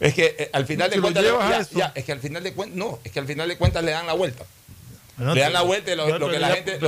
[0.00, 1.24] Es que eh, al final Si de cuentas...
[1.24, 2.76] ya- ya, es que al final de cuentas...
[2.76, 4.44] No, es que al final de cuentas le dan la vuelta.
[5.16, 6.72] Bueno, le dan la vuelta y lo, lo que la gente...
[6.74, 6.78] es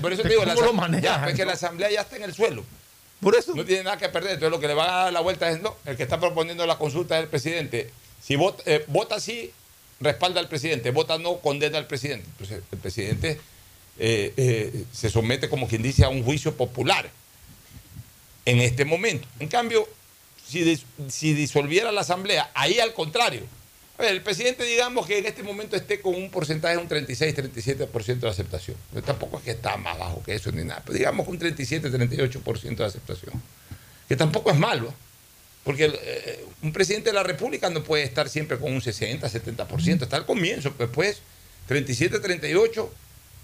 [0.00, 0.54] por eso te digo, la,
[1.00, 2.64] ya, pues que la asamblea ya está en el suelo.
[3.54, 4.32] No tiene nada que perder.
[4.32, 5.76] Entonces lo que le va a dar la vuelta es no.
[5.84, 7.90] El que está proponiendo la consulta es el presidente.
[8.22, 9.52] Si vota, eh, vota sí,
[10.00, 10.90] respalda al presidente.
[10.90, 12.26] Vota no, condena al presidente.
[12.32, 13.40] Entonces el presidente
[13.98, 17.10] eh, eh, se somete, como quien dice, a un juicio popular
[18.44, 19.26] en este momento.
[19.40, 19.88] En cambio,
[20.46, 23.42] si, si disolviera la asamblea, ahí al contrario.
[23.98, 26.88] A ver, el presidente, digamos que en este momento esté con un porcentaje de un
[26.88, 28.76] 36-37% de aceptación.
[28.92, 30.82] Pero tampoco es que está más bajo que eso ni nada.
[30.84, 33.42] Pero digamos un 37-38% de aceptación.
[34.08, 34.92] Que tampoco es malo.
[35.64, 40.02] Porque eh, un presidente de la República no puede estar siempre con un 60-70%.
[40.02, 41.22] Está al comienzo, pues
[41.68, 42.88] 37-38%.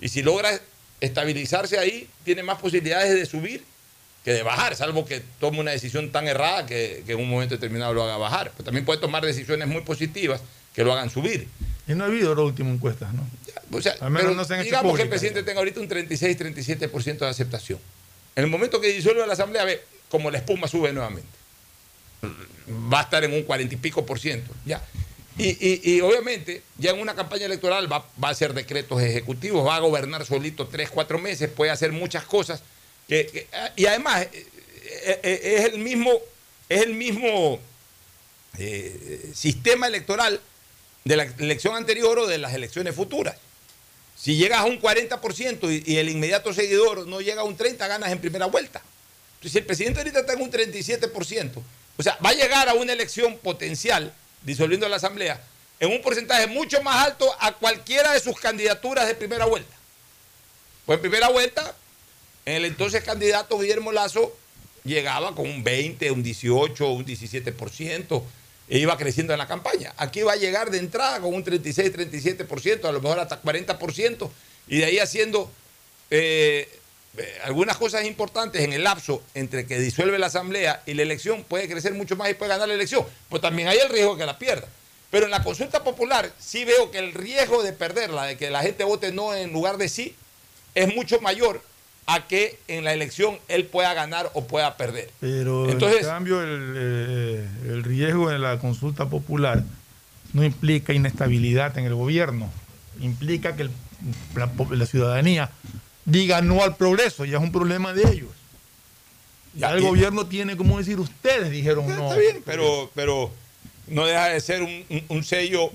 [0.02, 0.60] Y si logra
[1.00, 3.64] estabilizarse ahí, tiene más posibilidades de subir
[4.24, 7.54] que de bajar, salvo que tome una decisión tan errada que, que en un momento
[7.56, 8.52] determinado lo haga bajar.
[8.52, 10.40] Pero también puede tomar decisiones muy positivas
[10.74, 11.48] que lo hagan subir.
[11.88, 13.26] Y no ha habido la última encuesta, ¿no?
[13.76, 15.80] O sea, Al menos pero no se han hecho digamos que el presidente tenga ahorita
[15.80, 17.78] un 36-37% de aceptación.
[18.36, 21.28] En el momento que disuelva la asamblea, ve, como la espuma sube nuevamente.
[22.92, 24.52] Va a estar en un 40 y pico por ciento.
[24.64, 24.80] Ya.
[25.38, 29.66] Y, y- y obviamente, ya en una campaña electoral va, va a hacer decretos ejecutivos,
[29.66, 32.62] va a gobernar solito 3, 4 meses, puede hacer muchas cosas.
[33.30, 34.46] Que- y además, eh,
[35.04, 36.18] eh, eh, es el mismo,
[36.68, 37.60] es el mismo
[39.34, 40.40] sistema electoral
[41.04, 43.36] de la elección anterior o de las elecciones futuras.
[44.16, 47.78] Si llegas a un 40% y, y el inmediato seguidor no llega a un 30%,
[47.88, 48.82] ganas en primera vuelta.
[49.34, 51.62] Entonces, si el presidente ahorita está en un 37%,
[51.96, 55.40] o sea, va a llegar a una elección potencial, disolviendo la asamblea,
[55.80, 59.74] en un porcentaje mucho más alto a cualquiera de sus candidaturas de primera vuelta.
[60.86, 61.74] Pues en primera vuelta,
[62.44, 64.36] el entonces candidato Guillermo Lazo
[64.84, 68.22] llegaba con un 20, un 18, un 17%,
[68.68, 69.92] e iba creciendo en la campaña.
[69.96, 74.30] Aquí va a llegar de entrada con un 36, 37%, a lo mejor hasta 40%,
[74.68, 75.50] y de ahí haciendo
[76.10, 76.68] eh,
[77.18, 81.44] eh, algunas cosas importantes en el lapso entre que disuelve la asamblea y la elección,
[81.44, 83.04] puede crecer mucho más y puede ganar la elección.
[83.28, 84.66] Pues también hay el riesgo de que la pierda.
[85.10, 88.62] Pero en la consulta popular sí veo que el riesgo de perderla, de que la
[88.62, 90.14] gente vote no en lugar de sí,
[90.74, 91.62] es mucho mayor
[92.06, 95.10] a que en la elección él pueda ganar o pueda perder.
[95.20, 99.62] Pero Entonces- en cambio el, eh, el riesgo de la consulta popular
[100.32, 102.50] no implica inestabilidad en el gobierno,
[103.00, 103.70] implica que el-
[104.34, 105.50] la, ciudadanía
[106.04, 108.30] diga no al progreso, ya es un problema de ellos.
[109.54, 112.08] Ya el gobierno tiene como decir, ustedes dijeron no.
[112.08, 113.30] Está bien, pero, pero
[113.86, 115.70] no deja de ser un, un- un sello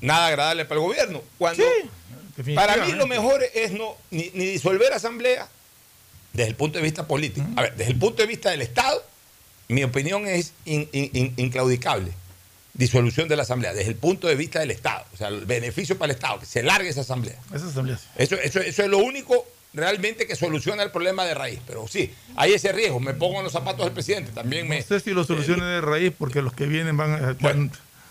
[0.00, 1.20] nada agradable para el gobierno.
[1.36, 1.64] Cuando
[2.54, 5.48] para mí lo mejor es no ni, ni disolver asamblea
[6.32, 7.46] desde el punto de vista político.
[7.56, 9.04] A ver, desde el punto de vista del Estado,
[9.68, 12.12] mi opinión es in- in- in- inclaudicable.
[12.74, 15.04] Disolución de la asamblea, desde el punto de vista del Estado.
[15.12, 17.36] O sea, el beneficio para el Estado, que se largue esa asamblea.
[17.54, 17.98] Esa asamblea.
[18.16, 21.60] Eso, eso, eso es lo único realmente que soluciona el problema de raíz.
[21.66, 22.98] Pero sí, hay ese riesgo.
[22.98, 24.32] Me pongo en los zapatos del presidente.
[24.32, 24.78] También me.
[24.80, 27.36] No sé si lo soluciones de raíz porque los que vienen van a...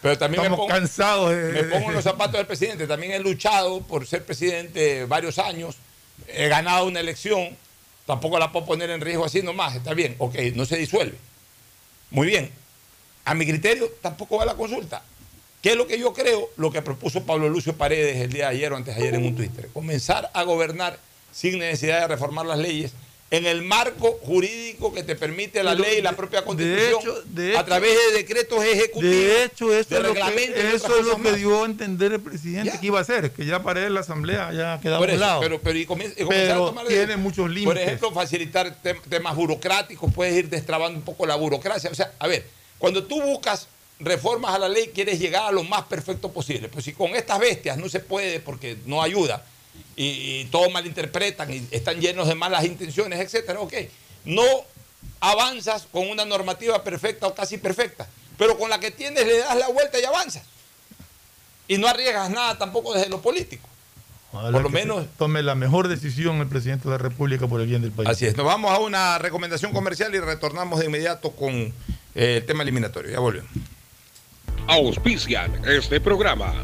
[0.02, 1.52] Pero también me pongo, cansados de...
[1.52, 2.88] me pongo en los zapatos del presidente.
[2.88, 5.76] También he luchado por ser presidente varios años.
[6.28, 7.56] He ganado una elección.
[8.06, 9.76] Tampoco la puedo poner en riesgo así nomás.
[9.76, 11.18] Está bien, ok, no se disuelve.
[12.10, 12.52] Muy bien.
[13.26, 15.04] A mi criterio, tampoco va la consulta.
[15.62, 16.50] ¿Qué es lo que yo creo?
[16.58, 19.26] Lo que propuso Pablo Lucio Paredes el día de ayer o antes de ayer en
[19.26, 19.70] un Twitter.
[19.72, 20.98] Comenzar a gobernar
[21.32, 22.94] sin necesidad de reformar las leyes
[23.32, 27.00] en el marco jurídico que te permite la Pero ley y la propia de constitución
[27.02, 29.16] hecho- de a través de decretos ejecutivos.
[29.16, 31.36] De hecho, eso de es lo que, eso es lo que más.
[31.38, 34.52] dio a entender el presidente que iba a hacer, que ya para él la asamblea
[34.52, 35.40] ya quedaba Por eso, lado.
[35.40, 37.66] pero, pero y y Pero a tomar tiene muchos límites.
[37.66, 41.90] Por ejemplo, facilitar tem- temas burocráticos, puedes ir destrabando un poco la burocracia.
[41.90, 42.46] O sea, a ver,
[42.80, 43.68] cuando tú buscas
[44.02, 46.68] reformas a la ley, quieres llegar a lo más perfecto posible.
[46.68, 49.46] Pues si con estas bestias no se puede porque no ayuda
[49.96, 50.06] y,
[50.42, 53.74] y todos malinterpretan y están llenos de malas intenciones, etcétera, ok.
[54.26, 54.44] No
[55.20, 58.08] avanzas con una normativa perfecta o casi perfecta,
[58.38, 60.44] pero con la que tienes le das la vuelta y avanzas.
[61.68, 63.68] Y no arriesgas nada tampoco desde lo político.
[64.34, 67.68] Ojalá por lo menos- tome la mejor decisión el presidente de la República por el
[67.68, 68.08] bien del país.
[68.10, 71.74] Así es, nos vamos a una recomendación comercial y retornamos de inmediato con eh,
[72.38, 73.12] el tema eliminatorio.
[73.12, 73.50] Ya volvemos.
[74.68, 76.64] Auspician este programa.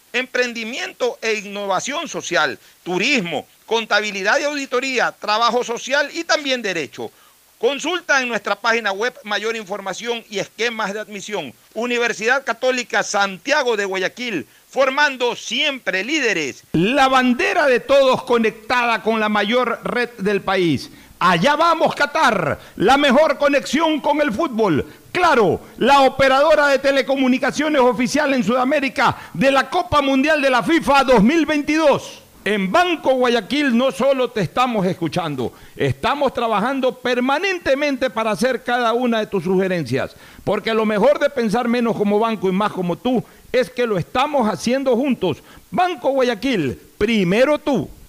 [0.13, 7.11] emprendimiento e innovación social, turismo, contabilidad y auditoría, trabajo social y también derecho.
[7.57, 11.53] Consulta en nuestra página web mayor información y esquemas de admisión.
[11.75, 16.63] Universidad Católica Santiago de Guayaquil, formando siempre líderes.
[16.71, 20.89] La bandera de todos conectada con la mayor red del país.
[21.23, 24.83] Allá vamos, Qatar, la mejor conexión con el fútbol.
[25.11, 31.03] Claro, la operadora de telecomunicaciones oficial en Sudamérica de la Copa Mundial de la FIFA
[31.03, 32.23] 2022.
[32.43, 39.19] En Banco Guayaquil no solo te estamos escuchando, estamos trabajando permanentemente para hacer cada una
[39.19, 43.23] de tus sugerencias, porque lo mejor de pensar menos como banco y más como tú
[43.51, 45.43] es que lo estamos haciendo juntos.
[45.69, 47.87] Banco Guayaquil, primero tú.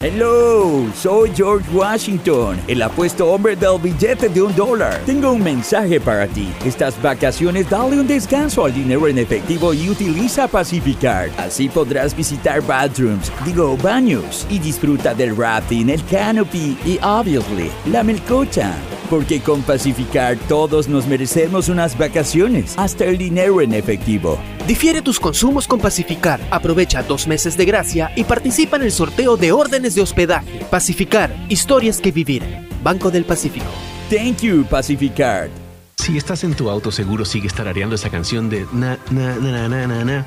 [0.00, 5.00] Hello, soy George Washington, el apuesto hombre del billete de un dólar.
[5.04, 6.48] Tengo un mensaje para ti.
[6.64, 11.32] Estas vacaciones dale un descanso al dinero en efectivo y utiliza Pacificard.
[11.36, 18.04] Así podrás visitar bathrooms, digo baños, y disfruta del rafting, el canopy y, obviously, la
[18.04, 18.76] melcocha.
[19.08, 24.38] Porque con Pacificard todos nos merecemos unas vacaciones, hasta el dinero en efectivo.
[24.66, 26.40] Difiere tus consumos con Pacificar.
[26.50, 30.64] Aprovecha dos meses de gracia y participa en el sorteo de órdenes de hospedaje.
[30.70, 32.42] Pacificar, historias que vivir.
[32.82, 33.66] Banco del Pacífico.
[34.10, 35.50] Thank you, Pacificard.
[35.96, 39.86] Si estás en tu auto, seguro sigues tarareando esa canción de na, na, na, na,
[39.86, 40.26] na, na,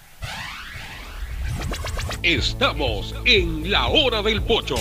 [2.23, 4.75] Estamos en la hora del pocho.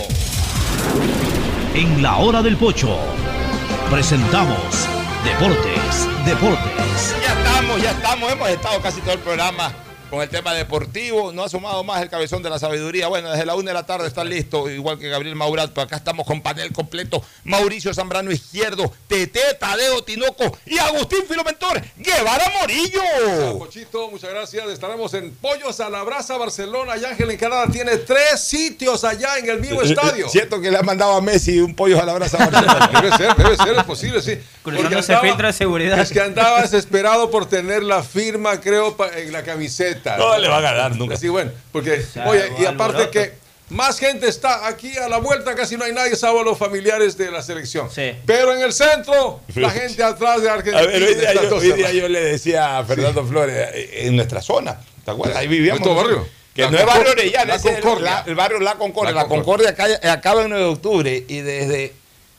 [1.75, 2.99] En la hora del pocho
[3.91, 4.59] presentamos
[5.25, 7.17] Deportes, Deportes.
[7.23, 8.31] Ya estamos, ya estamos.
[8.31, 9.73] Hemos estado casi todo el programa
[10.11, 11.33] con el tema deportivo.
[11.33, 13.09] No ha sumado más el cabezón de la sabiduría.
[13.09, 15.71] Bueno, desde la una de la tarde está listo, igual que Gabriel Maurat.
[15.71, 17.23] Pero acá estamos con panel completo.
[17.45, 23.59] Mauricio Zambrano Izquierdo, Tete, Tadeo Tinoco y Agustín Filomentor Guevara Morillo.
[23.59, 24.69] Pochito, muchas gracias.
[24.69, 26.97] Estaremos en Pollos a la Brasa, Barcelona.
[26.97, 30.29] Y Ángel Encarada tiene tres sitios allá en el mismo estadio.
[30.29, 32.37] Siento que le ha mandado a Messi un pollo a la brasa.
[32.43, 32.91] a Barcelona.
[33.01, 34.39] Debe ser, debe ser, es posible, sí.
[34.63, 35.99] Cruzando filtro de seguridad.
[36.01, 40.00] Es que andaba desesperado por tener la firma, creo, en la camiseta.
[40.19, 41.17] No le va a ganar nunca.
[41.17, 43.33] Sí, bueno, porque, oye, y aparte que
[43.69, 47.31] más gente está aquí a la vuelta, casi no hay nadie, salvo los familiares de
[47.31, 47.89] la selección.
[48.27, 50.87] Pero en el centro, la gente atrás de A Argentina.
[50.87, 51.95] ver, hoy día, yo, todo hoy día cerrado.
[51.95, 55.37] yo le decía a Fernando Flores, eh, en nuestra zona, ¿te acuerdas?
[55.39, 55.81] Ahí vivíamos.
[55.87, 56.27] ¿Nuestro barrio?
[56.53, 58.11] Que La no es barrio Orellana, es el- Concordia.
[58.11, 59.13] la- el barrio La Concordia.
[59.15, 61.93] La La Concordia acá- acaba en 9 de octubre y desde,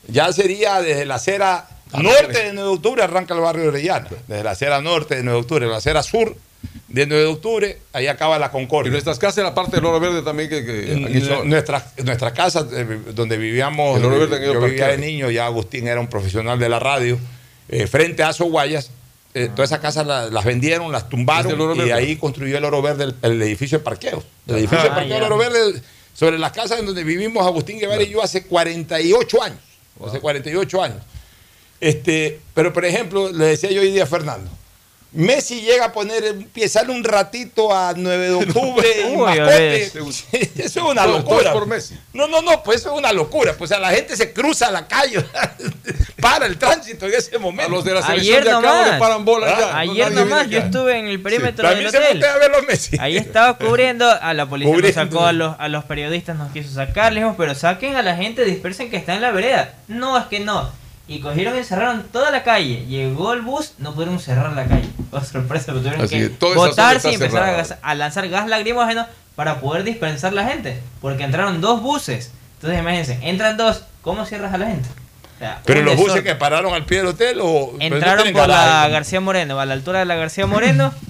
[0.08, 4.08] ya sería desde la acera norte de 9 de octubre arranca el barrio de Orellana.
[4.28, 6.36] Desde la acera norte de 9 de octubre, la acera sur
[6.92, 8.88] de 9 de octubre, ahí acaba la Concordia.
[8.90, 11.48] Y nuestras casas en la parte del Oro Verde también que, que aquí son.
[11.48, 15.88] Nuestras nuestras casas eh, donde vivíamos, El Oro Verde yo vivía de niño, ya Agustín
[15.88, 17.18] era un profesional de la radio,
[17.68, 18.90] eh, frente a Azoguayas,
[19.34, 21.92] eh, todas esas casas la- las vendieron, las tumbaron del y Verde.
[21.94, 24.24] ahí construyó el Oro Verde, el, el edificio de parqueos.
[24.46, 25.80] El edificio de Ah, parqueo del Oro Verde,
[26.14, 29.58] sobre las casas en donde vivimos Agustín Guevara y yo hace 48 años.
[30.06, 30.98] Hace 48 años.
[31.80, 34.50] Este, pero por ejemplo, le decía yo hoy día a Fernando,
[35.14, 39.84] Messi llega a poner, empieza un ratito a 9 de octubre en Uy, a Mascote.
[39.92, 41.52] Eso es una locura.
[41.52, 41.98] por Messi.
[42.14, 43.54] No, no, no, pues eso es una locura.
[43.58, 45.22] Pues a la gente se cruza la calle
[46.20, 47.70] para el tránsito en ese momento.
[47.70, 48.98] A los de la Ayer nomás.
[48.98, 49.78] ya.
[49.78, 50.66] Ayer No, nadie nomás, viene yo acá.
[50.66, 52.12] estuve en el perímetro También del se hotel.
[52.14, 52.96] voltea a ver los Messi.
[52.98, 56.70] Ahí estaba cubriendo, a la policía nos sacó a los, a los periodistas, nos quiso
[56.72, 59.74] sacar, le dijimos, pero saquen a la gente, dispersen que está en la vereda.
[59.88, 60.70] No, es que no.
[61.08, 62.86] Y cogieron y cerraron toda la calle.
[62.86, 64.88] Llegó el bus, no pudieron cerrar la calle.
[65.10, 70.32] Oh, sorpresa, tuvieron Así que, botarse y empezar a, lanzar gas lacrimógeno para poder dispensar
[70.32, 70.80] la gente.
[71.00, 72.30] Porque entraron dos buses.
[72.54, 74.88] Entonces imagínense, entran dos, ¿cómo cierras a la gente?
[75.64, 77.72] Pero los buses que pararon al pie del hotel o...
[77.80, 80.92] Entraron por la García Moreno, a la altura de la García Moreno.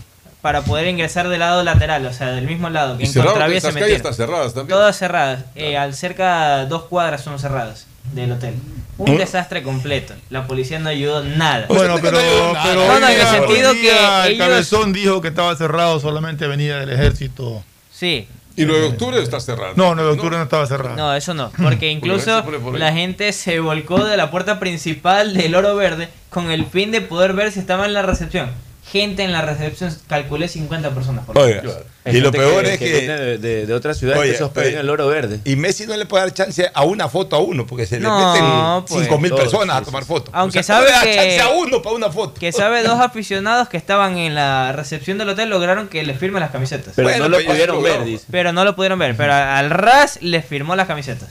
[0.43, 3.13] para poder ingresar del lado lateral, o sea, del mismo lado que y.
[3.13, 4.77] Calles están cerradas también.
[4.77, 8.57] Todas cerradas, eh, al cerca dos cuadras son cerradas del hotel
[9.03, 9.19] un ¿Eh?
[9.19, 10.15] desastre completo.
[10.31, 11.67] La policía no ayudó nada.
[11.69, 12.19] Bueno, pero,
[12.63, 16.79] pero no, no, en el sentido que el cabezón dijo que estaba cerrado solamente venía
[16.79, 17.65] del ejército.
[17.91, 18.29] Sí.
[18.57, 19.75] Y 9 de octubre está cerrado.
[19.77, 20.97] No, 9 de octubre no, estaba cerrado.
[20.97, 25.75] No, eso no, porque incluso la gente se volcó de la puerta principal del Oro
[25.75, 28.51] Verde con el fin de poder ver si estaba en la recepción
[28.85, 31.25] gente en la recepción, calculé 50 personas.
[31.25, 31.63] Por Oiga,
[32.05, 35.39] y lo peor es que, de, de, de, otra ciudad que eh, el oro verde.
[35.45, 38.19] Y Messi no le puede dar chance a una foto a uno, porque se no,
[38.19, 40.35] le meten pues, 5 mil personas a tomar fotos.
[40.35, 42.41] Aunque sabe no le que, chance a uno para una foto.
[42.41, 46.41] Que sabe dos aficionados que estaban en la recepción del hotel lograron que les firmen
[46.41, 46.95] las camisetas.
[46.97, 48.25] Pero no lo pues, pudieron ver, dice.
[48.31, 51.29] Pero no lo pudieron ver, pero al Ras les firmó las camisetas.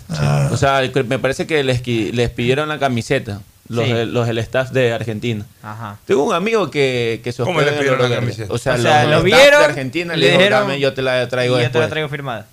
[0.51, 3.41] O sea, me parece que les pidieron la camiseta
[3.71, 4.05] los, sí.
[4.05, 5.45] los del staff de Argentina.
[5.63, 5.97] Ajá.
[6.05, 8.53] Tengo un amigo que, que se ¿Cómo le pidieron la camiseta?
[8.53, 9.59] O sea, o sea los, lo vieron.
[9.59, 11.57] De Argentina le, dijeron, dame, yo te la traigo.
[11.59, 12.47] Y yo te la traigo firmada.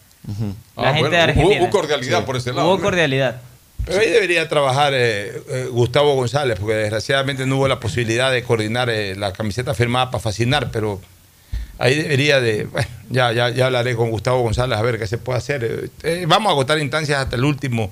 [0.77, 1.63] La ah, gente de Argentina.
[1.63, 2.69] Hubo, cordialidad por ese lado.
[2.69, 3.41] Hubo cordialidad.
[3.85, 8.43] Pero ahí debería trabajar eh, eh, Gustavo González, porque desgraciadamente no hubo la posibilidad de
[8.43, 11.01] coordinar eh, la camiseta firmada para fascinar, pero
[11.79, 12.65] ahí debería de.
[12.65, 15.91] Bueno, ya, ya, ya hablaré con Gustavo González a ver qué se puede hacer.
[16.03, 17.91] Eh, vamos a agotar instancias hasta el último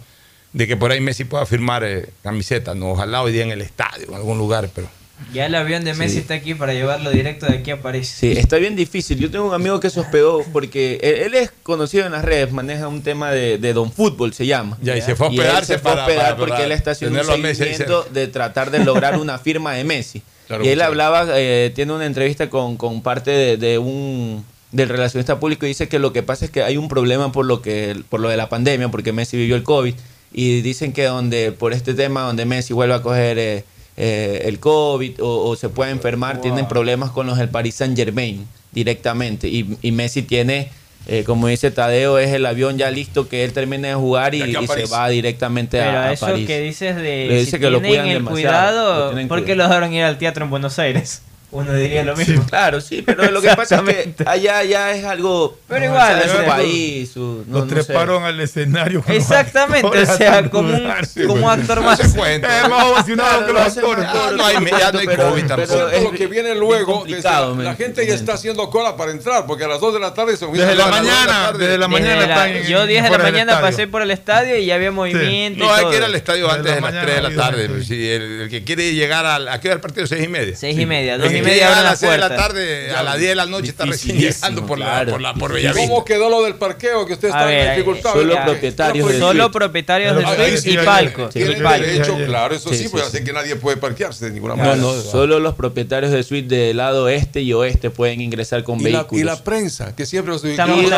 [0.56, 2.74] de que por ahí Messi pueda firmar eh, camisetas.
[2.74, 4.88] No, ojalá hoy día en el estadio, en algún lugar, pero.
[5.32, 8.08] Ya el avión de Messi está aquí para llevarlo directo de aquí a París.
[8.08, 9.18] Sí, está bien difícil.
[9.18, 12.88] Yo tengo un amigo que se hospedó porque él, es conocido en las redes, maneja
[12.88, 14.78] un tema de, Don Fútbol, se llama.
[14.80, 15.64] Ya, y se fue a hospedar.
[15.64, 18.70] se fue a hospedar para, para, porque para él está haciendo un seguimiento de tratar
[18.70, 20.22] de lograr una firma de Messi.
[20.62, 25.38] Y él hablaba, eh, tiene una entrevista con, con parte de, de un del relacionista
[25.38, 27.96] público y dice que lo que pasa es que hay un problema por lo que
[28.10, 29.94] por lo de la pandemia porque Messi vivió el COVID
[30.36, 33.64] y dicen que donde por este tema, donde Messi vuelve a coger eh,
[33.96, 36.42] eh, el COVID o, o, se puede enfermar, wow.
[36.42, 39.48] tienen problemas con los del Paris Saint Germain directamente.
[39.48, 40.70] Y, y Messi tiene,
[41.06, 44.42] eh, como dice Tadeo, es el avión ya listo que él termine de jugar y,
[44.42, 46.46] y se va directamente Pero a, a eso París.
[46.46, 49.56] que dices de Le dice que lo cuidan el demasiado, cuidado, lo tienen porque cuidado.
[49.56, 51.22] lo dejaron ir al teatro en Buenos Aires?
[51.52, 52.42] uno diría lo mismo.
[52.42, 55.58] Sí, claro, sí, pero lo que pasa es que allá ya es algo.
[55.68, 57.10] Pero no, igual, es su país.
[57.10, 58.28] Su, no, Los no treparon sé.
[58.28, 59.04] al escenario.
[59.06, 60.90] Exactamente, o sea, como un,
[61.26, 61.98] como actor más.
[61.98, 64.04] No Se eh, más vacinado que los actores.
[64.36, 65.72] no hay, ya no hay pero, COVID tampoco.
[65.72, 67.04] Pero es, lo que viene luego.
[67.06, 70.14] Desde, la gente ya está haciendo cola para entrar, porque a las 2 de la
[70.14, 72.60] tarde se Desde la mañana, desde la mañana.
[72.60, 75.64] Yo 10 de la mañana pasé por el estadio y ya había movimiento.
[75.64, 77.64] No, hay que ir al estadio antes de las 3 de la tarde.
[77.66, 79.36] El que quiere llegar a.
[79.36, 80.06] ¿A qué hora el partido?
[80.06, 80.56] 6 y media.
[80.56, 83.34] 6 y media, y media a las 6 de la tarde, a las 10 de
[83.34, 85.88] la noche está recién llegando por, la, por, la, por Bellavista.
[85.88, 88.12] ¿Cómo quedó lo del parqueo que usted está en dificultad?
[88.12, 91.28] Solo propietarios, del solo propietarios del suite y palco.
[91.28, 94.76] Tienen derecho, claro, eso sí, pues ya sé que nadie puede parquearse de ninguna manera.
[94.76, 98.78] No, no, solo los propietarios de suite del lado este y oeste pueden ingresar con
[98.82, 99.20] vehículos.
[99.20, 100.88] Y la prensa, que siempre los ubicamos.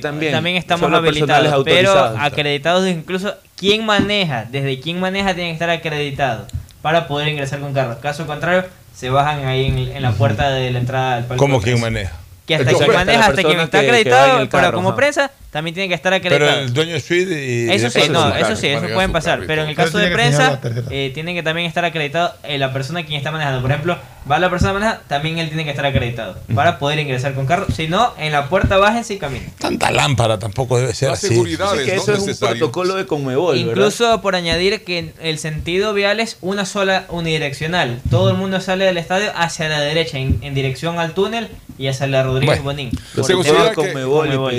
[0.00, 5.70] También, también estamos habilitados, pero acreditados incluso quién maneja, desde quién maneja tiene que estar
[5.70, 6.46] acreditado
[6.82, 7.98] para poder ingresar con carros.
[7.98, 8.64] Caso contrario,
[8.94, 11.44] se bajan ahí en, en la puerta de la entrada al palco.
[11.44, 12.12] ¿Cómo quien maneja?
[12.46, 16.12] Que hasta que maneja, hasta quien está acreditado, pero como presa, también tiene que estar
[16.12, 16.50] acreditado.
[16.50, 19.44] Pero el dueño suite y eso sí, no, eso sí, eso pueden pasar.
[19.46, 20.58] Pero en el caso de prensa,
[20.90, 23.62] eh, tiene que también estar acreditado eh, la persona quien está manejando.
[23.62, 23.96] Por ejemplo,
[24.28, 27.66] va la persona manejando, también él tiene que estar acreditado para poder ingresar con carro.
[27.72, 29.48] Si no, en la puerta bájense y caminen.
[29.56, 31.40] Tanta lámpara tampoco debe ser así.
[31.86, 33.56] Eso es un protocolo de Conmebol.
[33.56, 38.00] Incluso por añadir que el sentido vial es una sola unidireccional.
[38.10, 41.48] Todo el mundo sale del estadio hacia la derecha, en, dirección al túnel
[41.78, 42.98] y hacia la Rodríguez bueno, Bonín.
[43.22, 44.54] Se Conmebol, que, Conmebol,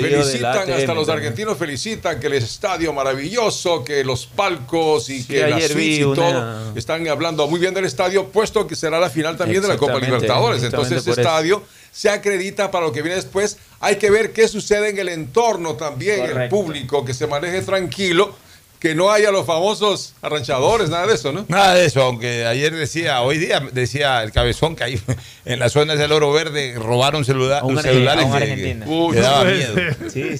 [0.94, 6.02] los argentinos felicitan que el estadio maravilloso, que los palcos y que las suites y
[6.02, 9.76] todo están hablando muy bien del estadio, puesto que será la final también de la
[9.76, 10.62] Copa Libertadores.
[10.62, 13.58] Entonces, este estadio se acredita para lo que viene después.
[13.80, 18.34] Hay que ver qué sucede en el entorno también, el público, que se maneje tranquilo
[18.78, 21.44] que no haya los famosos arranchadores, nada de eso, ¿no?
[21.48, 25.00] Nada de eso, aunque ayer decía, hoy día decía el cabezón que ahí
[25.44, 29.74] en las zonas del Oro Verde robaron celula un celulares que, Uy, que daba miedo.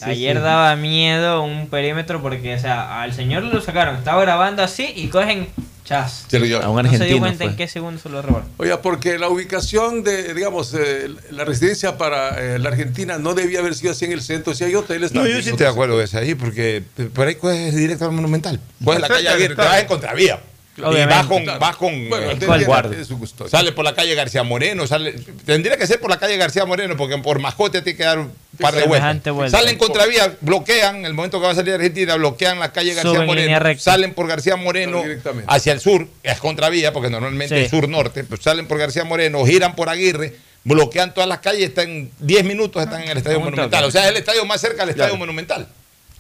[0.03, 4.93] Ayer daba miedo un perímetro porque, o sea, al señor lo sacaron, estaba grabando así
[4.95, 5.49] y cogen
[5.87, 6.27] Chas.
[6.27, 6.61] Se dio.
[6.61, 6.99] A un argentino.
[6.99, 7.47] No se dio cuenta fue.
[7.53, 8.49] en qué segundo se lo robaron.
[8.57, 13.61] Oiga, porque la ubicación de, digamos, eh, la residencia para eh, la Argentina no debía
[13.61, 14.53] haber sido así en el centro.
[14.53, 15.13] Si hay hoteles.
[15.13, 16.83] No, yo sí te acuerdo de esa ahí, porque
[17.15, 18.61] por ahí pues, es directo al Monumental.
[18.85, 19.65] Pues la calle abierta.
[19.65, 20.41] Vas en contravía.
[20.77, 21.15] Y Obviamente.
[21.23, 21.61] va con, Claro.
[21.61, 23.05] va con Bueno, eh, tiene- con tiene guardia.
[23.05, 23.51] su custodia.
[23.51, 25.13] Sale por la calle García Moreno, sale,
[25.47, 28.31] tendría que ser por la calle García Moreno, porque por mascota tiene que dar un
[28.61, 29.35] par de vueltas.
[29.35, 29.57] vuelta.
[29.59, 33.27] Salen contravía, bloquean, el momento que va a salir Argentina, bloquean la calle García Suben
[33.27, 35.03] Moreno, salen por García Moreno
[35.47, 37.65] hacia el sur, es contravía, porque normalmente Sí.
[37.65, 41.89] es sur-norte, pues salen por García Moreno, giran por Aguirre, bloquean todas las calles, están
[41.89, 43.85] en 10 minutos están en el Estadio Monumental.
[43.85, 45.19] O sea, es el estadio más cerca al Estadio Claro.
[45.21, 45.69] Monumental.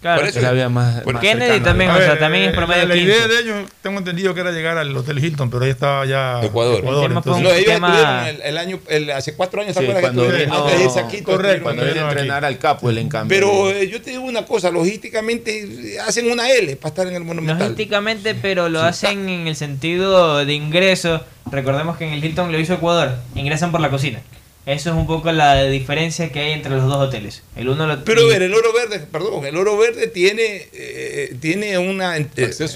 [0.00, 0.20] Claro.
[0.20, 1.62] Por eso Es la vía más- Kennedy cercana.
[1.64, 3.10] también, o sea, también es eh, promedio La 15.
[3.10, 6.44] idea de ellos, tengo entendido que era llegar al Hotel Hilton, pero ahí estaba ya
[6.44, 6.78] Ecuador.
[6.80, 10.02] Ecuador, El entonces- ellos tema- el, el año, el- hace cuatro años, ¿te Sí, acuerdas
[10.02, 10.50] que cuando estuvieron?
[10.54, 12.12] vino- Antes de irse a Quito, Correcto, Cuando en- viene a aquí.
[12.12, 13.36] entrenar al capo, el en cambio.
[13.36, 17.14] Pero eh, yo te digo una cosa, logísticamente eh, hacen una L para estar en
[17.14, 17.58] el Monumental.
[17.70, 21.24] Logísticamente, pero lo hacen en el sentido de ingreso.
[21.50, 23.16] Recordemos que en el Hilton lo hizo Ecuador.
[23.34, 24.20] Ingresan por la cocina.
[24.66, 27.44] Eso es un poco la diferencia que hay entre los dos hoteles.
[27.54, 31.36] El uno lo Pero a ver, el oro verde, perdón, el oro verde tiene, eh,
[31.40, 32.16] tiene una.
[32.16, 32.26] eh,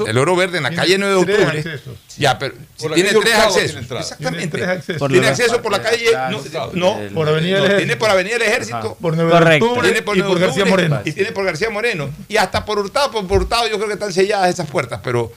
[0.07, 1.81] el oro verde en la Tiene calle 9 de octubre.
[2.17, 3.87] Ya, pero si tiene tres accesos.
[3.89, 4.01] tiene.
[4.01, 4.39] Exactamente.
[4.39, 4.99] Tiene tres accesos.
[5.01, 6.07] Por tiene acceso por la calle.
[6.31, 7.77] No, no, Por Avenida del no, Ejército.
[7.79, 8.77] tiene por Avenida del Ejército.
[8.77, 8.95] Ajá.
[8.95, 9.67] por 9 de Correcto.
[9.67, 11.03] octubre Tiene por, y 9 por de García octubre, Moreno.
[11.05, 12.11] Y tiene por García Moreno.
[12.29, 15.33] Y hasta por Hurtado, por, por Hurtado yo creo que están selladas esas puertas, pero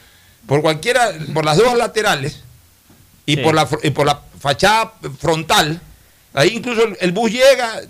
[0.45, 2.43] por cualquiera, por las dos laterales
[3.25, 3.41] y, Sí.
[3.41, 5.81] por, la, fr- y por la fachada frontal,
[6.33, 7.81] ahí incluso el, el bus llega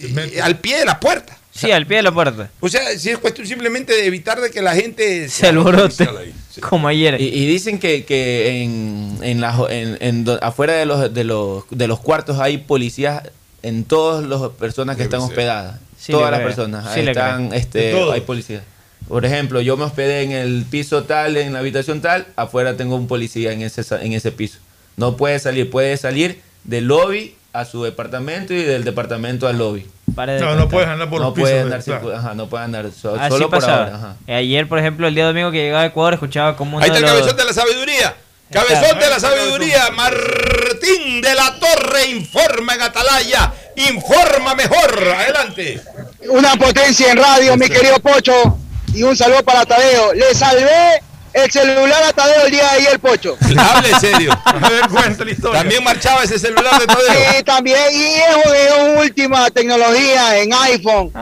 [0.00, 1.38] eh, al pie de la puerta.
[1.54, 2.50] Sí, al pie de la puerta.
[2.60, 6.08] O sea, si es cuestión simplemente de evitar de que la gente Se alborote.
[6.50, 6.60] sí.
[6.62, 7.20] Como ayer.
[7.20, 11.24] Y, y dicen que, que en, en la, en, en do- afuera de los, de,
[11.24, 13.22] los, de los cuartos hay policías
[13.62, 15.28] en todas las personas que Debe están ser.
[15.30, 15.80] hospedadas.
[15.98, 16.48] Sí, todas las creo.
[16.48, 16.84] personas.
[16.94, 18.62] Sí, ahí le están, este, hay policías.
[19.06, 22.96] Por ejemplo, yo me hospedé en el piso tal, en la habitación tal, afuera tengo
[22.96, 24.58] un policía en ese, sa- en ese piso.
[24.96, 29.86] No puede salir, puede salir del lobby a su departamento y del departamento al lobby.
[30.16, 31.50] No, no puedes andar por no los pisos.
[31.52, 33.84] andar, circu- ajá, no puede andar so- Así solo por pasaba.
[33.84, 33.94] ahora.
[33.96, 34.16] ajá.
[34.26, 36.90] Eh, Ayer, por ejemplo, el día domingo que llegaba a Ecuador, escuchaba como uno Ahí
[36.90, 37.12] está el los...
[37.12, 38.14] cabezón de la sabiduría.
[38.50, 43.52] Cabezón de la sabiduría, Martín de la Torre informa en Atalaya.
[43.76, 44.98] Informa mejor.
[45.16, 45.80] Adelante.
[46.28, 48.58] Una potencia en radio, mi querido Pocho.
[48.94, 50.12] Y un saludo para Tadeo.
[50.12, 51.02] Le salvé
[51.32, 53.36] el celular a Tadeo el día de ayer, Pocho.
[53.58, 54.32] Hable en serio.
[54.44, 55.60] A ver, cuenta la historia.
[55.60, 57.32] También marchaba ese celular de Tadeo.
[57.36, 57.78] Sí, también.
[57.92, 61.12] Y es última tecnología en iPhone.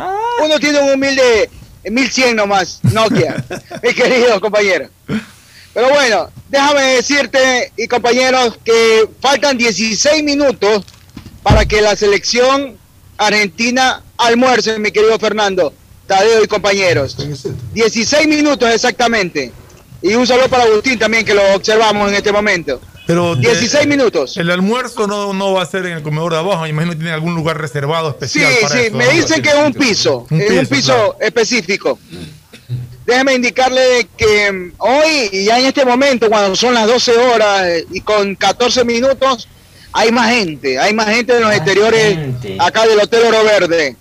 [0.42, 1.50] Uno tiene un humilde
[1.84, 3.44] 1100 nomás, Nokia.
[3.82, 4.88] mi querido compañero.
[5.72, 10.84] Pero bueno, déjame decirte, y compañeros, que faltan 16 minutos
[11.42, 12.76] para que la selección
[13.16, 15.72] argentina almuerce, mi querido Fernando,
[16.06, 17.16] Tadeo y compañeros.
[17.72, 19.52] 16 minutos exactamente.
[20.02, 22.80] Y un saludo para Agustín también, que lo observamos en este momento.
[23.06, 24.36] Pero de- 16 minutos.
[24.36, 26.98] El almuerzo no, no va a ser en el comedor de abajo, me imagino que
[26.98, 29.10] tiene algún lugar reservado Sí, especial para sí, eso, me ¿no?
[29.10, 31.16] dicen que es un piso, Un es un piso, piso claro.
[31.20, 31.98] específico.
[33.06, 37.62] Déjeme indicarle que mm, hoy y ya en este momento, cuando son las 12 horas
[37.66, 39.48] eh, y con 14 minutos,
[39.92, 42.56] hay más gente, hay más gente en los exteriores gente.
[42.60, 43.96] acá del Hotel Oro Verde.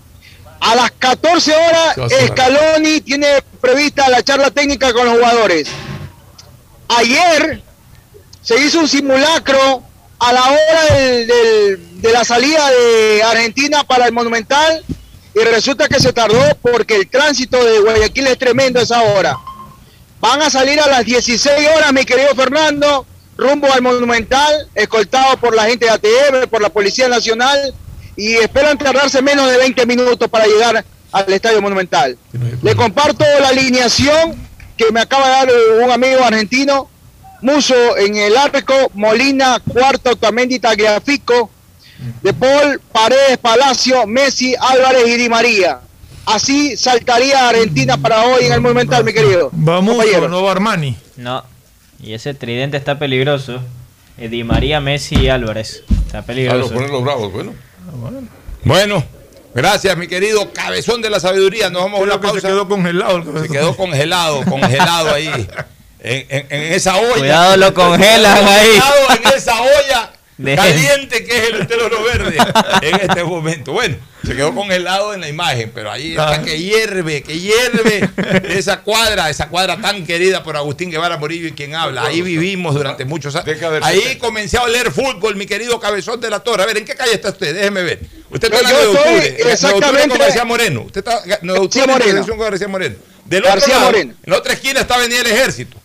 [0.61, 1.95] A las 14 horas.
[2.27, 3.27] Scaloni tiene
[3.61, 5.67] prevista la charla técnica con los jugadores.
[6.90, 7.61] Ayer
[8.41, 9.84] se hizo un simulacro
[10.20, 14.84] a la hora del- del- de la salida de Argentina para el Monumental
[15.36, 19.38] y resulta que se tardó porque el tránsito de Guayaquil es tremendo a esa hora.
[20.20, 23.06] Van a salir a las 16 horas, mi querido Fernando,
[23.38, 27.74] rumbo al Monumental, escoltado por la gente de ATM, por la Policía Nacional
[28.18, 32.18] y esperan tardarse menos de 20 minutos para llegar al Estadio Monumental.
[32.61, 34.48] Le comparto la alineación
[34.80, 36.89] que me acaba de dar eh, un amigo argentino.
[37.41, 41.49] Muso en el arco, Molina, Cuarto, Otamendi, Tagliafico,
[42.22, 45.80] De Paul, Paredes, Palacio, Messi, Álvarez y Di María.
[46.26, 49.49] Así saltaría Argentina para hoy en el Monumental, mi querido.
[49.53, 49.97] Vamos,
[50.30, 50.97] no va Armani.
[51.18, 51.43] No.
[52.01, 53.61] Y ese tridente está peligroso.
[54.18, 55.84] Eh, Di María, Messi y Álvarez.
[56.06, 56.73] Está peligroso.
[56.73, 57.53] Claro, los bravos, bueno.
[58.64, 59.03] Bueno,
[59.61, 61.69] gracias, mi querido cabezón de la sabiduría.
[61.69, 62.41] Nos vamos a una pausa.
[62.41, 63.23] se quedó congelado.
[63.41, 65.48] Se quedó congelado, congelado ahí.
[66.02, 67.14] En, en- en esa olla.
[67.18, 68.68] Cuidado, lo congelan ahí.
[68.80, 72.38] Congelado en esa olla De- caliente que es el Hotel Oro Verde
[72.82, 73.74] en este momento.
[73.74, 78.10] Bueno, se quedó congelado en la imagen, pero ahí está que hierve, que hierve
[78.48, 82.03] esa cuadra, esa cuadra tan querida por Agustín Guevara Morillo y quien habla.
[82.06, 83.48] Ahí vivimos durante muchos años.
[83.82, 86.64] Ahí comencé a leer fútbol, mi querido cabezón de la torre.
[86.64, 87.53] A ver, ¿en qué calle está usted?
[87.53, 87.99] Déjeme ver.
[88.30, 89.11] Usted está en la Yo 9 de octubre.
[89.11, 90.82] en la 9 de octubre exactamente- con García Moreno.
[90.84, 92.11] Usted está en la 9 de octubre en la Moreno.
[92.14, 92.95] dirección con García Moreno.
[93.26, 94.14] Del otro García lado, Moreno.
[94.24, 95.78] en la otra esquina está Avenida del Ejército.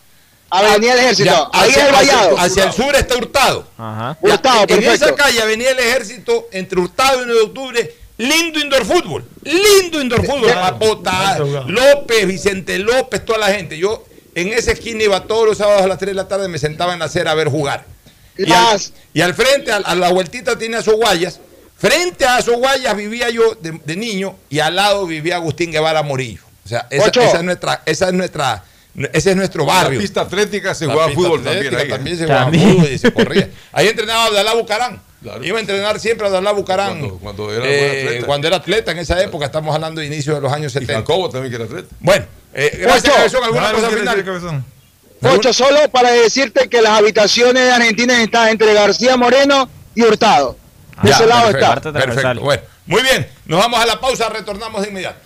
[0.59, 1.31] Avenida del Ejército.
[1.31, 2.39] Ya, Ahí hacia, es el vallado.
[2.39, 3.67] hacia el sur está Hurtado.
[3.79, 4.19] Ajá.
[4.23, 7.95] Ya, Hurtado, en, en esa calle, Avenida del Ejército, entre Hurtado y 9 de octubre,
[8.19, 9.25] lindo indoor fútbol.
[9.43, 10.55] Lindo indoor fútbol.
[10.55, 13.77] Mapota, López, Vicente López, toda la gente.
[13.79, 14.05] Yo
[14.35, 16.93] en esa esquina iba todos los sábados a las 3 de la tarde, me sentaba
[16.93, 17.85] en la acera a ver jugar.
[18.37, 18.81] Y al,
[19.13, 21.41] y al frente, a, a la vueltita tenía Soguayas.
[21.77, 26.41] Frente a Soguayas vivía yo de, de niño y al lado vivía Agustín Guevara Morillo.
[26.65, 28.65] O sea, esa es nuestra, esa es nuestra,
[29.13, 29.99] ese es nuestro barrio.
[29.99, 31.75] La pista atlética se La jugaba fútbol también.
[31.77, 31.89] ahí.
[31.89, 33.51] también se jugaba fútbol y se corría.
[33.73, 35.01] Ahí entrenaba Abdalá Bucarán.
[35.43, 36.99] Iba a entrenar siempre a Abdalá Bucarán.
[37.01, 38.27] Cuando- cuando era eh, atleta.
[38.27, 40.95] cuando era atleta en esa época, estamos hablando de inicio de los años 70.
[41.01, 41.89] Jacobo también que era atleta.
[42.01, 43.15] Bueno, eh, gracias.
[43.15, 43.43] Cabezón.
[43.45, 44.65] ¿Alguna Claro, cosa final?
[45.23, 50.57] Ocho, solo para decirte que las habitaciones de Argentina están entre García Moreno y Hurtado.
[51.03, 51.93] De Ya, ese lado perfecto, está.
[51.93, 52.41] Perfecto.
[52.43, 53.27] Bueno, muy bien.
[53.47, 55.19] Nos vamos a la pausa, retornamos de inmediato.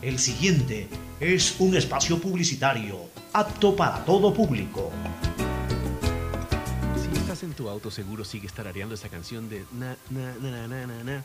[0.00, 0.88] El siguiente
[1.20, 4.90] es un espacio publicitario apto para todo público.
[6.96, 10.86] Si estás en tu auto, seguro sigues tarareando esa canción de na, na, na, na,
[10.86, 11.24] na, na,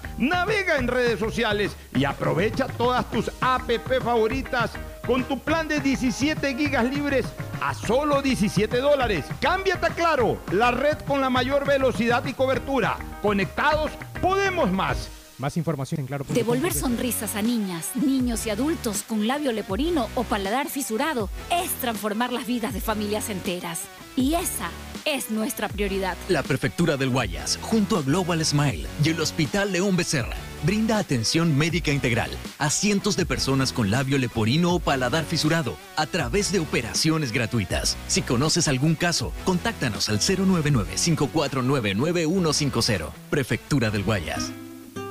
[0.17, 3.69] navega en redes sociales y aprovecha todas tus app
[4.03, 4.71] favoritas
[5.05, 7.25] con tu plan de 17 gigas libres
[7.61, 9.25] a solo 17 dólares.
[9.39, 12.97] Cámbiate a Claro, la red con la mayor velocidad y cobertura.
[13.21, 13.91] Conectados,
[14.21, 15.09] podemos más.
[15.37, 16.23] Más información en claro.
[16.29, 22.31] Devolver sonrisas a niñas, niños y adultos con labio leporino o paladar fisurado es transformar
[22.31, 23.81] las vidas de familias enteras.
[24.15, 24.69] Y esa
[25.05, 26.17] es nuestra prioridad.
[26.29, 31.57] La Prefectura del Guayas, junto a Global Smile y el Hospital León Becerra, brinda atención
[31.57, 36.59] médica integral a cientos de personas con labio leporino o paladar fisurado a través de
[36.59, 37.97] operaciones gratuitas.
[38.07, 43.09] Si conoces algún caso, contáctanos al 099-549-9150.
[43.29, 44.51] Prefectura del Guayas.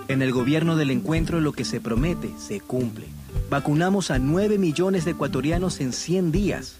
[0.08, 3.06] En el gobierno del encuentro lo que se promete se cumple.
[3.48, 6.79] Vacunamos a 9 millones de ecuatorianos en 100 días.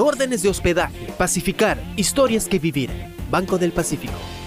[0.01, 1.07] órdenes de hospedaje.
[1.17, 2.89] Pacificar, historias que vivir.
[3.29, 4.13] Banco del Pacífico.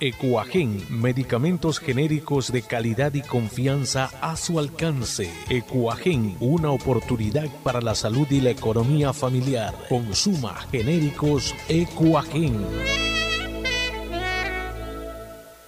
[0.00, 5.28] Ecuagen, medicamentos genéricos de calidad y confianza a su alcance.
[5.48, 9.74] Ecuagen, una oportunidad para la salud y la economía familiar.
[9.88, 12.64] Consuma genéricos Ecuagen.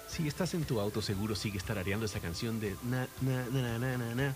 [0.07, 3.97] Si estás en tu auto, seguro sigues tarareando esa canción de na, na, na, na,
[3.97, 4.35] na, na,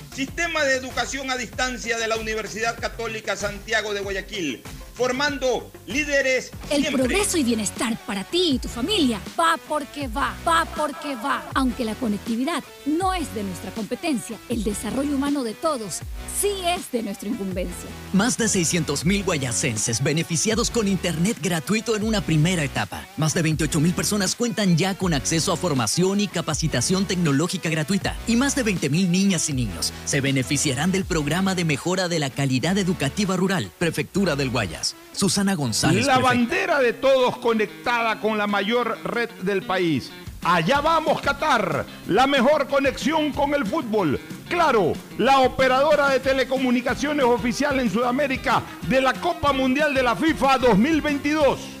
[0.13, 4.61] Sistema de Educación a Distancia de la Universidad Católica Santiago de Guayaquil,
[4.93, 6.51] formando líderes.
[6.69, 7.05] El siempre.
[7.05, 11.49] progreso y bienestar para ti y tu familia va porque va, va porque va.
[11.53, 16.01] Aunque la conectividad no es de nuestra competencia, el desarrollo humano de todos
[16.39, 17.89] sí es de nuestra incumbencia.
[18.11, 23.07] Más de 600.000 guayacenses beneficiados con Internet gratuito en una primera etapa.
[23.15, 28.17] Más de 28.000 personas cuentan ya con acceso a formación y capacitación tecnológica gratuita.
[28.27, 32.29] Y más de 20.000 niñas y niños se beneficiarán del programa de mejora de la
[32.29, 34.95] calidad educativa rural, Prefectura del Guayas.
[35.13, 36.05] Susana González.
[36.05, 36.35] La prefecta.
[36.35, 40.11] bandera de todos conectada con la mayor red del país.
[40.43, 44.19] Allá vamos Qatar, la mejor conexión con el fútbol.
[44.49, 50.57] Claro, la operadora de telecomunicaciones oficial en Sudamérica de la Copa Mundial de la FIFA
[50.57, 51.80] 2022.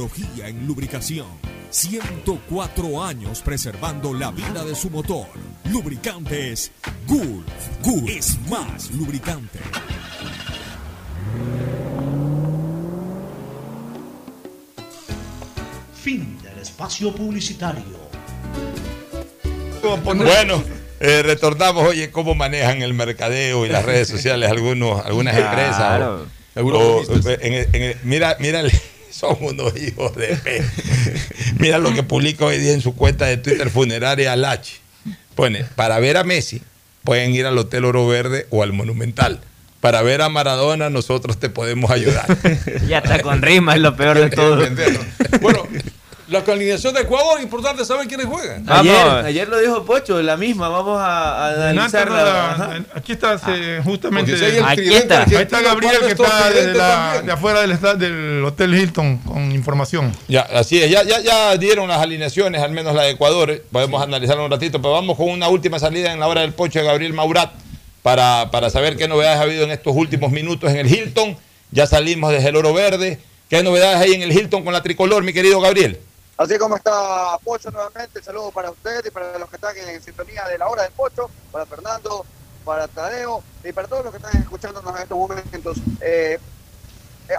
[0.47, 1.27] en lubricación.
[1.69, 5.27] 104 años preservando la vida de su motor.
[5.71, 6.71] Lubricantes
[7.07, 7.45] Gulf.
[7.83, 9.59] Gulf es más lubricante.
[16.01, 17.83] Fin del espacio publicitario.
[20.15, 20.63] Bueno,
[20.99, 25.75] eh, retornamos, oye, cómo manejan el mercadeo y las redes sociales algunos, algunas empresas.
[25.77, 26.25] Claro.
[26.55, 26.59] o-
[27.01, 27.03] o,
[27.41, 28.71] en el- en el- mira, mira, el-
[29.11, 30.63] son unos hijos de pe.
[31.59, 34.75] Mira lo que publica hoy día en su cuenta de Twitter funeraria Lachi.
[35.35, 36.61] Pone, para ver a Messi,
[37.03, 39.39] pueden ir al Hotel Oro Verde o al Monumental.
[39.79, 42.25] Para ver a Maradona, nosotros te podemos ayudar.
[42.87, 44.63] Ya está con rima, es lo peor de todo.
[45.41, 45.67] Bueno,
[46.31, 48.63] La alineación de Ecuador, importante saber quiénes juegan.
[48.69, 48.95] Ayer,
[49.25, 52.83] ayer lo dijo Pocho, la misma, vamos a, a analizarla.
[52.95, 54.37] Aquí está eh, justamente.
[54.37, 59.17] Si aquí está, ahí está Gabriel ¿cuándo que está la- de afuera del, Hotel Hilton
[59.17, 60.13] con información.
[60.29, 63.61] Ya, así es, ya, ya, ya dieron las alineaciones, al menos la de Ecuador, eh,
[63.69, 66.79] podemos analizarlo un ratito, pero vamos con una última salida en la hora del pocho
[66.79, 67.51] de Gabriel Maurat
[68.03, 71.37] para, para saber qué novedades ha habido en estos últimos minutos en el Hilton.
[71.71, 73.19] Ya salimos desde el Oro Verde.
[73.49, 75.99] ¿Qué novedades hay en el Hilton con la tricolor, mi querido Gabriel?
[76.41, 80.43] Así como está Pocho nuevamente, saludo para ustedes y para los que están en sintonía
[80.47, 82.25] de la hora del Pocho, para Fernando,
[82.65, 85.77] para Tadeo y para todos los que están escuchándonos en estos momentos.
[85.99, 86.39] Eh,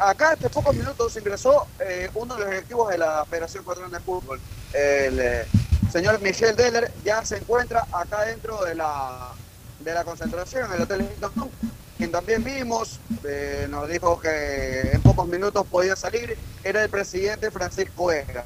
[0.01, 4.05] acá hace pocos minutos ingresó eh, uno de los directivos de la Federación Ecuatoriana de
[4.05, 4.41] Fútbol,
[4.73, 5.47] el eh,
[5.91, 9.33] señor Michel Deller, ya se encuentra acá dentro de la,
[9.81, 11.51] de la concentración en el Hotel Hilton,
[11.97, 17.51] quien también vimos, eh, nos dijo que en pocos minutos podía salir, era el presidente
[17.51, 18.45] Francisco Egas.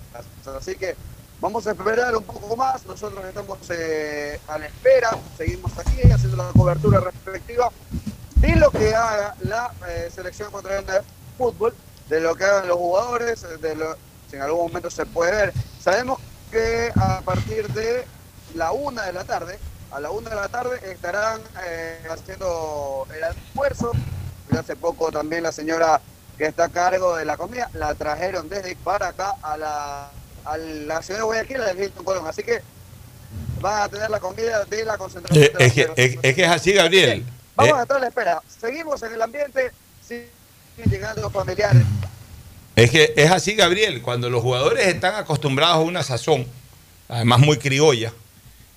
[0.58, 0.94] Así que
[1.40, 6.36] vamos a esperar un poco más, nosotros estamos eh, a la espera, seguimos aquí haciendo
[6.36, 7.70] la cobertura respectiva
[8.36, 11.00] de lo que haga la eh, selección ecuatoriana de
[11.38, 11.74] fútbol,
[12.08, 13.96] de lo que hagan los jugadores, de lo
[14.30, 15.52] si en algún momento se puede ver.
[15.80, 16.18] Sabemos
[16.50, 18.04] que a partir de
[18.54, 19.58] la una de la tarde,
[19.92, 23.92] a la una de la tarde estarán eh, haciendo el almuerzo.
[24.52, 26.00] Y Hace poco también la señora
[26.38, 30.10] que está a cargo de la comida la trajeron desde para acá a la,
[30.44, 32.26] a la ciudad de Guayaquil, a Hilton Colón.
[32.26, 32.60] Así que
[33.60, 35.44] van a tener la comida de la concentración.
[35.44, 37.24] Eh, de es, que, es, es que es así, Gabriel.
[37.56, 38.42] Vamos Eh, a estar a la espera.
[38.60, 39.72] Seguimos en el ambiente,
[40.06, 40.28] siguen
[40.84, 41.82] llegando los familiares.
[42.76, 44.02] Es que es así, Gabriel.
[44.02, 46.46] Cuando los jugadores están acostumbrados a una sazón,
[47.08, 48.12] además muy criolla,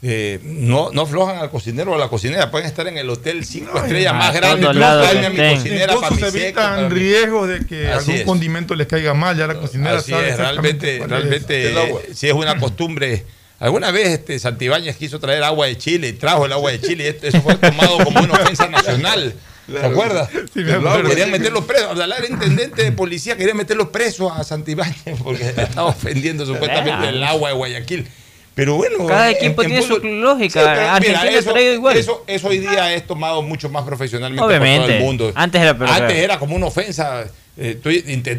[0.01, 2.49] eh, no, no aflojan al cocinero o a la cocinera.
[2.51, 4.67] Pueden estar en el hotel cinco estrellas más grande.
[4.67, 8.23] A mi cocinera Incluso para se evitan riesgos de que Así algún es.
[8.25, 9.35] condimento les caiga mal.
[9.37, 11.71] Ya la cocinera Así sabe es, realmente, cuál realmente
[12.11, 12.23] es.
[12.23, 13.25] Eh, una costumbre.
[13.59, 17.03] Alguna vez este, Santibáñez quiso traer agua de Chile y trajo el agua de Chile
[17.03, 19.33] y esto- eso fue tomado como una ofensa nacional.
[19.69, 20.29] ¿Te acuerdas?
[20.53, 21.09] Sí, me acuerdo.
[21.09, 21.91] Querían meterlos presos.
[21.91, 27.21] Abdalá era intendente de policía, quería meterlos presos a Santibáñez porque estaba ofendiendo supuestamente el
[27.23, 28.07] agua de Guayaquil.
[28.55, 29.05] Pero bueno.
[29.07, 30.59] Cada equipo en tiene su lógica.
[30.59, 31.97] Sí, pero mira, Argentina ha eso, traído igual.
[31.97, 35.31] Eso, eso hoy día es tomado mucho más profesionalmente por todo el mundo.
[35.35, 35.89] Antes era peor.
[35.89, 37.25] Antes era como una ofensa.
[37.57, 37.89] Eh, tú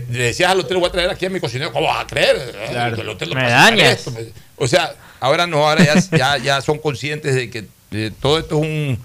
[0.08, 1.72] decías al hotel, voy a traer aquí a mi cocinero.
[1.72, 2.36] ¿Cómo vas a creer?
[2.36, 3.00] Eh, Claro.
[3.00, 3.98] el hotel no Me dañas.
[4.06, 4.12] esto.
[4.56, 8.56] O sea, ahora no, ahora ya, ya, ya son conscientes de que eh, todo esto
[8.56, 8.98] es un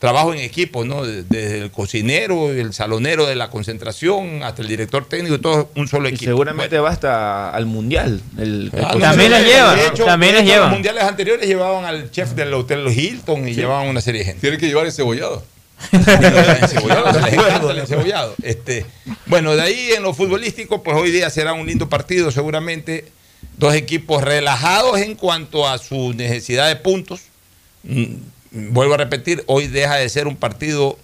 [0.00, 1.04] trabajo en equipo, ¿no?
[1.06, 5.86] De- Desde el cocinero, el salonero de la concentración, hasta el director técnico, todo un
[5.86, 6.30] solo Y equipo.
[6.32, 8.20] seguramente va hasta al mundial.
[8.38, 8.96] El, el Ah.
[8.98, 10.64] También les lleva, De hecho, también les lleva.
[10.66, 14.40] Los mundiales anteriores llevaban al chef del hotel Hilton y llevaban una serie de gente.
[14.40, 15.44] Tiene que llevar el encebollado.
[18.42, 18.84] Este,
[19.26, 23.04] bueno, de ahí en lo futbolístico, pues hoy día será un lindo partido, seguramente.
[23.56, 27.20] Dos equipos relajados en cuanto a su necesidad de puntos.
[28.52, 30.98] Vuelvo a repetir, hoy deja de ser un partido.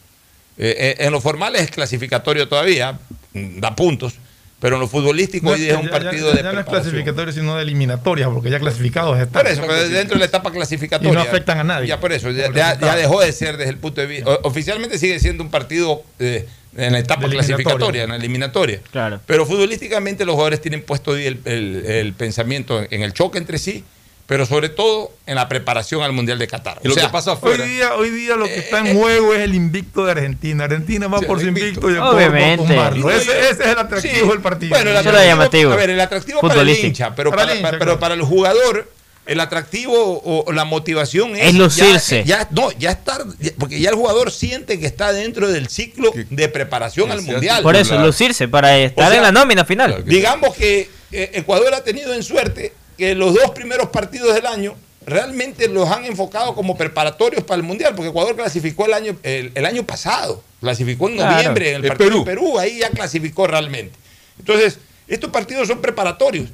[0.59, 2.99] eh, eh, en lo formal es clasificatorio todavía,
[3.35, 4.15] mm, da puntos.
[4.59, 7.31] Pero en lo futbolístico hoy es un ya- ya- partido ya de no es clasificatorio,
[7.31, 9.43] sino de eliminatoria, porque ya clasificados están.
[9.43, 11.13] Por eso, pero dentro de la etapa clasificatoria.
[11.13, 11.89] Y no afectan a nadie.
[11.89, 14.31] Ya por eso, ya, ya- ya dejó de ser desde el punto de vista.
[14.31, 18.81] o- Oficialmente sigue siendo un partido eh, en la etapa clasificatoria, en la eliminatoria.
[18.91, 19.21] Claro.
[19.27, 23.85] Pero futbolísticamente los jugadores tienen puesto el- el pensamiento en el choque entre sí,
[24.27, 26.79] pero sobre todo en la preparación al Mundial de Qatar.
[26.83, 28.97] Y lo O sea, que pasa Hoy día, hoy día lo que está Eh, en
[28.99, 30.65] juego es el invicto de Argentina.
[30.65, 32.65] Argentina va por su el invicto y Obviamente.
[32.65, 34.29] Ecuador va no, Ese, ese es el atractivo Sí.
[34.29, 34.71] del partido.
[34.71, 35.73] Bueno, el Eso atractivo, era llamativo.
[35.73, 37.93] A ver, el atractivo para el hincha, pero Para para, el hincha, para- claro.
[37.93, 38.91] pero para el jugador,
[39.27, 42.25] el atractivo o, la motivación es, Es lucirse.
[42.25, 43.23] Ya, ya- no, ya estar,
[43.59, 47.63] porque ya el jugador siente que está dentro del ciclo de preparación al mundial.
[47.63, 50.05] Por eso, lucirse, para estar O sea, en la nómina final.
[50.05, 54.75] Digamos que eh, Ecuador ha tenido en suerte que los dos primeros partidos del año
[55.05, 59.53] realmente los han enfocado como preparatorios para el Mundial, porque Ecuador clasificó el año, el,
[59.55, 61.35] el año pasado, clasificó en Claro.
[61.37, 62.19] noviembre en el partido Perú.
[62.19, 63.97] en Perú, ahí ya clasificó realmente.
[64.39, 66.49] Entonces, estos partidos son preparatorios.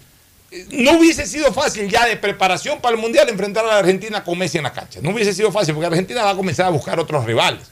[0.71, 4.37] No hubiese sido fácil ya de preparación para el Mundial enfrentar a la Argentina con
[4.37, 5.01] Messi en la cancha.
[5.03, 7.63] No hubiese sido fácil porque Argentina va a comenzar a buscar otros rivales.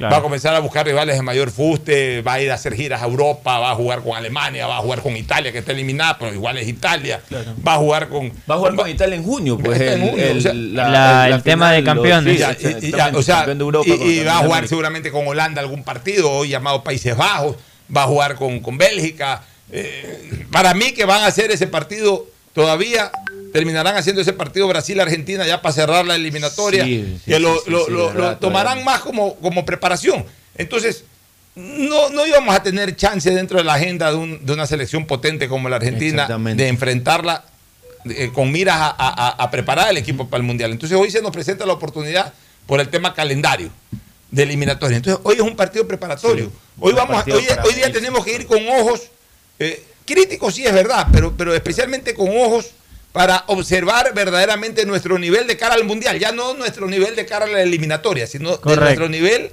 [0.00, 0.14] Claro.
[0.14, 3.02] Va a comenzar a buscar rivales de mayor fuste, va a ir a hacer giras
[3.02, 6.16] a Europa, va a jugar con Alemania, va a jugar con Italia, que está eliminada,
[6.18, 7.20] pero igual es Italia.
[7.68, 8.32] Va a jugar con.
[8.50, 9.78] Va a jugar con Italia en junio, pues.
[9.78, 12.32] El, junio, el- o sea, la- el tema de los- campeones.
[12.32, 14.66] sí, Ya, exactamente, y- y ya, o sea, campeón de Europa y, va a jugar
[14.68, 17.56] seguramente con Holanda algún partido, hoy llamado Países Bajos,
[17.94, 19.42] va a jugar con, con Bélgica.
[19.70, 23.12] Eh, para mí que van a hacer ese partido todavía,
[23.52, 27.70] terminarán haciendo ese partido Brasil-Argentina ya para cerrar la eliminatoria, Sí, sí, que lo, sí,
[28.40, 30.24] tomarán más como, como preparación.
[30.56, 31.04] Entonces,
[31.54, 35.06] no, no íbamos a tener chance dentro de la agenda de, un- de una selección
[35.06, 37.44] potente como la Argentina de enfrentarla
[38.08, 40.70] eh, con miras a, preparar el equipo para el Mundial.
[40.70, 42.32] Entonces hoy se nos presenta la oportunidad
[42.66, 43.70] por el tema calendario
[44.30, 44.96] de eliminatoria.
[44.98, 46.50] Entonces hoy es un partido preparatorio.
[46.78, 49.02] hoy, vamos hoy, hoy, día tenemos que ir con ojos
[49.58, 52.70] eh, críticos, sí es verdad, pero, pero especialmente con ojos
[53.12, 56.18] para observar verdaderamente nuestro nivel de cara al Mundial.
[56.18, 59.50] Ya no nuestro nivel de cara a la eliminatoria, sino nuestro nivel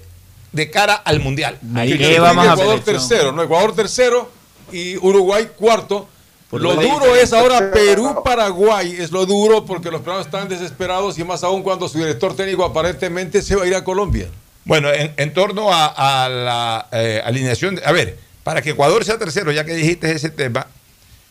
[0.51, 1.59] de cara al Mundial.
[1.75, 3.43] Ahí vamos Ecuador tercero, ¿no?
[3.43, 4.29] Ecuador tercero
[4.71, 6.07] y Uruguay cuarto.
[6.51, 11.43] lo duro es ahora Perú-Paraguay, es lo duro porque los peruanos están desesperados y más
[11.43, 14.27] aún cuando su director técnico aparentemente se va a ir a Colombia.
[14.65, 19.63] Bueno, en, torno a, la eh, alineación, a ver, para que Ecuador sea tercero, ya
[19.63, 20.67] que dijiste ese tema,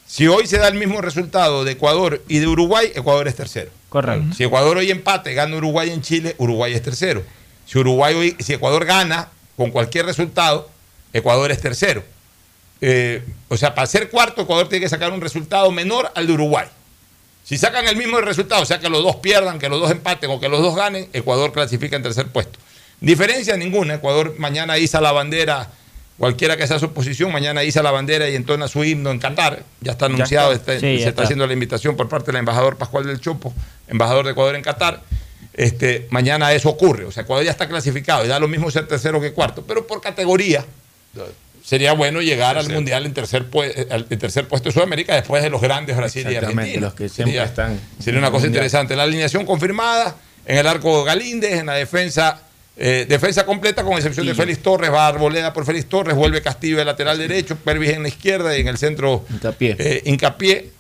[0.06, 3.70] si hoy se da el mismo resultado de Ecuador y de Uruguay, Ecuador es tercero.
[3.88, 4.34] Correcto.
[4.36, 7.22] Si Ecuador hoy empate, gana Uruguay en Chile, Uruguay es tercero.
[7.66, 10.68] Si Uruguay hoy, si Ecuador gana con cualquier resultado,
[11.12, 12.04] Ecuador es tercero.
[12.80, 16.32] Eh, o sea, para ser cuarto, Ecuador tiene que sacar un resultado menor al de
[16.34, 16.66] Uruguay.
[17.42, 20.30] Si sacan el mismo resultado, o sea, que los dos pierdan, que los dos empaten
[20.30, 22.58] o que los dos ganen, Ecuador clasifica en tercer puesto.
[23.00, 23.94] Diferencia ninguna.
[23.94, 25.70] Ecuador mañana iza la bandera,
[26.18, 29.62] cualquiera que sea su posición, mañana iza la bandera y entona su himno en Qatar.
[29.80, 33.54] Ya está anunciado, se está, haciendo la invitación por parte del embajador Pascual del Chopo,
[33.88, 35.02] embajador de Ecuador en Qatar.
[35.52, 37.04] Este, mañana eso ocurre.
[37.04, 39.86] O sea, Ecuador ya está clasificado y da lo mismo ser tercero que cuarto, pero
[39.86, 40.64] por categoría
[41.66, 45.60] sería bueno llegar al Mundial en tercer, en tercer puesto de Sudamérica después de los
[45.60, 46.80] grandes Brasil y Argentina.
[46.80, 47.80] los que siempre sería, están.
[47.98, 48.94] Sería una cosa interesante.
[48.94, 50.16] La alineación confirmada
[50.46, 52.40] en el arco Galíndez, en la defensa.
[52.78, 56.76] Eh, defensa completa con excepción de Félix Torres, va Arboleda por Félix Torres, vuelve Castillo
[56.76, 60.02] de lateral derecho, Pervis en la izquierda y en el centro Incapié.
[60.04, 60.70] Incapié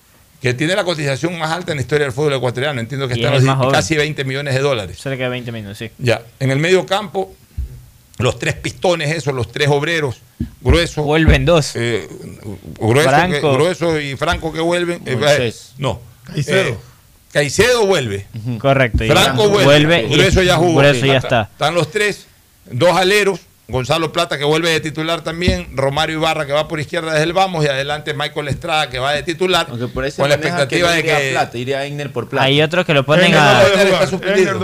[0.40, 2.80] que tiene la cotización más alta en la historia del fútbol ecuatoriano.
[2.80, 4.98] Entiendo que está en casi 20 millones de dólares.
[5.00, 5.90] Cerca de 20 millones, sí.
[5.98, 6.22] Ya.
[6.38, 7.34] En el medio campo,
[8.18, 10.20] los tres pistones, esos, los tres obreros,
[10.60, 11.04] gruesos.
[11.04, 11.72] Vuelven dos.
[11.74, 12.08] Eh,
[12.78, 15.02] grueso, y Franco que vuelven.
[15.06, 16.00] Eh, no.
[16.24, 16.78] Caicedo.
[17.28, 18.26] Eh, Caicedo vuelve.
[18.58, 19.04] Correcto.
[19.06, 20.08] Franco vuelve.
[20.08, 20.78] Grueso ya jugó.
[20.78, 21.42] Grueso ya está.
[21.52, 22.26] Están los tres,
[22.70, 27.10] dos aleros Gonzalo Plata que vuelve de titular también, Romario Ibarra que va por izquierda
[27.10, 29.78] desde el vamos y adelante Michael Estrada que va de titular con
[30.28, 31.80] la expectativa de que Plata, iría
[32.12, 32.44] por Plata.
[32.44, 33.64] Hay otros que lo ponen a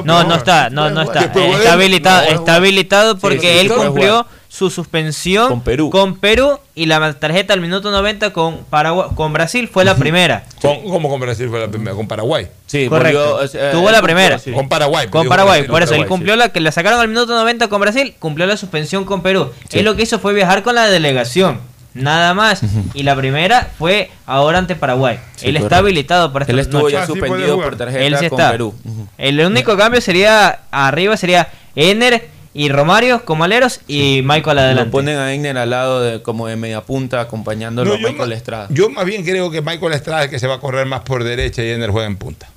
[0.04, 1.24] No, no está, no, no está.
[1.24, 5.88] Está habilitado, está habilitado porque él cumplió su suspensión con Perú.
[5.88, 10.44] con Perú y la tarjeta al minuto 90 con Paraguay, con Brasil fue la primera.
[10.60, 11.96] ¿Cómo con Brasil fue la primera?
[11.96, 12.48] Con Paraguay.
[12.66, 13.40] Sí, correcto.
[13.72, 14.38] Tuvo la primera.
[14.52, 15.08] Con Paraguay.
[15.08, 15.66] Con Paraguay.
[15.66, 18.58] Por eso, él cumplió la que le sacaron al minuto 90 con Brasil, cumplió la
[18.58, 19.50] suspensión con Perú.
[19.70, 21.58] Él lo que hizo fue viajar con la delegación.
[21.94, 22.60] Nada más.
[22.92, 25.18] Y la primera fue ahora ante Paraguay.
[25.40, 28.74] él está habilitado para esta Él estuvo ya suspendido por tarjeta él con Perú.
[29.16, 34.84] El único cambio sería arriba sería Ener y Romario como aleros y Michael adelante.
[34.86, 38.66] Lo ponen a Egner al lado de, como de media punta acompañándolo a Michael Estrada.
[38.70, 41.24] Yo más bien creo que Michael Estrada es que se va a correr más por
[41.24, 42.48] derecha y Egner juega en punta.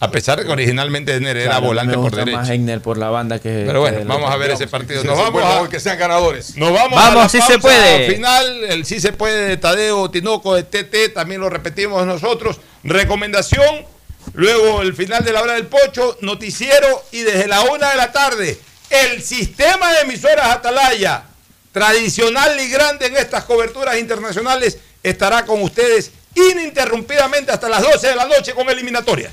[0.00, 2.38] A pesar de que originalmente Egner era volante por derecha.
[2.38, 3.62] más Egner por la banda que.
[3.64, 5.04] Pero bueno, vamos a ver ese partido.
[5.04, 6.56] Nos vamos a que sean ganadores.
[6.56, 8.12] Nos vamos, vamos si se puede.
[8.12, 12.60] Final, el sí se puede de Tadeo Tinoco de TT, también lo repetimos nosotros.
[12.82, 13.86] Recomendación,
[14.34, 18.12] luego el final de la hora del pocho, noticiero y desde la una de la
[18.12, 18.58] tarde
[18.90, 21.24] el sistema de emisoras Atalaya,
[21.72, 28.16] tradicional y grande en estas coberturas internacionales, estará con ustedes ininterrumpidamente hasta las 12 de
[28.16, 29.32] la noche con eliminatorias.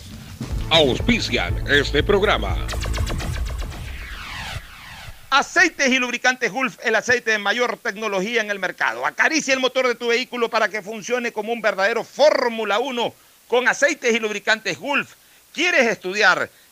[0.70, 2.56] Auspician este programa.
[5.30, 9.06] Aceites y lubricantes Gulf, el aceite de mayor tecnología en el mercado.
[9.06, 13.14] Acaricia el motor de tu vehículo para que funcione como un verdadero Fórmula 1
[13.48, 15.14] con aceites y lubricantes Gulf.
[15.54, 16.50] ¿Quieres estudiar?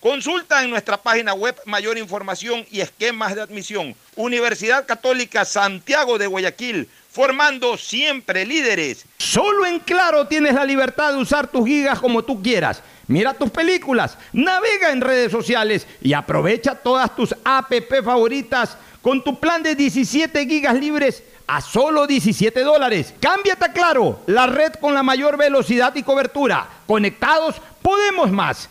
[0.00, 3.94] Consulta en nuestra página web mayor información y esquemas de admisión.
[4.16, 9.04] Universidad Católica Santiago de Guayaquil, formando siempre líderes.
[9.18, 12.82] Solo en Claro tienes la libertad de usar tus gigas como tú quieras.
[13.08, 17.70] Mira tus películas, navega en redes sociales y aprovecha todas tus app
[18.02, 23.12] favoritas con tu plan de 17 gigas libres a solo 17 dólares.
[23.20, 26.66] Cámbiate a Claro, la red con la mayor velocidad y cobertura.
[26.86, 28.70] Conectados, podemos más.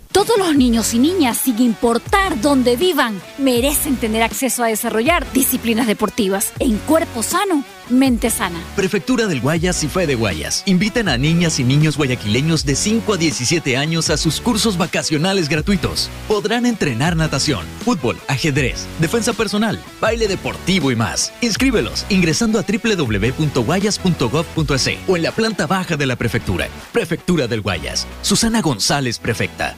[0.11, 5.87] Todos los niños y niñas, sin importar dónde vivan, merecen tener acceso a desarrollar disciplinas
[5.87, 8.59] deportivas en cuerpo sano, mente sana.
[8.75, 13.13] Prefectura del Guayas y Fe de Guayas invitan a niñas y niños guayaquileños de 5
[13.13, 16.09] a 17 años a sus cursos vacacionales gratuitos.
[16.27, 21.31] Podrán entrenar natación, fútbol, ajedrez, defensa personal, baile deportivo y más.
[21.39, 26.67] Inscríbelos ingresando a www.guayas.gov.es o en la planta baja de la prefectura.
[26.91, 28.05] Prefectura del Guayas.
[28.21, 29.77] Susana González, prefecta.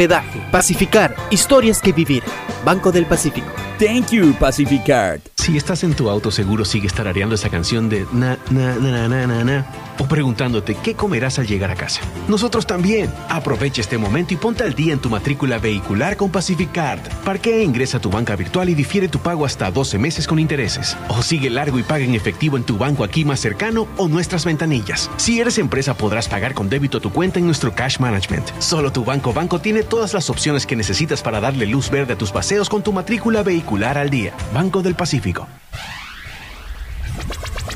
[0.51, 2.23] Pacificar, historias que vivir.
[2.63, 3.47] Banco del Pacífico.
[3.79, 5.21] Thank you, Pacificard.
[5.41, 9.25] Si estás en tu auto, seguro sigue tarareando esa canción de na, na, na, na,
[9.25, 9.65] na, na,
[9.97, 11.99] o preguntándote qué comerás al llegar a casa.
[12.27, 13.11] Nosotros también.
[13.27, 16.99] Aprovecha este momento y ponte al día en tu matrícula vehicular con Pacificard.
[17.25, 20.95] Parquea, ingresa a tu banca virtual y difiere tu pago hasta 12 meses con intereses.
[21.07, 24.45] O sigue largo y paga en efectivo en tu banco aquí más cercano o nuestras
[24.45, 25.09] ventanillas.
[25.17, 28.47] Si eres empresa, podrás pagar con débito tu cuenta en nuestro Cash Management.
[28.59, 32.17] Solo tu banco banco tiene todas las opciones que necesitas para darle luz verde a
[32.17, 34.33] tus paseos con tu matrícula vehicular al día.
[34.53, 35.47] Banco del Pacífico.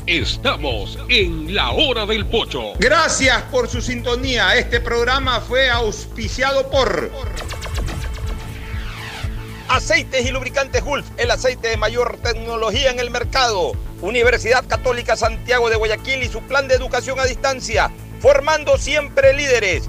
[0.06, 2.74] Estamos en la hora del pocho.
[2.78, 4.54] Gracias por su sintonía.
[4.54, 7.10] Este programa fue auspiciado por
[9.68, 13.72] Aceites y lubricantes Gulf, el aceite de mayor tecnología en el mercado.
[14.02, 17.90] Universidad Católica Santiago de Guayaquil y su plan de educación a distancia,
[18.20, 19.88] formando siempre líderes.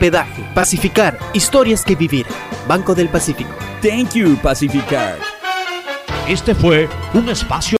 [0.01, 0.43] hospedaje.
[0.55, 2.25] Pacificar, historias que vivir.
[2.67, 3.51] Banco del Pacífico.
[3.83, 5.19] Thank you, Pacificar.
[6.27, 7.69] Este fue un espacio